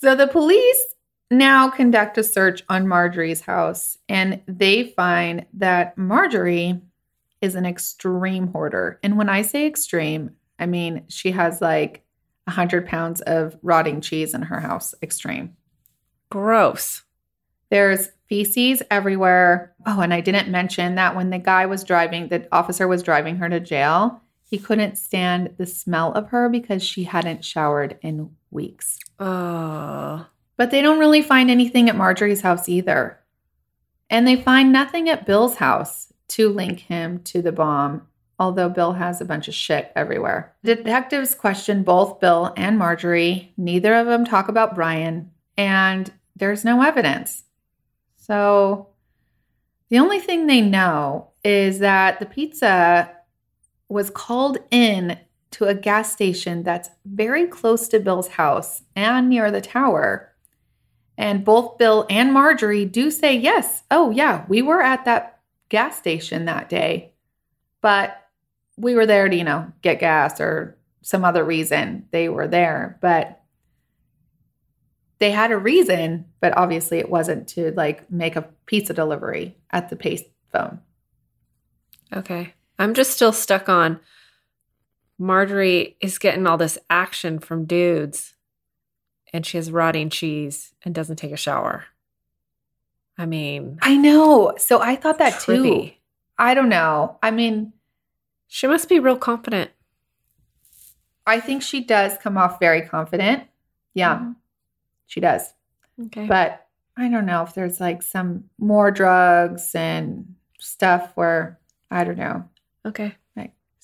So 0.00 0.14
the 0.14 0.26
police 0.26 0.94
now 1.30 1.70
conduct 1.70 2.18
a 2.18 2.22
search 2.24 2.62
on 2.68 2.86
Marjorie's 2.86 3.40
house 3.40 3.96
and 4.08 4.42
they 4.46 4.84
find 4.84 5.46
that 5.54 5.96
Marjorie 5.96 6.82
is 7.40 7.54
an 7.54 7.66
extreme 7.66 8.48
hoarder. 8.48 8.98
And 9.02 9.16
when 9.16 9.28
I 9.28 9.42
say 9.42 9.66
extreme, 9.66 10.30
I 10.58 10.66
mean 10.66 11.04
she 11.08 11.32
has 11.32 11.60
like 11.60 12.04
100 12.44 12.86
pounds 12.86 13.20
of 13.22 13.56
rotting 13.62 14.00
cheese 14.00 14.34
in 14.34 14.42
her 14.42 14.60
house. 14.60 14.94
Extreme. 15.02 15.56
Gross. 16.30 17.02
There's 17.70 18.08
feces 18.28 18.82
everywhere. 18.90 19.74
Oh, 19.86 20.00
and 20.00 20.12
I 20.12 20.20
didn't 20.20 20.48
mention 20.48 20.94
that 20.94 21.16
when 21.16 21.30
the 21.30 21.38
guy 21.38 21.66
was 21.66 21.84
driving, 21.84 22.28
the 22.28 22.46
officer 22.52 22.86
was 22.86 23.02
driving 23.02 23.36
her 23.36 23.48
to 23.48 23.60
jail, 23.60 24.22
he 24.48 24.58
couldn't 24.58 24.98
stand 24.98 25.54
the 25.58 25.66
smell 25.66 26.12
of 26.12 26.28
her 26.28 26.48
because 26.48 26.82
she 26.82 27.04
hadn't 27.04 27.44
showered 27.44 27.98
in 28.02 28.30
weeks. 28.50 28.98
Oh. 29.18 30.26
But 30.56 30.70
they 30.70 30.82
don't 30.82 31.00
really 31.00 31.22
find 31.22 31.50
anything 31.50 31.88
at 31.88 31.96
Marjorie's 31.96 32.42
house 32.42 32.68
either. 32.68 33.18
And 34.10 34.26
they 34.26 34.40
find 34.40 34.72
nothing 34.72 35.08
at 35.08 35.26
Bill's 35.26 35.56
house 35.56 36.12
to 36.28 36.48
link 36.48 36.80
him 36.80 37.20
to 37.24 37.42
the 37.42 37.52
bomb, 37.52 38.06
although 38.38 38.68
Bill 38.68 38.92
has 38.94 39.20
a 39.20 39.24
bunch 39.24 39.48
of 39.48 39.54
shit 39.54 39.92
everywhere. 39.94 40.54
Detectives 40.64 41.34
question 41.34 41.82
both 41.82 42.20
Bill 42.20 42.52
and 42.56 42.78
Marjorie. 42.78 43.52
Neither 43.56 43.94
of 43.94 44.06
them 44.06 44.24
talk 44.24 44.48
about 44.48 44.74
Brian, 44.74 45.30
and 45.56 46.12
there's 46.36 46.64
no 46.64 46.82
evidence. 46.82 47.44
So 48.16 48.88
the 49.90 49.98
only 49.98 50.18
thing 50.18 50.46
they 50.46 50.60
know 50.60 51.30
is 51.44 51.78
that 51.80 52.18
the 52.18 52.26
pizza 52.26 53.10
was 53.88 54.10
called 54.10 54.58
in 54.70 55.18
to 55.52 55.66
a 55.66 55.74
gas 55.74 56.12
station 56.12 56.62
that's 56.64 56.90
very 57.04 57.46
close 57.46 57.86
to 57.88 58.00
Bill's 58.00 58.28
house 58.28 58.82
and 58.96 59.28
near 59.28 59.50
the 59.50 59.60
tower. 59.60 60.32
And 61.16 61.44
both 61.44 61.78
Bill 61.78 62.06
and 62.10 62.32
Marjorie 62.32 62.86
do 62.86 63.10
say, 63.10 63.36
yes, 63.36 63.84
oh, 63.90 64.10
yeah, 64.10 64.44
we 64.48 64.62
were 64.62 64.82
at 64.82 65.04
that 65.04 65.33
gas 65.74 65.98
station 65.98 66.44
that 66.44 66.68
day, 66.68 67.10
but 67.80 68.16
we 68.76 68.94
were 68.94 69.06
there 69.06 69.28
to, 69.28 69.34
you 69.34 69.42
know, 69.42 69.72
get 69.82 69.98
gas 69.98 70.40
or 70.40 70.78
some 71.02 71.24
other 71.24 71.42
reason 71.44 72.06
they 72.12 72.28
were 72.28 72.46
there. 72.46 72.96
But 73.02 73.42
they 75.18 75.32
had 75.32 75.50
a 75.50 75.56
reason, 75.56 76.26
but 76.38 76.56
obviously 76.56 76.98
it 76.98 77.10
wasn't 77.10 77.48
to 77.48 77.72
like 77.72 78.08
make 78.08 78.36
a 78.36 78.48
pizza 78.66 78.94
delivery 78.94 79.56
at 79.72 79.88
the 79.88 79.96
paste 79.96 80.26
phone. 80.52 80.78
Okay. 82.14 82.54
I'm 82.78 82.94
just 82.94 83.10
still 83.10 83.32
stuck 83.32 83.68
on 83.68 83.98
Marjorie 85.18 85.96
is 86.00 86.18
getting 86.18 86.46
all 86.46 86.56
this 86.56 86.78
action 86.88 87.40
from 87.40 87.64
dudes 87.64 88.34
and 89.32 89.44
she 89.44 89.56
has 89.56 89.72
rotting 89.72 90.08
cheese 90.08 90.72
and 90.84 90.94
doesn't 90.94 91.16
take 91.16 91.32
a 91.32 91.36
shower. 91.36 91.86
I 93.16 93.26
mean, 93.26 93.78
I 93.82 93.96
know. 93.96 94.54
So 94.58 94.80
I 94.80 94.96
thought 94.96 95.18
that 95.18 95.40
too. 95.40 95.90
I 96.38 96.54
don't 96.54 96.68
know. 96.68 97.18
I 97.22 97.30
mean, 97.30 97.72
She 98.46 98.68
must 98.68 98.88
be 98.88 99.00
real 99.00 99.16
confident. 99.16 99.72
I 101.26 101.40
think 101.40 101.62
she 101.62 101.82
does 101.82 102.16
come 102.18 102.36
off 102.38 102.60
very 102.60 102.82
confident. 102.82 103.44
Yeah, 103.94 104.18
Mhm. 104.18 104.36
she 105.06 105.18
does. 105.20 105.54
Okay. 106.06 106.26
But 106.28 106.66
I 106.96 107.08
don't 107.08 107.26
know 107.26 107.42
if 107.42 107.54
there's 107.54 107.80
like 107.80 108.00
some 108.02 108.44
more 108.58 108.92
drugs 108.92 109.74
and 109.74 110.36
stuff 110.60 111.10
where 111.16 111.58
I 111.90 112.04
don't 112.04 112.18
know. 112.18 112.48
Okay. 112.86 113.14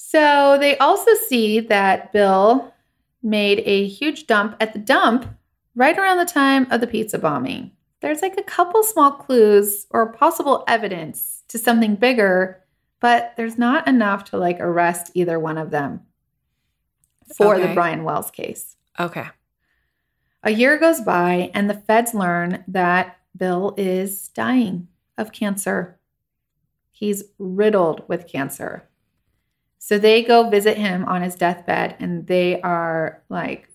So 0.03 0.57
they 0.59 0.79
also 0.79 1.13
see 1.29 1.61
that 1.61 2.11
Bill 2.13 2.73
made 3.23 3.59
a 3.67 3.87
huge 3.87 4.27
dump 4.27 4.57
at 4.59 4.73
the 4.73 4.79
dump 4.79 5.27
right 5.75 5.97
around 5.97 6.17
the 6.17 6.25
time 6.25 6.67
of 6.71 6.81
the 6.81 6.87
pizza 6.87 7.19
bombing. 7.19 7.71
There's 8.01 8.23
like 8.23 8.39
a 8.39 8.43
couple 8.43 8.83
small 8.83 9.13
clues 9.13 9.87
or 9.91 10.13
possible 10.13 10.65
evidence 10.67 11.43
to 11.49 11.59
something 11.59 11.97
bigger, 11.97 12.63
but 13.01 13.35
there's 13.37 13.59
not 13.59 13.87
enough 13.87 14.25
to 14.27 14.39
like 14.39 14.59
arrest 14.61 15.11
either 15.15 15.39
one 15.39 15.59
of 15.59 15.71
them 15.71 16.01
for 17.37 17.59
the 17.59 17.75
Brian 17.75 18.05
Wells 18.05 18.31
case. 18.31 18.77
Okay. 18.99 19.27
A 20.43 20.51
year 20.51 20.79
goes 20.79 21.01
by, 21.01 21.51
and 21.53 21.69
the 21.69 21.75
feds 21.75 22.15
learn 22.15 22.65
that 22.67 23.19
Bill 23.37 23.75
is 23.77 24.29
dying 24.29 24.89
of 25.19 25.33
cancer. 25.33 25.99
He's 26.91 27.25
riddled 27.39 28.05
with 28.09 28.27
cancer. 28.27 28.89
So 29.79 29.99
they 29.99 30.23
go 30.23 30.49
visit 30.49 30.77
him 30.77 31.05
on 31.05 31.23
his 31.23 31.35
deathbed, 31.35 31.97
and 31.99 32.27
they 32.27 32.61
are 32.63 33.23
like 33.29 33.70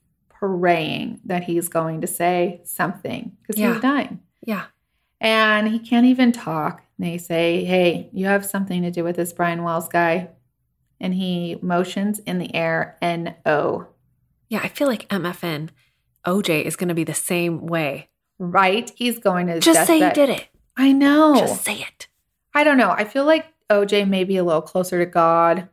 praying 0.47 1.19
that 1.25 1.43
he's 1.43 1.67
going 1.69 2.01
to 2.01 2.07
say 2.07 2.61
something 2.63 3.35
because 3.41 3.59
Yeah. 3.59 3.73
he's 3.73 3.81
dying. 3.81 4.19
Yeah. 4.45 4.65
And 5.21 5.67
he 5.67 5.79
can't 5.79 6.05
even 6.05 6.31
talk. 6.31 6.83
They 6.99 7.17
say, 7.17 7.63
Hey, 7.65 8.09
you 8.13 8.25
have 8.27 8.45
something 8.45 8.81
to 8.83 8.91
do 8.91 9.03
with 9.03 9.15
this 9.15 9.33
Brian 9.33 9.63
Wells 9.63 9.87
guy. 9.87 10.29
And 10.99 11.13
he 11.13 11.57
motions 11.61 12.19
in 12.19 12.37
the 12.39 12.53
air, 12.55 12.97
N 13.01 13.35
O. 13.45 13.87
Yeah. 14.49 14.61
I 14.63 14.67
feel 14.69 14.87
like 14.87 15.07
MFN 15.09 15.69
OJ 16.25 16.63
is 16.63 16.75
going 16.75 16.89
to 16.89 16.95
be 16.95 17.03
the 17.03 17.13
same 17.13 17.65
way. 17.67 18.09
Right? 18.39 18.91
He's 18.95 19.19
going 19.19 19.47
to 19.47 19.59
Just 19.59 19.87
say 19.87 19.99
deathbed. 19.99 20.27
did 20.27 20.29
it. 20.41 20.47
I 20.77 20.91
know. 20.91 21.35
Just 21.37 21.63
say 21.63 21.75
it. 21.75 22.07
I 22.53 22.63
don't 22.63 22.77
know. 22.77 22.91
I 22.91 23.03
feel 23.05 23.25
like 23.25 23.45
OJ 23.69 24.07
may 24.07 24.23
be 24.23 24.37
a 24.37 24.43
little 24.43 24.61
closer 24.61 24.99
to 24.99 25.05
God 25.09 25.69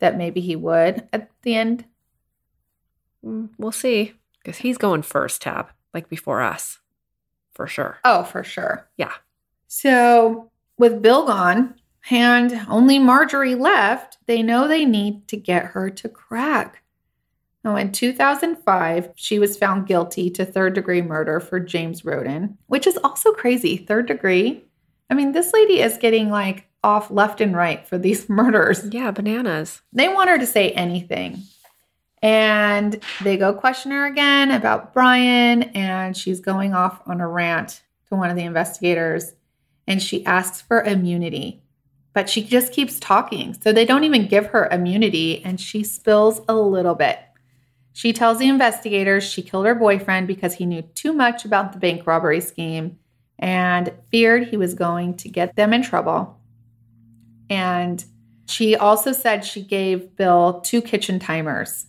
that 0.00 0.16
maybe 0.16 0.40
he 0.40 0.54
would 0.56 1.08
at 1.12 1.30
the 1.42 1.54
end. 1.54 1.84
Mm, 3.24 3.50
we'll 3.58 3.72
see. 3.72 4.14
Because 4.42 4.58
he's 4.58 4.78
going 4.78 5.02
first, 5.02 5.42
Tab, 5.42 5.68
like 5.92 6.08
before 6.08 6.40
us. 6.40 6.78
For 7.54 7.66
sure. 7.66 7.98
Oh, 8.04 8.22
for 8.24 8.44
sure. 8.44 8.88
Yeah. 8.96 9.12
So, 9.66 10.50
with 10.78 11.02
Bill 11.02 11.26
gone 11.26 11.74
and 12.10 12.64
only 12.68 12.98
Marjorie 12.98 13.56
left, 13.56 14.18
they 14.26 14.42
know 14.42 14.66
they 14.68 14.84
need 14.84 15.28
to 15.28 15.36
get 15.36 15.66
her 15.66 15.90
to 15.90 16.08
crack. 16.08 16.82
Now, 17.64 17.76
in 17.76 17.92
2005, 17.92 19.10
she 19.16 19.38
was 19.38 19.58
found 19.58 19.88
guilty 19.88 20.30
to 20.30 20.44
third 20.44 20.74
degree 20.74 21.02
murder 21.02 21.40
for 21.40 21.58
James 21.58 22.04
Roden, 22.04 22.56
which 22.68 22.86
is 22.86 22.96
also 22.98 23.32
crazy. 23.32 23.76
Third 23.76 24.06
degree. 24.06 24.64
I 25.10 25.14
mean, 25.14 25.32
this 25.32 25.52
lady 25.52 25.80
is 25.80 25.98
getting 25.98 26.30
like 26.30 26.66
off 26.84 27.10
left 27.10 27.40
and 27.40 27.56
right 27.56 27.86
for 27.86 27.98
these 27.98 28.28
murders. 28.28 28.86
Yeah. 28.90 29.10
Bananas. 29.10 29.82
They 29.92 30.08
want 30.08 30.30
her 30.30 30.38
to 30.38 30.46
say 30.46 30.70
anything. 30.70 31.42
And 32.22 33.00
they 33.22 33.36
go 33.36 33.52
question 33.52 33.92
her 33.92 34.06
again 34.06 34.50
about 34.50 34.92
Brian, 34.92 35.62
and 35.62 36.16
she's 36.16 36.40
going 36.40 36.74
off 36.74 37.00
on 37.06 37.20
a 37.20 37.28
rant 37.28 37.82
to 38.08 38.16
one 38.16 38.30
of 38.30 38.36
the 38.36 38.42
investigators. 38.42 39.34
And 39.86 40.02
she 40.02 40.26
asks 40.26 40.60
for 40.60 40.82
immunity, 40.82 41.62
but 42.12 42.28
she 42.28 42.42
just 42.42 42.72
keeps 42.72 42.98
talking. 42.98 43.54
So 43.54 43.72
they 43.72 43.84
don't 43.84 44.04
even 44.04 44.26
give 44.26 44.46
her 44.46 44.66
immunity, 44.66 45.44
and 45.44 45.60
she 45.60 45.84
spills 45.84 46.40
a 46.48 46.54
little 46.54 46.94
bit. 46.94 47.20
She 47.92 48.12
tells 48.12 48.38
the 48.38 48.48
investigators 48.48 49.24
she 49.24 49.42
killed 49.42 49.66
her 49.66 49.74
boyfriend 49.74 50.28
because 50.28 50.54
he 50.54 50.66
knew 50.66 50.82
too 50.82 51.12
much 51.12 51.44
about 51.44 51.72
the 51.72 51.80
bank 51.80 52.06
robbery 52.06 52.40
scheme 52.40 52.98
and 53.38 53.92
feared 54.10 54.48
he 54.48 54.56
was 54.56 54.74
going 54.74 55.16
to 55.16 55.28
get 55.28 55.56
them 55.56 55.72
in 55.72 55.82
trouble. 55.82 56.38
And 57.50 58.04
she 58.46 58.76
also 58.76 59.12
said 59.12 59.44
she 59.44 59.62
gave 59.62 60.14
Bill 60.16 60.60
two 60.60 60.80
kitchen 60.82 61.18
timers. 61.18 61.86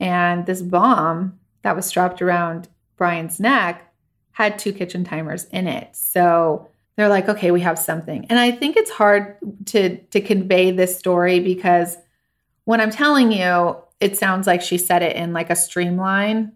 And 0.00 0.46
this 0.46 0.62
bomb 0.62 1.38
that 1.62 1.76
was 1.76 1.86
strapped 1.86 2.20
around 2.20 2.68
Brian's 2.96 3.40
neck 3.40 3.92
had 4.32 4.58
two 4.58 4.72
kitchen 4.72 5.04
timers 5.04 5.44
in 5.46 5.66
it. 5.66 5.94
So 5.94 6.68
they're 6.96 7.08
like, 7.08 7.28
okay, 7.28 7.50
we 7.50 7.60
have 7.60 7.78
something. 7.78 8.26
And 8.28 8.38
I 8.38 8.50
think 8.52 8.76
it's 8.76 8.90
hard 8.90 9.36
to 9.66 9.96
to 9.98 10.20
convey 10.20 10.70
this 10.70 10.98
story 10.98 11.40
because 11.40 11.96
when 12.64 12.80
I'm 12.80 12.90
telling 12.90 13.32
you, 13.32 13.76
it 14.00 14.16
sounds 14.16 14.46
like 14.46 14.62
she 14.62 14.78
said 14.78 15.02
it 15.02 15.16
in 15.16 15.32
like 15.32 15.50
a 15.50 15.56
streamline 15.56 16.52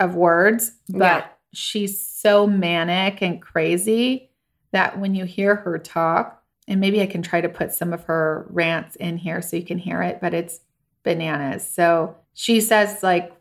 of 0.00 0.14
words, 0.14 0.72
but 0.88 0.98
Yeah. 0.98 1.26
she's 1.52 2.04
so 2.04 2.46
manic 2.46 3.22
and 3.22 3.40
crazy 3.40 4.30
that 4.72 4.98
when 4.98 5.14
you 5.14 5.24
hear 5.24 5.54
her 5.56 5.78
talk, 5.78 6.42
and 6.66 6.80
maybe 6.80 7.00
I 7.02 7.06
can 7.06 7.22
try 7.22 7.40
to 7.40 7.48
put 7.48 7.72
some 7.72 7.92
of 7.92 8.04
her 8.04 8.46
rants 8.50 8.96
in 8.96 9.16
here 9.18 9.42
so 9.42 9.56
you 9.56 9.64
can 9.64 9.78
hear 9.78 10.02
it, 10.02 10.20
but 10.20 10.32
it's 10.32 10.60
bananas. 11.02 11.68
So 11.68 12.16
she 12.34 12.60
says 12.60 13.02
like 13.02 13.32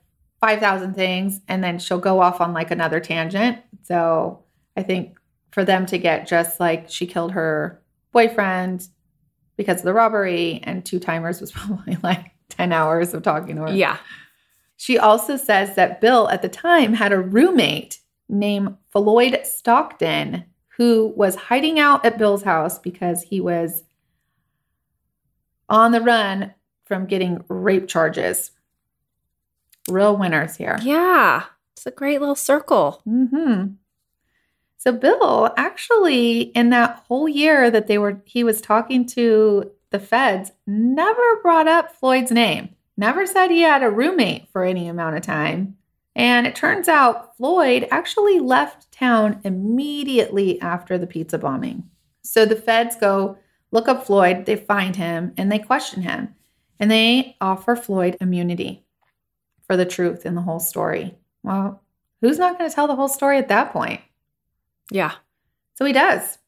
5,000 0.42 0.94
things 0.94 1.40
and 1.48 1.64
then 1.64 1.80
she'll 1.80 2.00
go 2.00 2.22
off 2.22 2.42
on 2.42 2.54
like 2.54 2.72
another 2.72 3.00
tangent. 3.00 3.60
So 3.84 4.44
I 4.76 4.84
think 4.84 5.18
for 5.52 5.64
them 5.64 5.86
to 5.88 5.98
get 5.98 6.28
just 6.28 6.60
like 6.60 6.90
she 6.90 7.06
killed 7.06 7.34
her 7.34 7.82
boyfriend 8.12 8.88
because 9.58 9.80
of 9.80 9.84
the 9.84 9.94
robbery 9.94 10.60
and 10.64 10.84
two 10.84 11.00
timers 11.00 11.40
was 11.40 11.52
probably 11.52 11.98
like 12.04 12.32
10 12.50 12.72
hours 12.72 13.14
of 13.14 13.24
talking 13.24 13.56
to 13.56 13.64
her. 13.64 13.74
Yeah. 13.74 13.98
She 14.78 14.98
also 14.98 15.38
says 15.38 15.76
that 15.76 16.02
Bill 16.02 16.28
at 16.30 16.42
the 16.42 16.50
time 16.50 16.94
had 16.94 17.14
a 17.14 17.20
roommate 17.20 18.00
named 18.28 18.78
Floyd 18.90 19.40
Stockton 19.44 20.46
who 20.78 21.14
was 21.16 21.36
hiding 21.36 21.80
out 21.80 22.04
at 22.04 22.18
Bill's 22.18 22.42
house 22.42 22.80
because 22.80 23.22
he 23.22 23.40
was 23.40 23.84
on 25.70 25.92
the 25.92 26.02
run 26.02 26.54
from 26.86 27.06
getting 27.06 27.44
rape 27.48 27.88
charges. 27.88 28.52
Real 29.90 30.16
winners 30.16 30.56
here. 30.56 30.78
Yeah. 30.82 31.44
It's 31.74 31.86
a 31.86 31.92
great 31.92 32.20
little 32.20 32.36
circle. 32.36 33.02
hmm 33.06 33.66
So 34.78 34.92
Bill 34.92 35.52
actually 35.58 36.42
in 36.42 36.70
that 36.70 37.04
whole 37.08 37.28
year 37.28 37.72
that 37.72 37.88
they 37.88 37.98
were 37.98 38.22
he 38.26 38.44
was 38.44 38.62
talking 38.62 39.06
to 39.08 39.72
the 39.90 40.00
feds 40.00 40.52
never 40.68 41.42
brought 41.42 41.68
up 41.68 41.96
Floyd's 41.96 42.32
name. 42.32 42.76
Never 42.98 43.26
said 43.26 43.50
he 43.50 43.62
had 43.62 43.84
a 43.84 43.90
roommate 43.90 44.50
for 44.50 44.64
any 44.64 44.88
amount 44.88 45.18
of 45.18 45.24
time. 45.24 45.78
And 46.16 46.46
it 46.46 46.56
turns 46.56 46.88
out 46.88 47.36
Floyd 47.38 47.88
actually 47.90 48.40
left 48.40 48.92
town 48.92 49.40
immediately 49.44 50.62
after 50.62 50.98
the 50.98 51.08
pizza 51.08 51.38
bombing. 51.38 51.90
So 52.22 52.46
the 52.46 52.56
feds 52.56 52.96
go 52.96 53.38
look 53.72 53.88
up 53.88 54.06
Floyd, 54.06 54.46
they 54.46 54.58
find 54.58 54.96
him, 54.96 55.34
and 55.38 55.52
they 55.52 55.60
question 55.60 56.02
him. 56.02 56.36
And 56.80 56.92
they 56.92 57.38
offer 57.40 57.76
Floyd 57.76 58.18
immunity 58.20 58.86
for 59.72 59.78
the 59.78 59.86
truth 59.86 60.26
in 60.26 60.36
the 60.36 60.42
whole 60.42 60.60
story. 60.60 61.16
Well, 61.44 61.82
who's 62.20 62.38
not 62.38 62.58
going 62.58 62.70
to 62.70 62.76
tell 62.76 62.88
the 62.88 62.96
whole 62.98 63.08
story 63.08 63.38
at 63.38 63.48
that 63.48 63.72
point? 63.72 64.02
Yeah. 64.92 65.14
So 65.76 65.86
he 65.86 65.94
does. 65.94 66.40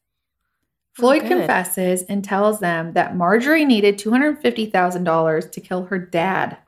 Oh, 0.98 1.00
Floyd 1.00 1.22
good. 1.22 1.30
confesses 1.30 2.02
and 2.02 2.22
tells 2.22 2.60
them 2.60 2.92
that 2.92 3.16
Marjorie 3.16 3.64
needed 3.64 3.96
$250,000 3.96 5.52
to 5.52 5.60
kill 5.62 5.86
her 5.86 5.98
dad. 5.98 6.58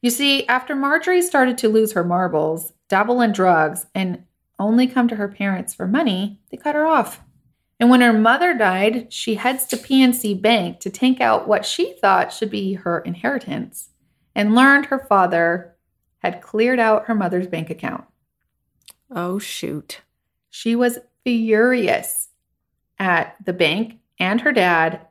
You 0.00 0.10
see, 0.10 0.46
after 0.46 0.76
Marjorie 0.76 1.22
started 1.22 1.58
to 1.58 1.68
lose 1.68 1.90
her 1.90 2.04
marbles, 2.04 2.72
dabble 2.88 3.20
in 3.20 3.32
drugs, 3.32 3.86
and 3.96 4.22
only 4.60 4.86
come 4.86 5.08
to 5.08 5.16
her 5.16 5.26
parents 5.26 5.74
for 5.74 5.88
money, 5.88 6.38
they 6.52 6.56
cut 6.56 6.76
her 6.76 6.86
off. 6.86 7.20
And 7.80 7.90
when 7.90 8.00
her 8.00 8.12
mother 8.12 8.54
died, 8.54 9.12
she 9.12 9.34
heads 9.34 9.66
to 9.66 9.76
PNC 9.76 10.40
Bank 10.40 10.78
to 10.78 10.88
take 10.88 11.20
out 11.20 11.48
what 11.48 11.66
she 11.66 11.94
thought 11.94 12.32
should 12.32 12.50
be 12.50 12.74
her 12.74 13.00
inheritance 13.00 13.88
and 14.34 14.54
learned 14.54 14.86
her 14.86 14.98
father 14.98 15.76
had 16.18 16.40
cleared 16.40 16.80
out 16.80 17.06
her 17.06 17.14
mother's 17.14 17.46
bank 17.46 17.70
account. 17.70 18.04
Oh, 19.10 19.38
shoot. 19.38 20.00
She 20.50 20.74
was 20.74 20.98
furious 21.22 22.28
at 22.98 23.36
the 23.44 23.52
bank 23.52 23.98
and 24.18 24.40
her 24.40 24.52
dad, 24.52 25.06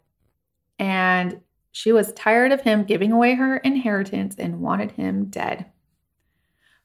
and 0.79 1.41
she 1.71 1.91
was 1.91 2.13
tired 2.13 2.51
of 2.51 2.61
him 2.61 2.83
giving 2.83 3.11
away 3.11 3.35
her 3.35 3.57
inheritance 3.57 4.35
and 4.37 4.61
wanted 4.61 4.91
him 4.91 5.25
dead. 5.25 5.65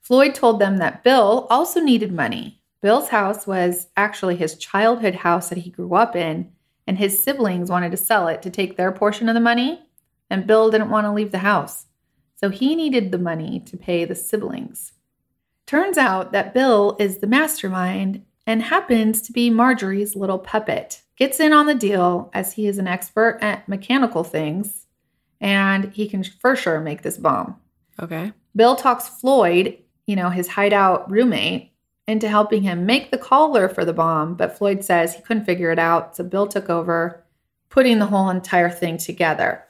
Floyd 0.01 0.35
told 0.35 0.61
them 0.61 0.79
that 0.79 1.05
Bill 1.05 1.47
also 1.51 1.81
needed 1.81 2.13
money. 2.13 2.63
Bill's 2.81 3.09
house 3.09 3.47
was 3.47 3.89
actually 3.97 4.37
his 4.37 4.57
childhood 4.57 5.17
house 5.17 5.49
that 5.49 5.59
he 5.59 5.71
grew 5.71 5.95
up 5.95 6.17
in, 6.17 6.51
and 6.87 6.97
his 6.97 7.23
siblings 7.23 7.71
wanted 7.71 7.91
to 7.91 7.97
sell 7.97 8.29
it 8.29 8.41
to 8.43 8.51
take 8.51 8.77
their 8.77 8.93
portion 8.93 9.29
of 9.29 9.35
the 9.35 9.41
money, 9.41 9.83
and 10.31 10.47
Bill 10.47 10.71
didn't 10.71 10.91
want 10.91 11.05
to 11.07 11.13
leave 11.13 11.33
the 11.33 11.39
house. 11.39 11.87
So 12.41 12.51
he 12.51 12.77
needed 12.77 13.11
the 13.11 13.19
money 13.19 13.61
to 13.67 13.77
pay 13.77 14.05
the 14.05 14.15
siblings. 14.15 14.93
Turns 15.67 15.99
out 15.99 16.33
that 16.33 16.55
Bill 16.55 16.97
is 16.99 17.19
the 17.19 17.27
mastermind 17.27 18.25
and 18.47 18.63
happens 18.63 19.21
to 19.23 19.33
be 19.33 19.51
Marjorie's 19.51 20.17
little 20.17 20.39
puppet. 20.39 21.03
Gets 21.17 21.41
in 21.41 21.53
on 21.53 21.67
the 21.67 21.75
deal 21.75 22.31
as 22.33 22.53
he 22.53 22.67
is 22.67 22.79
an 22.79 22.87
expert 22.87 23.39
at 23.43 23.69
mechanical 23.69 24.25
things 24.25 24.87
and 25.41 25.93
he 25.93 26.09
can 26.09 26.23
for 26.23 26.57
sure 26.57 26.81
make 26.81 27.03
this 27.03 27.17
bomb. 27.17 27.57
Okay. 28.01 28.33
Bill 28.55 28.77
talks 28.77 29.09
Floyd, 29.09 29.77
you 30.07 30.17
know, 30.17 30.31
his 30.31 30.49
hideout 30.49 31.11
roommate, 31.11 31.73
into 32.07 32.29
helping 32.29 32.63
him 32.63 32.87
make 32.87 33.11
the 33.11 33.19
collar 33.19 33.69
for 33.69 33.85
the 33.85 33.93
bomb, 33.93 34.35
but 34.35 34.57
Floyd 34.57 34.83
says 34.83 35.15
he 35.15 35.23
couldn't 35.23 35.45
figure 35.45 35.71
it 35.71 35.79
out, 35.79 36.17
so 36.17 36.25
Bill 36.25 36.47
took 36.47 36.71
over, 36.71 37.23
putting 37.69 37.99
the 37.99 38.07
whole 38.07 38.31
entire 38.31 38.71
thing 38.71 38.97
together. 38.97 39.63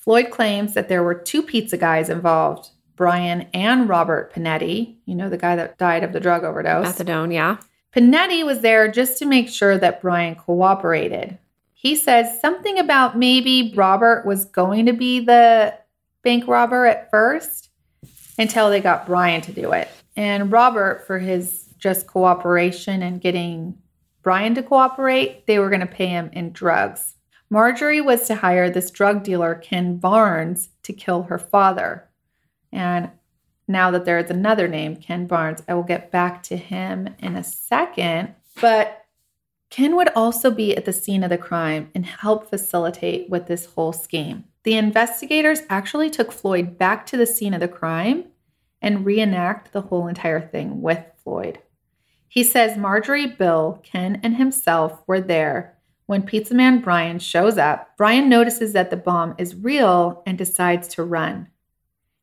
Floyd 0.00 0.30
claims 0.30 0.74
that 0.74 0.88
there 0.88 1.02
were 1.02 1.14
two 1.14 1.42
pizza 1.42 1.76
guys 1.76 2.08
involved 2.08 2.70
Brian 2.96 3.48
and 3.54 3.88
Robert 3.88 4.32
Pinetti, 4.32 4.96
you 5.06 5.14
know, 5.14 5.30
the 5.30 5.38
guy 5.38 5.56
that 5.56 5.78
died 5.78 6.04
of 6.04 6.12
the 6.12 6.20
drug 6.20 6.44
overdose. 6.44 6.86
Methadone, 6.86 7.32
yeah. 7.32 7.56
Pinetti 7.94 8.44
was 8.44 8.60
there 8.60 8.90
just 8.90 9.18
to 9.18 9.24
make 9.24 9.48
sure 9.48 9.78
that 9.78 10.00
Brian 10.00 10.34
cooperated. 10.34 11.38
He 11.72 11.96
says 11.96 12.40
something 12.40 12.78
about 12.78 13.16
maybe 13.16 13.72
Robert 13.74 14.26
was 14.26 14.44
going 14.44 14.84
to 14.86 14.92
be 14.92 15.20
the 15.20 15.74
bank 16.22 16.46
robber 16.46 16.84
at 16.84 17.10
first 17.10 17.70
until 18.38 18.68
they 18.68 18.80
got 18.80 19.06
Brian 19.06 19.40
to 19.42 19.52
do 19.52 19.72
it. 19.72 19.88
And 20.14 20.52
Robert, 20.52 21.06
for 21.06 21.18
his 21.18 21.68
just 21.78 22.06
cooperation 22.06 23.02
and 23.02 23.20
getting 23.20 23.78
Brian 24.22 24.54
to 24.56 24.62
cooperate, 24.62 25.46
they 25.46 25.58
were 25.58 25.70
going 25.70 25.80
to 25.80 25.86
pay 25.86 26.08
him 26.08 26.28
in 26.34 26.52
drugs. 26.52 27.16
Marjorie 27.50 28.00
was 28.00 28.26
to 28.28 28.36
hire 28.36 28.70
this 28.70 28.92
drug 28.92 29.24
dealer, 29.24 29.56
Ken 29.56 29.96
Barnes, 29.96 30.70
to 30.84 30.92
kill 30.92 31.24
her 31.24 31.38
father. 31.38 32.08
And 32.72 33.10
now 33.66 33.90
that 33.90 34.04
there 34.04 34.18
is 34.18 34.30
another 34.30 34.68
name, 34.68 34.94
Ken 34.96 35.26
Barnes, 35.26 35.62
I 35.66 35.74
will 35.74 35.82
get 35.82 36.12
back 36.12 36.44
to 36.44 36.56
him 36.56 37.08
in 37.18 37.34
a 37.34 37.42
second. 37.42 38.34
But 38.60 39.04
Ken 39.68 39.96
would 39.96 40.10
also 40.10 40.50
be 40.50 40.76
at 40.76 40.84
the 40.84 40.92
scene 40.92 41.24
of 41.24 41.30
the 41.30 41.38
crime 41.38 41.90
and 41.94 42.06
help 42.06 42.48
facilitate 42.48 43.28
with 43.28 43.46
this 43.46 43.66
whole 43.66 43.92
scheme. 43.92 44.44
The 44.62 44.74
investigators 44.74 45.62
actually 45.68 46.10
took 46.10 46.30
Floyd 46.30 46.78
back 46.78 47.06
to 47.06 47.16
the 47.16 47.26
scene 47.26 47.54
of 47.54 47.60
the 47.60 47.68
crime 47.68 48.26
and 48.82 49.04
reenact 49.04 49.72
the 49.72 49.82
whole 49.82 50.06
entire 50.06 50.40
thing 50.40 50.82
with 50.82 51.04
Floyd. 51.22 51.58
He 52.28 52.44
says 52.44 52.76
Marjorie, 52.76 53.26
Bill, 53.26 53.80
Ken, 53.82 54.20
and 54.22 54.36
himself 54.36 55.02
were 55.06 55.20
there 55.20 55.76
when 56.10 56.24
Pizza 56.24 56.52
Man 56.52 56.80
Brian 56.80 57.20
shows 57.20 57.56
up. 57.56 57.96
Brian 57.96 58.28
notices 58.28 58.72
that 58.72 58.90
the 58.90 58.96
bomb 58.96 59.32
is 59.38 59.54
real 59.54 60.24
and 60.26 60.36
decides 60.36 60.88
to 60.88 61.04
run. 61.04 61.46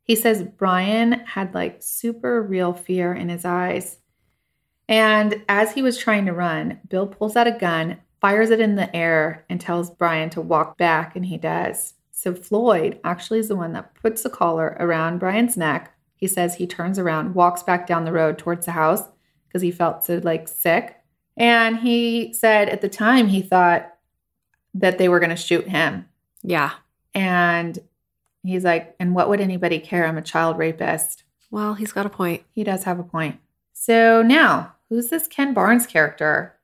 He 0.03 0.13
says 0.13 0.43
Brian 0.43 1.13
had 1.25 1.53
like 1.53 1.77
super 1.79 2.43
real 2.43 2.73
fear 2.73 3.13
in 3.13 3.29
his 3.29 3.45
eyes. 3.45 3.99
And 4.89 5.41
as 5.47 5.71
he 5.71 5.81
was 5.81 5.97
trying 5.97 6.25
to 6.25 6.33
run, 6.33 6.81
Bill 6.89 7.07
pulls 7.07 7.37
out 7.37 7.47
a 7.47 7.53
gun, 7.53 7.95
fires 8.19 8.49
it 8.49 8.59
in 8.59 8.75
the 8.75 8.93
air, 8.93 9.45
and 9.49 9.61
tells 9.61 9.89
Brian 9.89 10.29
to 10.31 10.41
walk 10.41 10.77
back, 10.77 11.15
and 11.15 11.25
he 11.25 11.37
does. 11.37 11.93
So 12.11 12.35
Floyd 12.35 12.99
actually 13.05 13.39
is 13.39 13.47
the 13.47 13.55
one 13.55 13.71
that 13.71 13.95
puts 13.95 14.21
the 14.21 14.29
collar 14.29 14.75
around 14.81 15.19
Brian's 15.19 15.55
neck. 15.55 15.93
He 16.17 16.27
says 16.27 16.55
he 16.55 16.67
turns 16.67 16.99
around, 16.99 17.35
walks 17.35 17.63
back 17.63 17.87
down 17.87 18.03
the 18.03 18.11
road 18.11 18.37
towards 18.37 18.65
the 18.65 18.73
house 18.73 19.03
because 19.47 19.61
he 19.61 19.71
felt 19.71 20.03
so 20.03 20.19
like 20.25 20.49
sick. 20.49 20.96
And 21.37 21.77
he 21.77 22.33
said 22.33 22.67
at 22.67 22.81
the 22.81 22.89
time 22.89 23.27
he 23.27 23.41
thought 23.41 23.93
that 24.73 24.97
they 24.97 25.07
were 25.07 25.19
going 25.19 25.29
to 25.29 25.35
shoot 25.35 25.67
him. 25.67 26.09
Yeah. 26.43 26.71
And 27.13 27.77
he's 28.43 28.63
like, 28.63 28.95
and 28.99 29.15
what 29.15 29.29
would 29.29 29.39
anybody 29.39 29.79
care? 29.79 30.05
I'm 30.05 30.17
a 30.17 30.21
child 30.21 30.57
rapist. 30.57 31.23
Well, 31.51 31.75
he's 31.75 31.93
got 31.93 32.05
a 32.05 32.09
point. 32.09 32.43
He 32.51 32.63
does 32.63 32.83
have 32.83 32.99
a 32.99 33.03
point. 33.03 33.39
So 33.73 34.21
now, 34.21 34.73
who's 34.89 35.09
this 35.09 35.27
Ken 35.27 35.53
Barnes 35.53 35.87
character? 35.87 36.55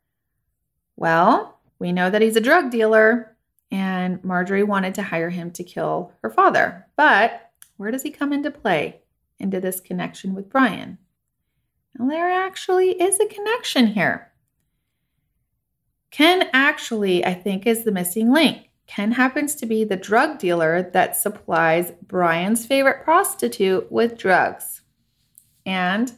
Well, 0.96 1.60
we 1.80 1.92
know 1.92 2.10
that 2.10 2.22
he's 2.22 2.36
a 2.36 2.42
drug 2.42 2.70
dealer, 2.70 3.36
and 3.72 4.24
Marjorie 4.24 4.64
wanted 4.64 4.96
to 4.96 5.04
hire 5.04 5.30
him 5.30 5.52
to 5.52 5.64
kill 5.64 6.12
her 6.22 6.30
father. 6.30 6.86
But 6.96 7.52
where 7.78 7.92
does 7.92 8.04
he 8.04 8.12
come 8.12 8.34
into 8.34 8.52
play? 8.52 9.02
Into 9.40 9.60
this 9.60 9.80
connection 9.80 10.34
with 10.34 10.50
Brian. 10.50 10.98
Well, 11.98 12.10
there 12.10 12.30
actually 12.30 12.92
is 13.02 13.20
a 13.20 13.26
connection 13.28 13.88
here. 13.88 14.32
Ken 16.14 16.48
actually, 16.54 17.26
I 17.26 17.34
think, 17.34 17.66
is 17.66 17.86
the 17.86 17.92
missing 17.92 18.32
link. 18.32 18.70
Ken 18.86 19.14
happens 19.14 19.56
to 19.56 19.66
be 19.66 19.84
the 19.84 19.96
drug 19.96 20.38
dealer 20.38 20.92
that 20.94 21.18
supplies 21.18 21.92
Brian's 22.04 22.68
favorite 22.68 23.04
prostitute 23.04 23.92
with 23.92 24.16
drugs. 24.16 24.82
And 25.66 26.14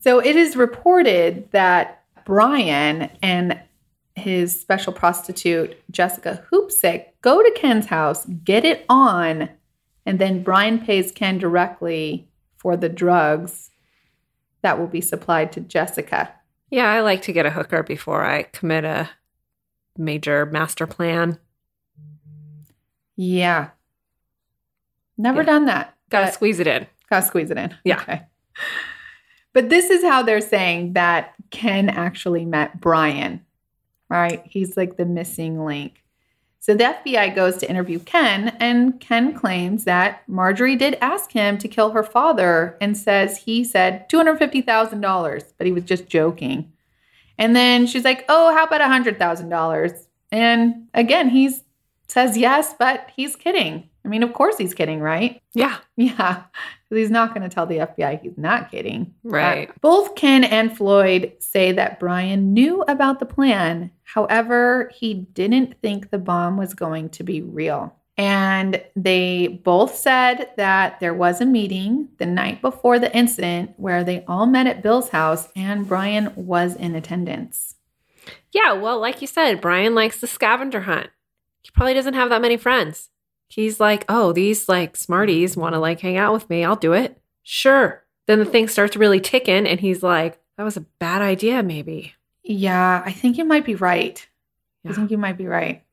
so 0.00 0.18
it 0.18 0.36
is 0.36 0.54
reported 0.54 1.50
that 1.52 2.04
Brian 2.26 3.08
and 3.22 3.58
his 4.16 4.60
special 4.60 4.92
prostitute, 4.92 5.74
Jessica 5.90 6.44
Hoopsick, 6.52 7.06
go 7.22 7.42
to 7.42 7.58
Ken's 7.58 7.86
house, 7.86 8.26
get 8.44 8.66
it 8.66 8.84
on, 8.90 9.48
and 10.04 10.18
then 10.18 10.42
Brian 10.42 10.78
pays 10.78 11.10
Ken 11.10 11.38
directly 11.38 12.28
for 12.58 12.76
the 12.76 12.90
drugs 12.90 13.70
that 14.60 14.78
will 14.78 14.88
be 14.88 15.00
supplied 15.00 15.52
to 15.52 15.60
Jessica. 15.62 16.34
Yeah, 16.72 16.90
I 16.90 17.00
like 17.02 17.20
to 17.22 17.32
get 17.34 17.44
a 17.44 17.50
hooker 17.50 17.82
before 17.82 18.24
I 18.24 18.44
commit 18.44 18.84
a 18.86 19.10
major 19.98 20.46
master 20.46 20.86
plan. 20.86 21.38
Yeah. 23.14 23.68
Never 25.18 25.42
Yeah. 25.42 25.46
done 25.46 25.66
that. 25.66 25.94
Gotta 26.08 26.32
squeeze 26.32 26.60
it 26.60 26.66
in. 26.66 26.86
Gotta 27.10 27.26
squeeze 27.26 27.50
it 27.50 27.58
in. 27.58 27.74
Yeah. 27.84 28.00
Okay. 28.00 28.22
But 29.52 29.68
this 29.68 29.90
is 29.90 30.02
how 30.02 30.22
they're 30.22 30.40
saying 30.40 30.94
that 30.94 31.34
Ken 31.50 31.90
actually 31.90 32.46
met 32.46 32.80
Brian, 32.80 33.44
right? 34.08 34.42
He's 34.46 34.74
like 34.74 34.96
the 34.96 35.04
missing 35.04 35.62
link. 35.62 36.01
So 36.62 36.74
the 36.74 36.84
FBI 36.84 37.34
goes 37.34 37.56
to 37.56 37.68
interview 37.68 37.98
Ken, 37.98 38.56
and 38.60 39.00
Ken 39.00 39.34
claims 39.34 39.82
that 39.82 40.22
Marjorie 40.28 40.76
did 40.76 40.96
ask 41.00 41.32
him 41.32 41.58
to 41.58 41.66
kill 41.66 41.90
her 41.90 42.04
father 42.04 42.76
and 42.80 42.96
says 42.96 43.38
he 43.38 43.64
said 43.64 44.08
$250,000, 44.08 45.52
but 45.58 45.66
he 45.66 45.72
was 45.72 45.82
just 45.82 46.06
joking. 46.06 46.72
And 47.36 47.56
then 47.56 47.88
she's 47.88 48.04
like, 48.04 48.24
oh, 48.28 48.54
how 48.54 48.62
about 48.62 48.80
$100,000? 48.80 50.06
And 50.30 50.86
again, 50.94 51.30
he 51.30 51.52
says 52.06 52.36
yes, 52.36 52.76
but 52.78 53.10
he's 53.16 53.34
kidding. 53.34 53.90
I 54.04 54.08
mean, 54.08 54.22
of 54.22 54.32
course 54.32 54.56
he's 54.56 54.72
kidding, 54.72 55.00
right? 55.00 55.42
Yeah. 55.54 55.78
Yeah, 55.96 56.44
'cause 56.92 56.98
he's 56.98 57.10
not 57.10 57.34
going 57.34 57.48
to 57.48 57.48
tell 57.48 57.64
the 57.64 57.78
FBI 57.78 58.20
he's 58.20 58.36
not 58.36 58.70
kidding. 58.70 59.14
Right. 59.24 59.70
Uh, 59.70 59.72
both 59.80 60.14
Ken 60.14 60.44
and 60.44 60.76
Floyd 60.76 61.32
say 61.38 61.72
that 61.72 61.98
Brian 61.98 62.52
knew 62.52 62.82
about 62.82 63.18
the 63.18 63.24
plan. 63.24 63.90
However, 64.04 64.90
he 64.94 65.14
didn't 65.14 65.80
think 65.80 66.10
the 66.10 66.18
bomb 66.18 66.58
was 66.58 66.74
going 66.74 67.08
to 67.10 67.24
be 67.24 67.40
real. 67.40 67.96
And 68.18 68.82
they 68.94 69.46
both 69.64 69.96
said 69.96 70.50
that 70.58 71.00
there 71.00 71.14
was 71.14 71.40
a 71.40 71.46
meeting 71.46 72.08
the 72.18 72.26
night 72.26 72.60
before 72.60 72.98
the 72.98 73.14
incident 73.16 73.72
where 73.78 74.04
they 74.04 74.22
all 74.28 74.44
met 74.44 74.66
at 74.66 74.82
Bill's 74.82 75.08
house 75.08 75.48
and 75.56 75.88
Brian 75.88 76.30
was 76.36 76.76
in 76.76 76.94
attendance. 76.94 77.76
Yeah, 78.52 78.74
well, 78.74 79.00
like 79.00 79.22
you 79.22 79.26
said, 79.26 79.62
Brian 79.62 79.94
likes 79.94 80.20
the 80.20 80.26
scavenger 80.26 80.82
hunt. 80.82 81.08
He 81.62 81.70
probably 81.70 81.94
doesn't 81.94 82.12
have 82.12 82.28
that 82.28 82.42
many 82.42 82.58
friends. 82.58 83.08
He's 83.54 83.78
like, 83.78 84.06
oh, 84.08 84.32
these 84.32 84.66
like 84.66 84.96
smarties 84.96 85.58
want 85.58 85.74
to 85.74 85.78
like 85.78 86.00
hang 86.00 86.16
out 86.16 86.32
with 86.32 86.48
me. 86.48 86.64
I'll 86.64 86.74
do 86.74 86.94
it. 86.94 87.20
Sure. 87.42 88.02
Then 88.26 88.38
the 88.38 88.46
thing 88.46 88.66
starts 88.66 88.96
really 88.96 89.20
ticking, 89.20 89.66
and 89.66 89.78
he's 89.78 90.02
like, 90.02 90.40
that 90.56 90.62
was 90.62 90.78
a 90.78 90.86
bad 90.98 91.20
idea, 91.20 91.62
maybe. 91.62 92.14
Yeah, 92.42 93.02
I 93.04 93.12
think 93.12 93.36
you 93.36 93.44
might 93.44 93.66
be 93.66 93.74
right. 93.74 94.26
I 94.88 94.94
think 94.94 95.10
you 95.10 95.18
might 95.18 95.36
be 95.36 95.46
right. 95.46 95.84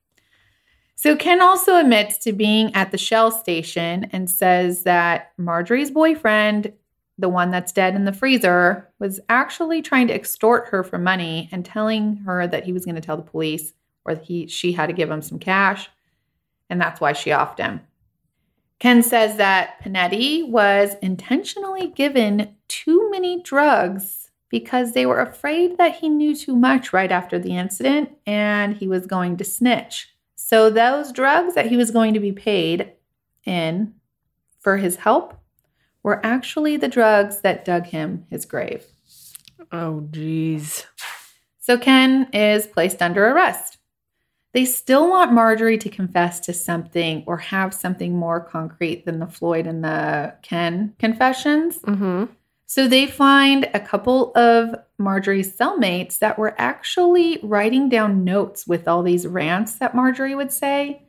So 0.95 1.18
Ken 1.18 1.41
also 1.41 1.76
admits 1.76 2.18
to 2.20 2.32
being 2.32 2.74
at 2.76 2.91
the 2.91 2.97
Shell 2.97 3.32
station 3.32 4.07
and 4.14 4.30
says 4.30 4.84
that 4.84 5.32
Marjorie's 5.38 5.91
boyfriend, 5.91 6.72
the 7.18 7.30
one 7.30 7.51
that's 7.51 7.74
dead 7.74 7.93
in 7.93 8.05
the 8.05 8.14
freezer, 8.14 8.89
was 8.99 9.20
actually 9.28 9.82
trying 9.82 10.07
to 10.07 10.14
extort 10.14 10.70
her 10.70 10.84
for 10.84 10.97
money 10.97 11.49
and 11.51 11.66
telling 11.66 12.18
her 12.26 12.47
that 12.47 12.64
he 12.64 12.72
was 12.72 12.86
going 12.86 12.95
to 12.95 13.01
tell 13.01 13.18
the 13.18 13.24
police 13.24 13.74
or 14.05 14.16
he 14.16 14.47
she 14.47 14.72
had 14.72 14.88
to 14.88 14.93
give 14.93 15.12
him 15.12 15.22
some 15.22 15.39
cash, 15.39 15.89
and 16.70 16.80
that's 16.80 17.01
why 17.01 17.13
she 17.13 17.32
offed 17.32 17.59
him. 17.59 17.82
Ken 18.80 19.03
says 19.03 19.36
that 19.36 19.82
Pinetti 19.84 20.47
was 20.47 20.95
intentionally 21.01 21.88
given 21.88 22.55
too 22.70 23.09
many 23.11 23.41
drugs 23.41 24.30
because 24.49 24.93
they 24.93 25.05
were 25.05 25.20
afraid 25.20 25.78
that 25.78 25.97
he 25.97 26.09
knew 26.09 26.36
too 26.36 26.55
much 26.55 26.93
right 26.93 27.11
after 27.11 27.38
the 27.38 27.55
incident 27.55 28.09
and 28.26 28.76
he 28.76 28.88
was 28.88 29.05
going 29.05 29.38
to 29.38 29.43
snitch. 29.43 30.09
So, 30.36 30.70
those 30.70 31.11
drugs 31.11 31.53
that 31.55 31.67
he 31.67 31.78
was 31.78 31.91
going 31.91 32.13
to 32.13 32.20
be 32.20 32.32
paid 32.32 32.93
in 33.45 33.93
for 34.59 34.78
his 34.78 34.95
help 34.95 35.36
were 36.01 36.26
actually 36.26 36.78
the 36.78 36.88
drugs 36.88 37.41
that 37.41 37.65
dug 37.65 37.86
him 37.86 38.26
his 38.30 38.45
grave. 38.45 38.86
Oh, 39.72 40.07
geez. 40.09 40.86
So, 41.59 41.78
Ken 41.78 42.28
is 42.34 42.65
placed 42.65 43.01
under 43.01 43.28
arrest. 43.28 43.78
They 44.54 44.66
still 44.66 45.10
want 45.10 45.34
Marjorie 45.34 45.78
to 45.78 45.89
confess 45.89 46.39
to 46.41 46.54
something 46.54 47.24
or 47.28 47.38
have 47.38 47.74
something 47.74 48.16
more 48.16 48.39
concrete 48.39 49.06
than 49.06 49.20
the 49.20 49.28
Floyd 49.28 49.68
and 49.68 49.84
the 49.84 50.36
Ken 50.41 50.95
confessions. 50.97 51.78
Mm-hmm. 51.80 52.26
So 52.66 52.88
they 52.88 53.08
find 53.08 53.70
a 53.74 53.80
couple 53.80 54.32
of 54.36 54.76
Marjorie's 54.97 55.56
cellmates 55.56 56.20
that 56.20 56.38
were 56.38 56.56
actually 56.58 57.39
writing 57.43 57.89
down 57.89 58.24
notes 58.24 58.68
with 58.68 58.88
all 58.88 59.04
these 59.04 59.28
rants 59.28 59.76
that 59.76 59.95
Marjorie 59.95 60.36
would 60.36 60.52
say. 60.52 61.04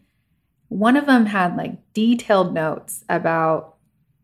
One 0.68 0.96
of 0.96 1.06
them 1.06 1.26
had 1.26 1.56
like 1.56 1.92
detailed 1.92 2.54
notes 2.54 3.04
about 3.08 3.76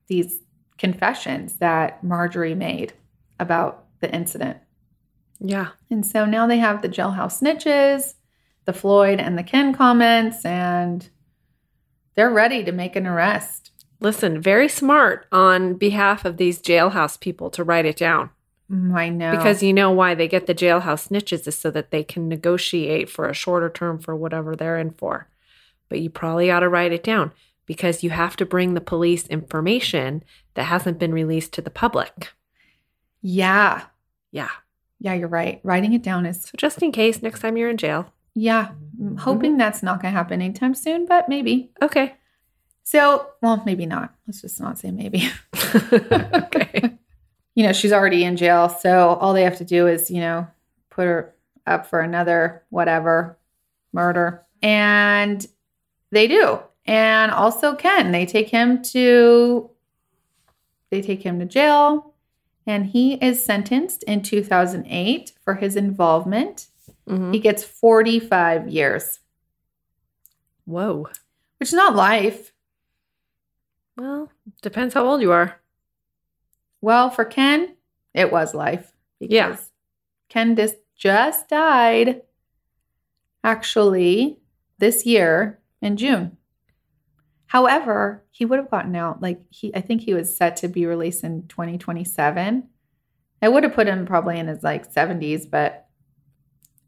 these 0.09 0.41
confessions 0.79 1.57
that 1.57 2.05
Marjorie 2.05 2.55
made. 2.55 2.93
about 3.39 3.85
the 4.01 4.15
incident. 4.15 4.59
Yeah. 5.39 5.69
And 5.91 6.05
so 6.05 6.25
now 6.25 6.47
they 6.47 6.59
have 6.59 6.83
the 6.83 6.89
jailhouse 6.89 7.41
snitches, 7.43 8.15
the 8.67 8.73
Floyd 8.73 9.19
and 9.19 9.39
the 9.39 9.43
Ken 9.43 9.73
comments, 9.75 10.45
and 10.45 11.09
they're 12.15 12.31
ready 12.31 12.63
to 12.65 12.73
make 12.73 12.97
an 12.97 13.07
arrest. 13.07 13.71
Listen, 14.01 14.41
very 14.43 14.69
smart 14.69 15.27
on 15.33 15.75
behalf 15.75 16.25
of 16.25 16.37
these 16.37 16.61
jailhouse 16.61 17.19
people 17.19 17.49
to 17.51 17.65
write 17.65 17.87
it 17.87 17.97
down. 17.97 18.31
Mm, 18.71 18.95
I 18.95 19.09
know. 19.09 19.31
Because 19.31 19.63
you 19.63 19.73
know 19.73 19.91
why 19.91 20.15
they 20.15 20.29
get 20.29 20.47
the 20.47 20.55
jailhouse 20.55 21.09
snitches 21.09 21.47
is 21.47 21.57
so 21.57 21.71
that 21.71 21.91
they 21.91 22.05
can 22.05 22.29
negotiate 22.29 23.09
for 23.09 23.27
a 23.29 23.35
shorter 23.35 23.71
term 23.71 23.99
for 23.99 24.15
whatever 24.15 24.55
they're 24.55 24.77
in 24.79 24.91
for. 24.91 25.29
But 25.89 26.01
you 26.01 26.11
probably 26.11 26.51
ought 26.51 26.61
to 26.61 26.69
write 26.69 26.93
it 26.93 27.05
down 27.05 27.33
because 27.65 28.03
you 28.03 28.11
have 28.11 28.37
to 28.37 28.45
bring 28.45 28.75
the 28.75 28.81
police 28.81 29.27
information 29.29 30.25
that 30.55 30.65
hasn't 30.65 30.99
been 30.99 31.13
released 31.13 31.53
to 31.55 31.63
the 31.63 31.71
public. 31.71 32.33
yeah. 33.23 33.85
Yeah. 34.33 34.51
Yeah, 34.99 35.15
you're 35.15 35.29
right. 35.29 35.61
Writing 35.63 35.93
it 35.93 36.03
down 36.03 36.27
is, 36.27 36.43
So 36.43 36.53
just 36.57 36.83
in 36.83 36.91
case 36.91 37.23
next 37.23 37.41
time 37.41 37.57
you're 37.57 37.71
in 37.71 37.77
jail. 37.77 38.13
Yeah, 38.37 38.69
I'm 38.69 39.07
mm-hmm. 39.07 39.17
hoping 39.17 39.57
that's 39.57 39.83
not 39.83 40.03
going 40.03 40.13
to 40.13 40.19
happen 40.19 40.43
anytime 40.43 40.75
soon, 40.75 41.07
but 41.07 41.29
maybe. 41.29 41.71
Okay. 41.81 42.15
So, 42.83 43.29
well, 43.43 43.63
maybe 43.65 43.87
not. 43.87 44.15
Let's 44.27 44.43
just 44.43 44.61
not 44.61 44.79
say 44.79 44.91
maybe. 44.91 45.29
okay. 45.93 46.97
you 47.55 47.65
know, 47.65 47.73
she's 47.73 47.93
already 47.93 48.25
in 48.25 48.37
jail. 48.37 48.69
So 48.69 49.15
all 49.21 49.33
they 49.33 49.43
have 49.43 49.59
to 49.59 49.65
do 49.65 49.87
is, 49.87 50.11
you 50.11 50.21
know, 50.21 50.47
put 50.91 51.07
her 51.07 51.35
up 51.67 51.87
for 51.87 52.01
another 52.01 52.63
whatever 52.69 53.39
murder. 53.93 54.45
And 54.63 55.45
they 56.13 56.29
do. 56.29 56.61
And 56.85 57.33
also 57.33 57.75
Ken, 57.75 58.13
they 58.13 58.27
take 58.27 58.51
him 58.51 58.83
to 58.85 59.71
they 60.91 61.01
take 61.03 61.23
him 61.23 61.41
to 61.41 61.47
jail 61.47 62.15
and 62.67 62.87
he 62.87 63.15
is 63.15 63.45
sentenced 63.45 64.03
in 64.05 64.23
2008 64.23 65.33
for 65.41 65.55
his 65.55 65.75
involvement. 65.75 66.69
Mhm. 67.09 67.33
He 67.33 67.41
gets 67.41 67.63
45 67.63 68.69
years, 68.69 69.21
Whoa. 70.65 71.09
which 71.59 71.69
is 71.69 71.73
not 71.75 71.95
life. 71.95 72.53
Well, 73.97 74.31
depends 74.63 74.95
how 74.95 75.07
old 75.07 75.23
you 75.23 75.33
are. 75.33 75.61
Well, 76.81 77.11
for 77.11 77.25
Ken, 77.25 77.77
it 78.13 78.31
was 78.33 78.55
life. 78.55 78.93
Yeah. 79.21 79.57
Ken 80.29 80.55
dis- 80.55 80.77
just 80.97 81.49
died 81.49 82.23
actually 83.45 84.39
this 84.79 85.07
year 85.07 85.61
in 85.81 85.97
June. 85.97 86.37
However, 87.47 88.25
he 88.31 88.45
would 88.45 88.59
have 88.59 88.71
gotten 88.71 88.97
out 88.97 89.23
like 89.23 89.41
he 89.51 89.75
I 89.75 89.81
think 89.81 90.03
he 90.03 90.15
was 90.15 90.37
set 90.37 90.57
to 90.57 90.69
be 90.69 90.85
released 90.85 91.23
in 91.25 91.47
2027. 91.49 92.69
I 93.41 93.49
would 93.49 93.63
have 93.63 93.75
put 93.75 93.87
him 93.87 94.05
probably 94.07 94.39
in 94.39 94.49
his 94.49 94.63
like 94.65 94.93
70s, 94.93 95.47
but 95.47 95.86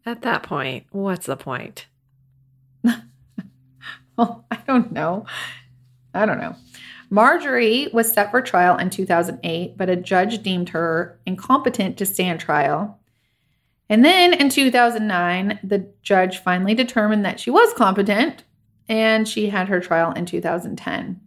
At 0.08 0.22
that 0.22 0.42
point, 0.42 0.86
what's 0.90 1.26
the 1.26 1.36
point? 1.36 1.86
well, 4.16 4.46
I 4.50 4.56
don't 4.66 4.90
know. 4.90 5.26
I 6.14 6.24
don't 6.24 6.40
know. 6.40 6.56
Marjorie 7.10 7.90
was 7.92 8.10
set 8.10 8.30
for 8.30 8.40
trial 8.40 8.78
in 8.78 8.88
2008, 8.88 9.76
but 9.76 9.90
a 9.90 9.96
judge 9.96 10.42
deemed 10.42 10.70
her 10.70 11.20
incompetent 11.26 11.98
to 11.98 12.06
stand 12.06 12.40
trial. 12.40 12.98
And 13.90 14.02
then 14.02 14.32
in 14.32 14.48
2009, 14.48 15.58
the 15.62 15.86
judge 16.00 16.38
finally 16.38 16.74
determined 16.74 17.26
that 17.26 17.38
she 17.38 17.50
was 17.50 17.74
competent 17.74 18.44
and 18.88 19.28
she 19.28 19.50
had 19.50 19.68
her 19.68 19.78
trial 19.78 20.12
in 20.12 20.24
2010. 20.24 21.20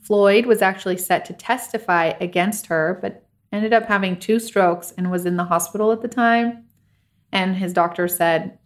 Floyd 0.00 0.46
was 0.46 0.62
actually 0.62 0.98
set 0.98 1.24
to 1.24 1.32
testify 1.32 2.12
against 2.20 2.66
her, 2.66 3.00
but 3.02 3.26
ended 3.50 3.72
up 3.72 3.86
having 3.86 4.16
two 4.16 4.38
strokes 4.38 4.94
and 4.96 5.10
was 5.10 5.26
in 5.26 5.36
the 5.36 5.42
hospital 5.42 5.90
at 5.90 6.02
the 6.02 6.08
time. 6.08 6.67
And 7.32 7.54
his 7.56 7.72
doctor 7.72 8.08
said 8.08 8.58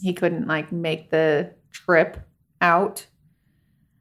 he 0.00 0.12
couldn't 0.12 0.46
like 0.46 0.72
make 0.72 1.10
the 1.10 1.52
trip 1.70 2.18
out. 2.60 3.06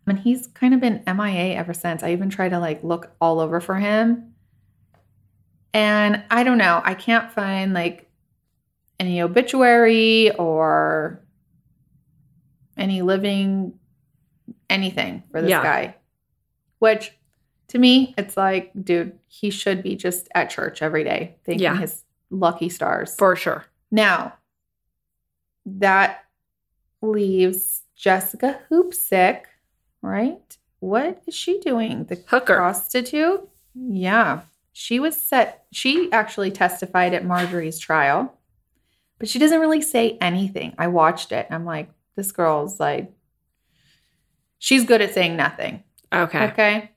And 0.07 0.18
he's 0.18 0.47
kind 0.47 0.74
of 0.74 0.80
been 0.80 1.03
MIA 1.05 1.55
ever 1.55 1.74
since. 1.74 2.01
I 2.01 2.12
even 2.12 2.30
tried 2.30 2.49
to 2.49 2.60
like 2.60 2.84
look 2.84 3.12
all 3.22 3.39
over 3.39 3.60
for 3.62 3.76
him. 3.76 4.34
And 5.74 6.24
I 6.32 6.43
don't 6.43 6.57
know. 6.57 6.82
I 6.84 6.95
can't 6.95 7.32
find 7.32 7.74
like 7.74 8.10
any 8.99 9.22
obituary 9.22 10.32
or 10.36 11.24
any 12.78 13.01
living 13.01 13.74
anything 14.70 15.24
for 15.32 15.41
this 15.41 15.49
Yeah. 15.51 15.64
guy. 15.64 15.95
Which 16.80 17.12
to 17.68 17.78
me, 17.78 18.14
it's 18.18 18.36
like, 18.36 18.72
dude, 18.84 19.18
he 19.28 19.49
should 19.51 19.84
be 19.84 19.95
just 19.95 20.28
at 20.34 20.49
church 20.49 20.82
every 20.82 21.03
day, 21.03 21.36
thanking 21.45 21.64
Yeah. 21.64 21.78
his 21.78 22.03
lucky 22.32 22.70
stars. 22.70 23.16
For 23.16 23.36
sure. 23.36 23.66
Now, 23.92 24.34
that 25.66 26.26
leaves 27.02 27.84
Jessica 27.96 28.60
Hoopsick, 28.70 29.44
right? 30.02 30.58
What 30.80 31.22
is 31.28 31.36
she 31.36 31.60
doing? 31.60 32.06
The 32.06 32.24
Hooker. 32.28 32.56
prostitute? 32.56 33.48
Yeah. 33.76 34.42
She 34.72 35.00
was 35.00 35.22
set, 35.22 35.66
she 35.72 36.12
actually 36.12 36.52
testified 36.52 37.14
at 37.14 37.26
Marjorie's 37.26 37.80
trial, 37.80 38.38
but 39.18 39.28
she 39.28 39.40
doesn't 39.40 39.60
really 39.60 39.82
say 39.82 40.18
anything. 40.22 40.74
I 40.78 40.88
watched 40.88 41.32
it 41.32 41.48
and 41.50 41.56
I'm 41.56 41.66
like, 41.66 41.90
this 42.16 42.32
girl's 42.32 42.80
like, 42.80 43.12
she's 44.58 44.86
good 44.86 45.02
at 45.02 45.14
saying 45.14 45.36
nothing. 45.36 45.84
Okay. 46.14 46.46
Okay. 46.48 46.92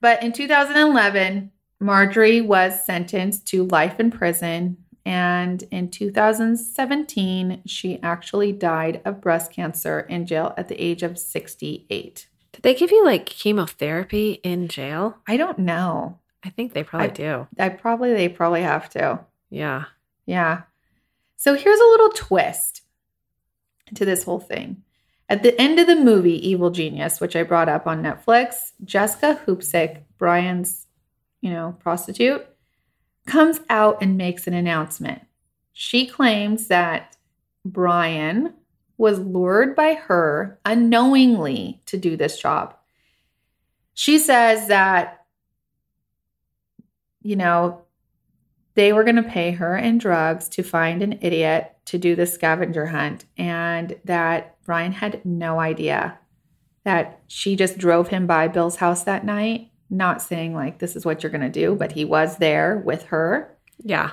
But 0.00 0.22
in 0.22 0.32
2011, 0.32 1.50
Marjorie 1.80 2.40
was 2.40 2.84
sentenced 2.84 3.46
to 3.48 3.64
life 3.66 3.98
in 3.98 4.10
prison. 4.10 4.76
And 5.06 5.62
in 5.70 5.90
2017, 5.90 7.62
she 7.66 8.00
actually 8.02 8.52
died 8.52 9.02
of 9.04 9.20
breast 9.20 9.52
cancer 9.52 10.00
in 10.00 10.26
jail 10.26 10.54
at 10.56 10.68
the 10.68 10.82
age 10.82 11.02
of 11.02 11.18
68. 11.18 12.26
Did 12.52 12.62
they 12.62 12.74
give 12.74 12.90
you 12.90 13.04
like 13.04 13.26
chemotherapy 13.26 14.40
in 14.42 14.68
jail? 14.68 15.18
I 15.26 15.36
don't 15.36 15.58
know. 15.58 16.18
I 16.42 16.50
think 16.50 16.72
they 16.72 16.84
probably 16.84 17.08
I- 17.08 17.12
do. 17.12 17.46
I 17.58 17.68
probably, 17.68 18.14
they 18.14 18.28
probably 18.28 18.62
have 18.62 18.88
to. 18.90 19.20
Yeah. 19.50 19.84
Yeah. 20.26 20.62
So 21.36 21.54
here's 21.54 21.80
a 21.80 21.84
little 21.84 22.10
twist 22.10 22.82
to 23.94 24.04
this 24.04 24.24
whole 24.24 24.40
thing. 24.40 24.82
At 25.28 25.42
the 25.42 25.58
end 25.60 25.78
of 25.78 25.86
the 25.86 25.96
movie 25.96 26.48
Evil 26.48 26.70
Genius, 26.70 27.20
which 27.20 27.34
I 27.36 27.42
brought 27.42 27.68
up 27.68 27.86
on 27.86 28.02
Netflix, 28.02 28.72
Jessica 28.84 29.40
Hoopsick, 29.46 30.02
Brian's, 30.18 30.86
you 31.40 31.50
know, 31.50 31.76
prostitute, 31.80 32.46
comes 33.26 33.60
out 33.70 33.98
and 34.00 34.16
makes 34.16 34.46
an 34.46 34.54
announcement. 34.54 35.22
She 35.72 36.06
claims 36.06 36.68
that 36.68 37.16
Brian 37.64 38.54
was 38.96 39.18
lured 39.18 39.74
by 39.74 39.94
her 39.94 40.58
unknowingly 40.64 41.82
to 41.86 41.96
do 41.96 42.16
this 42.16 42.38
job. 42.38 42.76
She 43.94 44.18
says 44.18 44.68
that, 44.68 45.24
you 47.22 47.36
know, 47.36 47.82
they 48.74 48.92
were 48.92 49.04
going 49.04 49.16
to 49.16 49.22
pay 49.22 49.52
her 49.52 49.76
in 49.76 49.98
drugs 49.98 50.48
to 50.50 50.62
find 50.62 51.02
an 51.02 51.18
idiot 51.22 51.76
to 51.86 51.98
do 51.98 52.16
the 52.16 52.26
scavenger 52.26 52.86
hunt, 52.86 53.24
and 53.36 53.96
that 54.04 54.56
Brian 54.64 54.92
had 54.92 55.24
no 55.24 55.60
idea 55.60 56.18
that 56.84 57.20
she 57.26 57.56
just 57.56 57.78
drove 57.78 58.08
him 58.08 58.26
by 58.26 58.48
Bill's 58.48 58.76
house 58.76 59.04
that 59.04 59.24
night, 59.24 59.70
not 59.90 60.22
saying 60.22 60.54
like 60.54 60.78
this 60.78 60.96
is 60.96 61.04
what 61.04 61.22
you're 61.22 61.30
going 61.32 61.40
to 61.40 61.48
do, 61.48 61.74
but 61.74 61.92
he 61.92 62.04
was 62.04 62.38
there 62.38 62.78
with 62.78 63.04
her 63.06 63.56
Yeah. 63.82 64.12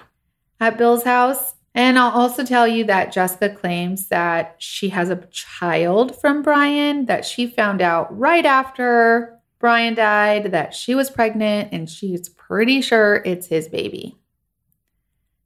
at 0.60 0.78
Bill's 0.78 1.04
house. 1.04 1.56
And 1.74 1.98
I'll 1.98 2.12
also 2.12 2.44
tell 2.44 2.68
you 2.68 2.84
that 2.86 3.14
Jessica 3.14 3.50
claims 3.56 4.10
that 4.10 4.56
she 4.58 4.90
has 4.90 5.10
a 5.10 5.26
child 5.32 6.20
from 6.20 6.42
Brian 6.42 7.06
that 7.06 7.24
she 7.26 7.48
found 7.48 7.82
out 7.82 8.16
right 8.18 8.46
after 8.46 9.40
Brian 9.60 9.94
died 9.94 10.52
that 10.52 10.74
she 10.74 10.96
was 10.96 11.10
pregnant 11.10 11.70
and 11.72 11.90
she's 11.90 12.28
pretty 12.28 12.82
sure 12.82 13.22
it's 13.24 13.48
his 13.48 13.70
baby. 13.70 14.18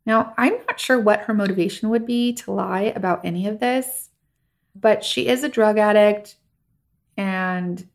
Now, 0.06 0.34
I'm 0.38 0.54
not 0.68 0.80
sure 0.80 1.00
what 1.00 1.22
her 1.22 1.34
motivation 1.34 1.90
would 1.90 2.06
be 2.06 2.34
to 2.34 2.52
lie 2.52 2.94
about 2.96 3.26
any 3.26 3.48
of 3.48 3.60
this, 3.60 4.10
but 4.76 5.04
she 5.04 5.28
is 5.28 5.44
a 5.44 5.50
drug 5.50 5.78
addict 5.78 6.38
and 7.18 7.88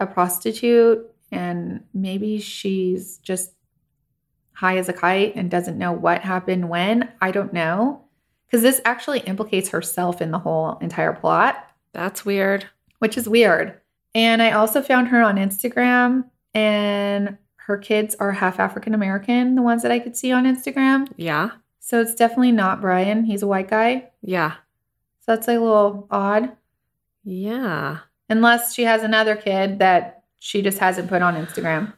a 0.00 0.06
prostitute, 0.06 1.11
and 1.32 1.82
maybe 1.94 2.38
she's 2.38 3.18
just 3.18 3.52
high 4.52 4.76
as 4.76 4.88
a 4.88 4.92
kite 4.92 5.34
and 5.34 5.50
doesn't 5.50 5.78
know 5.78 5.90
what 5.92 6.20
happened 6.20 6.68
when. 6.68 7.10
I 7.20 7.30
don't 7.32 7.52
know. 7.52 8.04
Because 8.46 8.62
this 8.62 8.80
actually 8.84 9.20
implicates 9.20 9.70
herself 9.70 10.20
in 10.20 10.30
the 10.30 10.38
whole 10.38 10.76
entire 10.82 11.14
plot, 11.14 11.66
That's 11.94 12.24
weird. 12.24 12.66
which 12.98 13.16
is 13.16 13.26
weird. 13.28 13.80
And 14.14 14.42
I 14.42 14.52
also 14.52 14.82
found 14.82 15.08
her 15.08 15.22
on 15.22 15.36
Instagram, 15.36 16.24
and 16.52 17.38
her 17.56 17.78
kids 17.78 18.14
are 18.16 18.32
half 18.32 18.60
African 18.60 18.92
American, 18.92 19.54
the 19.54 19.62
ones 19.62 19.82
that 19.82 19.90
I 19.90 19.98
could 19.98 20.16
see 20.16 20.32
on 20.32 20.44
Instagram. 20.44 21.08
Yeah. 21.16 21.52
So 21.80 22.00
it's 22.02 22.14
definitely 22.14 22.52
not 22.52 22.82
Brian. 22.82 23.24
He's 23.24 23.42
a 23.42 23.46
white 23.46 23.70
guy. 23.70 24.10
Yeah. 24.20 24.52
So 25.20 25.34
that's 25.34 25.48
a 25.48 25.52
little 25.52 26.06
odd. 26.10 26.54
Yeah. 27.24 27.98
Unless 28.28 28.74
she 28.74 28.82
has 28.84 29.02
another 29.02 29.34
kid 29.34 29.78
that 29.78 30.21
she 30.44 30.60
just 30.60 30.78
hasn't 30.78 31.08
put 31.08 31.22
on 31.22 31.36
Instagram. 31.36 31.92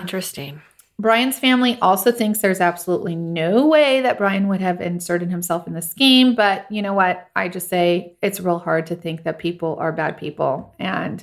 Interesting. 0.00 0.62
Brian's 0.98 1.38
family 1.38 1.78
also 1.82 2.10
thinks 2.10 2.38
there's 2.38 2.62
absolutely 2.62 3.14
no 3.14 3.66
way 3.66 4.00
that 4.00 4.16
Brian 4.16 4.48
would 4.48 4.62
have 4.62 4.80
inserted 4.80 5.28
himself 5.28 5.66
in 5.66 5.74
the 5.74 5.82
scheme. 5.82 6.34
But 6.34 6.64
you 6.72 6.80
know 6.80 6.94
what? 6.94 7.28
I 7.36 7.48
just 7.48 7.68
say 7.68 8.16
it's 8.22 8.40
real 8.40 8.58
hard 8.58 8.86
to 8.86 8.96
think 8.96 9.24
that 9.24 9.38
people 9.38 9.76
are 9.78 9.92
bad 9.92 10.16
people. 10.16 10.74
And 10.78 11.22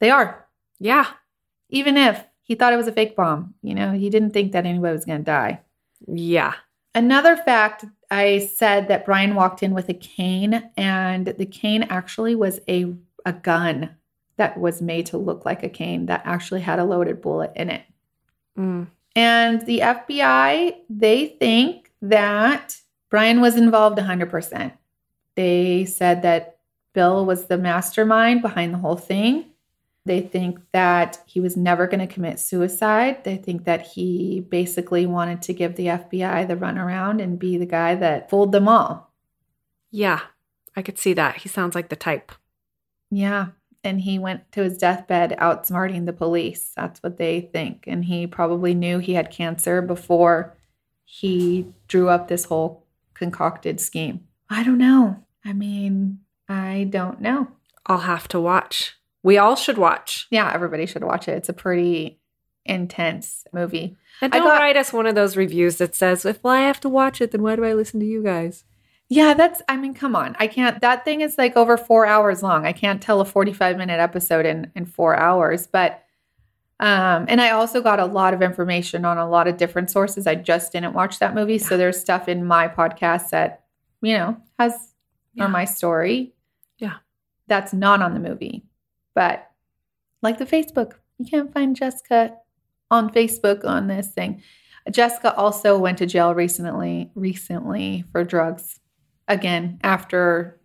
they 0.00 0.08
are. 0.08 0.48
Yeah. 0.78 1.06
Even 1.68 1.98
if 1.98 2.24
he 2.40 2.54
thought 2.54 2.72
it 2.72 2.78
was 2.78 2.88
a 2.88 2.92
fake 2.92 3.14
bomb, 3.14 3.52
you 3.60 3.74
know, 3.74 3.92
he 3.92 4.08
didn't 4.08 4.30
think 4.30 4.52
that 4.52 4.64
anybody 4.64 4.94
was 4.94 5.04
going 5.04 5.18
to 5.18 5.24
die. 5.24 5.60
Yeah. 6.08 6.54
Another 6.94 7.36
fact 7.36 7.84
I 8.10 8.50
said 8.54 8.88
that 8.88 9.04
Brian 9.04 9.34
walked 9.34 9.62
in 9.62 9.74
with 9.74 9.90
a 9.90 9.94
cane, 9.94 10.70
and 10.78 11.26
the 11.26 11.44
cane 11.44 11.82
actually 11.90 12.34
was 12.34 12.58
a, 12.70 12.94
a 13.26 13.34
gun 13.34 13.90
that 14.36 14.58
was 14.58 14.82
made 14.82 15.06
to 15.06 15.18
look 15.18 15.44
like 15.44 15.62
a 15.62 15.68
cane 15.68 16.06
that 16.06 16.22
actually 16.24 16.60
had 16.60 16.78
a 16.78 16.84
loaded 16.84 17.20
bullet 17.20 17.52
in 17.56 17.70
it. 17.70 17.82
Mm. 18.58 18.88
And 19.14 19.64
the 19.64 19.80
FBI, 19.80 20.76
they 20.90 21.26
think 21.26 21.90
that 22.02 22.76
Brian 23.10 23.40
was 23.40 23.56
involved 23.56 23.98
100%. 23.98 24.72
They 25.36 25.84
said 25.86 26.22
that 26.22 26.58
Bill 26.92 27.24
was 27.24 27.46
the 27.46 27.58
mastermind 27.58 28.42
behind 28.42 28.74
the 28.74 28.78
whole 28.78 28.96
thing. 28.96 29.46
They 30.04 30.20
think 30.20 30.60
that 30.72 31.18
he 31.26 31.40
was 31.40 31.56
never 31.56 31.86
going 31.86 32.06
to 32.06 32.12
commit 32.12 32.38
suicide. 32.38 33.24
They 33.24 33.36
think 33.36 33.64
that 33.64 33.86
he 33.86 34.40
basically 34.40 35.04
wanted 35.04 35.42
to 35.42 35.52
give 35.52 35.76
the 35.76 35.86
FBI 35.86 36.46
the 36.46 36.56
runaround 36.56 37.22
and 37.22 37.38
be 37.38 37.58
the 37.58 37.66
guy 37.66 37.96
that 37.96 38.30
fooled 38.30 38.52
them 38.52 38.68
all. 38.68 39.12
Yeah. 39.90 40.20
I 40.76 40.82
could 40.82 40.98
see 40.98 41.12
that. 41.14 41.38
He 41.38 41.48
sounds 41.48 41.74
like 41.74 41.88
the 41.88 41.96
type. 41.96 42.32
Yeah. 43.10 43.48
And 43.86 44.00
he 44.00 44.18
went 44.18 44.50
to 44.52 44.62
his 44.62 44.76
deathbed 44.76 45.36
outsmarting 45.38 46.06
the 46.06 46.12
police. 46.12 46.72
That's 46.76 47.02
what 47.02 47.18
they 47.18 47.40
think. 47.40 47.84
And 47.86 48.04
he 48.04 48.26
probably 48.26 48.74
knew 48.74 48.98
he 48.98 49.14
had 49.14 49.30
cancer 49.30 49.80
before 49.80 50.56
he 51.04 51.72
drew 51.86 52.08
up 52.08 52.26
this 52.26 52.46
whole 52.46 52.84
concocted 53.14 53.80
scheme. 53.80 54.26
I 54.50 54.64
don't 54.64 54.78
know. 54.78 55.24
I 55.44 55.52
mean, 55.52 56.18
I 56.48 56.88
don't 56.90 57.20
know. 57.20 57.48
I'll 57.86 57.98
have 57.98 58.26
to 58.28 58.40
watch. 58.40 58.96
We 59.22 59.38
all 59.38 59.54
should 59.56 59.78
watch. 59.78 60.26
Yeah, 60.30 60.50
everybody 60.52 60.86
should 60.86 61.04
watch 61.04 61.28
it. 61.28 61.32
It's 61.36 61.48
a 61.48 61.52
pretty 61.52 62.18
intense 62.64 63.44
movie. 63.52 63.96
And 64.20 64.34
I 64.34 64.38
don't 64.38 64.48
got- 64.48 64.58
write 64.60 64.76
us 64.76 64.92
one 64.92 65.06
of 65.06 65.14
those 65.14 65.36
reviews 65.36 65.78
that 65.78 65.94
says, 65.94 66.24
if 66.24 66.44
I 66.44 66.60
have 66.60 66.80
to 66.80 66.88
watch 66.88 67.20
it, 67.20 67.30
then 67.30 67.42
why 67.42 67.54
do 67.54 67.64
I 67.64 67.72
listen 67.74 68.00
to 68.00 68.06
you 68.06 68.22
guys? 68.22 68.64
Yeah, 69.08 69.34
that's, 69.34 69.62
I 69.68 69.76
mean, 69.76 69.94
come 69.94 70.16
on. 70.16 70.34
I 70.40 70.48
can't, 70.48 70.80
that 70.80 71.04
thing 71.04 71.20
is 71.20 71.38
like 71.38 71.56
over 71.56 71.76
four 71.76 72.06
hours 72.06 72.42
long. 72.42 72.66
I 72.66 72.72
can't 72.72 73.00
tell 73.00 73.20
a 73.20 73.24
45 73.24 73.76
minute 73.76 74.00
episode 74.00 74.44
in, 74.46 74.70
in 74.74 74.84
four 74.84 75.16
hours. 75.16 75.66
But, 75.68 76.02
um, 76.80 77.26
and 77.28 77.40
I 77.40 77.50
also 77.50 77.80
got 77.80 78.00
a 78.00 78.04
lot 78.04 78.34
of 78.34 78.42
information 78.42 79.04
on 79.04 79.16
a 79.16 79.28
lot 79.28 79.46
of 79.46 79.56
different 79.56 79.90
sources. 79.90 80.26
I 80.26 80.34
just 80.34 80.72
didn't 80.72 80.92
watch 80.92 81.20
that 81.20 81.34
movie. 81.34 81.58
So 81.58 81.76
there's 81.76 82.00
stuff 82.00 82.28
in 82.28 82.44
my 82.44 82.66
podcast 82.66 83.30
that, 83.30 83.62
you 84.02 84.14
know, 84.14 84.36
has, 84.58 84.92
Yeah. 85.34 85.44
or 85.44 85.48
my 85.48 85.66
story. 85.66 86.34
Yeah. 86.78 86.94
That's 87.46 87.72
not 87.72 88.02
on 88.02 88.12
the 88.12 88.20
movie. 88.20 88.64
But 89.14 89.48
like 90.20 90.38
the 90.38 90.46
Facebook, 90.46 90.94
you 91.18 91.26
can't 91.26 91.52
find 91.52 91.76
Jessica 91.76 92.36
on 92.90 93.10
Facebook 93.10 93.64
on 93.64 93.86
this 93.86 94.08
thing. 94.08 94.42
Jessica 94.90 95.32
also 95.36 95.78
went 95.78 95.98
to 95.98 96.06
jail 96.06 96.34
recently, 96.34 97.10
recently 97.14 98.04
for 98.12 98.24
drugs 98.24 98.80
again 99.28 99.78
after 99.82 100.60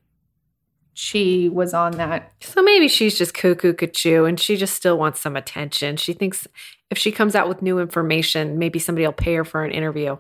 she 0.94 1.50
was 1.50 1.74
on 1.74 1.94
that. 1.94 2.34
So 2.42 2.62
maybe 2.62 2.88
she's 2.88 3.18
just 3.18 3.34
cuckoo 3.34 3.74
cuckoo 3.74 4.26
and 4.26 4.40
she 4.40 4.58
just 4.58 4.76
still 4.76 4.98
wants 4.98 5.22
some 5.22 5.36
attention. 5.36 5.98
She 5.98 6.14
thinks 6.14 6.48
if 6.90 6.98
she 6.98 7.12
comes 7.12 7.36
out 7.36 7.48
with 7.48 7.62
new 7.62 7.80
information, 7.80 8.60
maybe 8.60 8.78
somebody 8.80 9.06
will 9.06 9.14
pay 9.14 9.36
her 9.36 9.46
for 9.46 9.64
an 9.64 9.72
interview. 9.72 10.18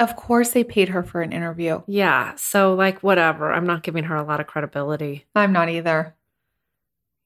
Of 0.00 0.16
course, 0.16 0.50
they 0.50 0.64
paid 0.64 0.90
her 0.90 1.02
for 1.02 1.22
an 1.22 1.32
interview. 1.32 1.82
Yeah. 1.86 2.34
So, 2.36 2.74
like, 2.74 3.02
whatever. 3.02 3.52
I'm 3.52 3.66
not 3.66 3.82
giving 3.82 4.04
her 4.04 4.14
a 4.14 4.22
lot 4.22 4.38
of 4.38 4.46
credibility. 4.46 5.26
I'm 5.34 5.52
not 5.52 5.68
either. 5.68 6.14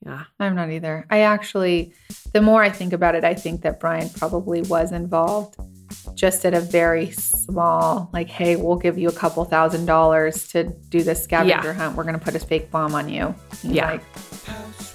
Yeah. 0.04 0.24
I'm 0.40 0.56
not 0.56 0.70
either. 0.70 1.06
I 1.10 1.20
actually, 1.20 1.92
the 2.32 2.40
more 2.40 2.62
I 2.62 2.70
think 2.70 2.92
about 2.92 3.14
it, 3.14 3.24
I 3.24 3.34
think 3.34 3.60
that 3.62 3.78
Brian 3.78 4.08
probably 4.08 4.62
was 4.62 4.90
involved 4.90 5.56
just 6.14 6.44
at 6.44 6.54
a 6.54 6.60
very 6.60 7.10
small, 7.10 8.10
like, 8.12 8.28
hey, 8.28 8.56
we'll 8.56 8.76
give 8.76 8.98
you 8.98 9.08
a 9.08 9.12
couple 9.12 9.44
thousand 9.44 9.86
dollars 9.86 10.48
to 10.48 10.64
do 10.64 11.02
this 11.02 11.22
scavenger 11.24 11.68
Yeah. 11.68 11.72
hunt. 11.72 11.96
We're 11.96 12.04
going 12.04 12.18
to 12.18 12.24
put 12.24 12.34
a 12.34 12.38
fake 12.38 12.70
bomb 12.70 12.94
on 12.94 13.08
you. 13.08 13.34
He's 13.62 13.72
Yeah. 13.72 13.92
Like, 13.92 14.02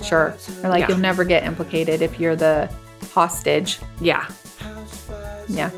sure. 0.03 0.35
Or 0.63 0.69
like, 0.69 0.81
Yeah. 0.81 0.89
you'll 0.89 0.97
never 0.99 1.23
get 1.23 1.43
implicated 1.43 2.01
if 2.01 2.19
you're 2.19 2.35
the 2.35 2.69
hostage. 3.13 3.79
Yeah. 4.01 4.27
Yeah. 5.47 5.69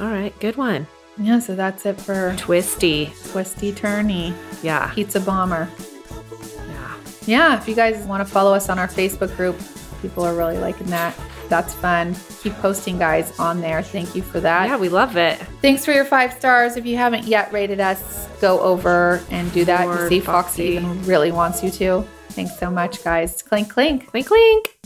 All 0.00 0.08
right. 0.08 0.38
Good 0.40 0.56
one. 0.56 0.86
Yeah. 1.18 1.38
So 1.40 1.54
that's 1.54 1.84
it 1.86 2.00
for 2.00 2.34
Twisty. 2.36 3.12
Twisty 3.30 3.72
Turny 3.72 4.32
Yeah. 4.62 4.90
Pizza 4.94 5.20
Bomber. 5.20 5.68
Yeah. 6.68 6.94
Yeah, 7.26 7.58
if 7.58 7.68
you 7.68 7.74
guys 7.74 7.96
want 8.06 8.26
to 8.26 8.32
follow 8.32 8.54
us 8.54 8.68
on 8.68 8.78
our 8.78 8.88
Facebook 8.88 9.36
group, 9.36 9.56
people 10.00 10.24
are 10.24 10.34
really 10.34 10.56
liking 10.58 10.86
that. 10.88 11.14
That's 11.48 11.74
fun. 11.74 12.14
Keep 12.42 12.54
posting, 12.56 12.98
guys, 12.98 13.36
on 13.38 13.60
there. 13.60 13.82
Thank 13.82 14.14
you 14.14 14.22
for 14.22 14.40
that. 14.40 14.68
Yeah. 14.68 14.76
We 14.76 14.88
love 14.88 15.16
it. 15.16 15.38
Thanks 15.62 15.84
for 15.84 15.92
your 15.92 16.04
five 16.04 16.32
stars. 16.34 16.76
If 16.76 16.84
you 16.86 16.96
haven't 16.96 17.24
yet 17.24 17.52
rated 17.52 17.80
us, 17.80 18.28
go 18.40 18.60
over 18.60 19.22
and 19.30 19.52
do 19.52 19.64
that. 19.64 19.86
Lord, 19.86 20.00
You 20.00 20.08
see, 20.08 20.20
Foxy 20.20 20.76
Foxy. 20.76 20.86
even 20.86 21.02
really 21.04 21.32
wants 21.32 21.62
you 21.64 21.70
to. 21.70 22.04
Thanks 22.30 22.58
so 22.58 22.70
much, 22.70 23.02
guys. 23.02 23.42
Clink, 23.42 23.70
clink. 23.72 24.08
Clink, 24.10 24.26
clink. 24.26 24.77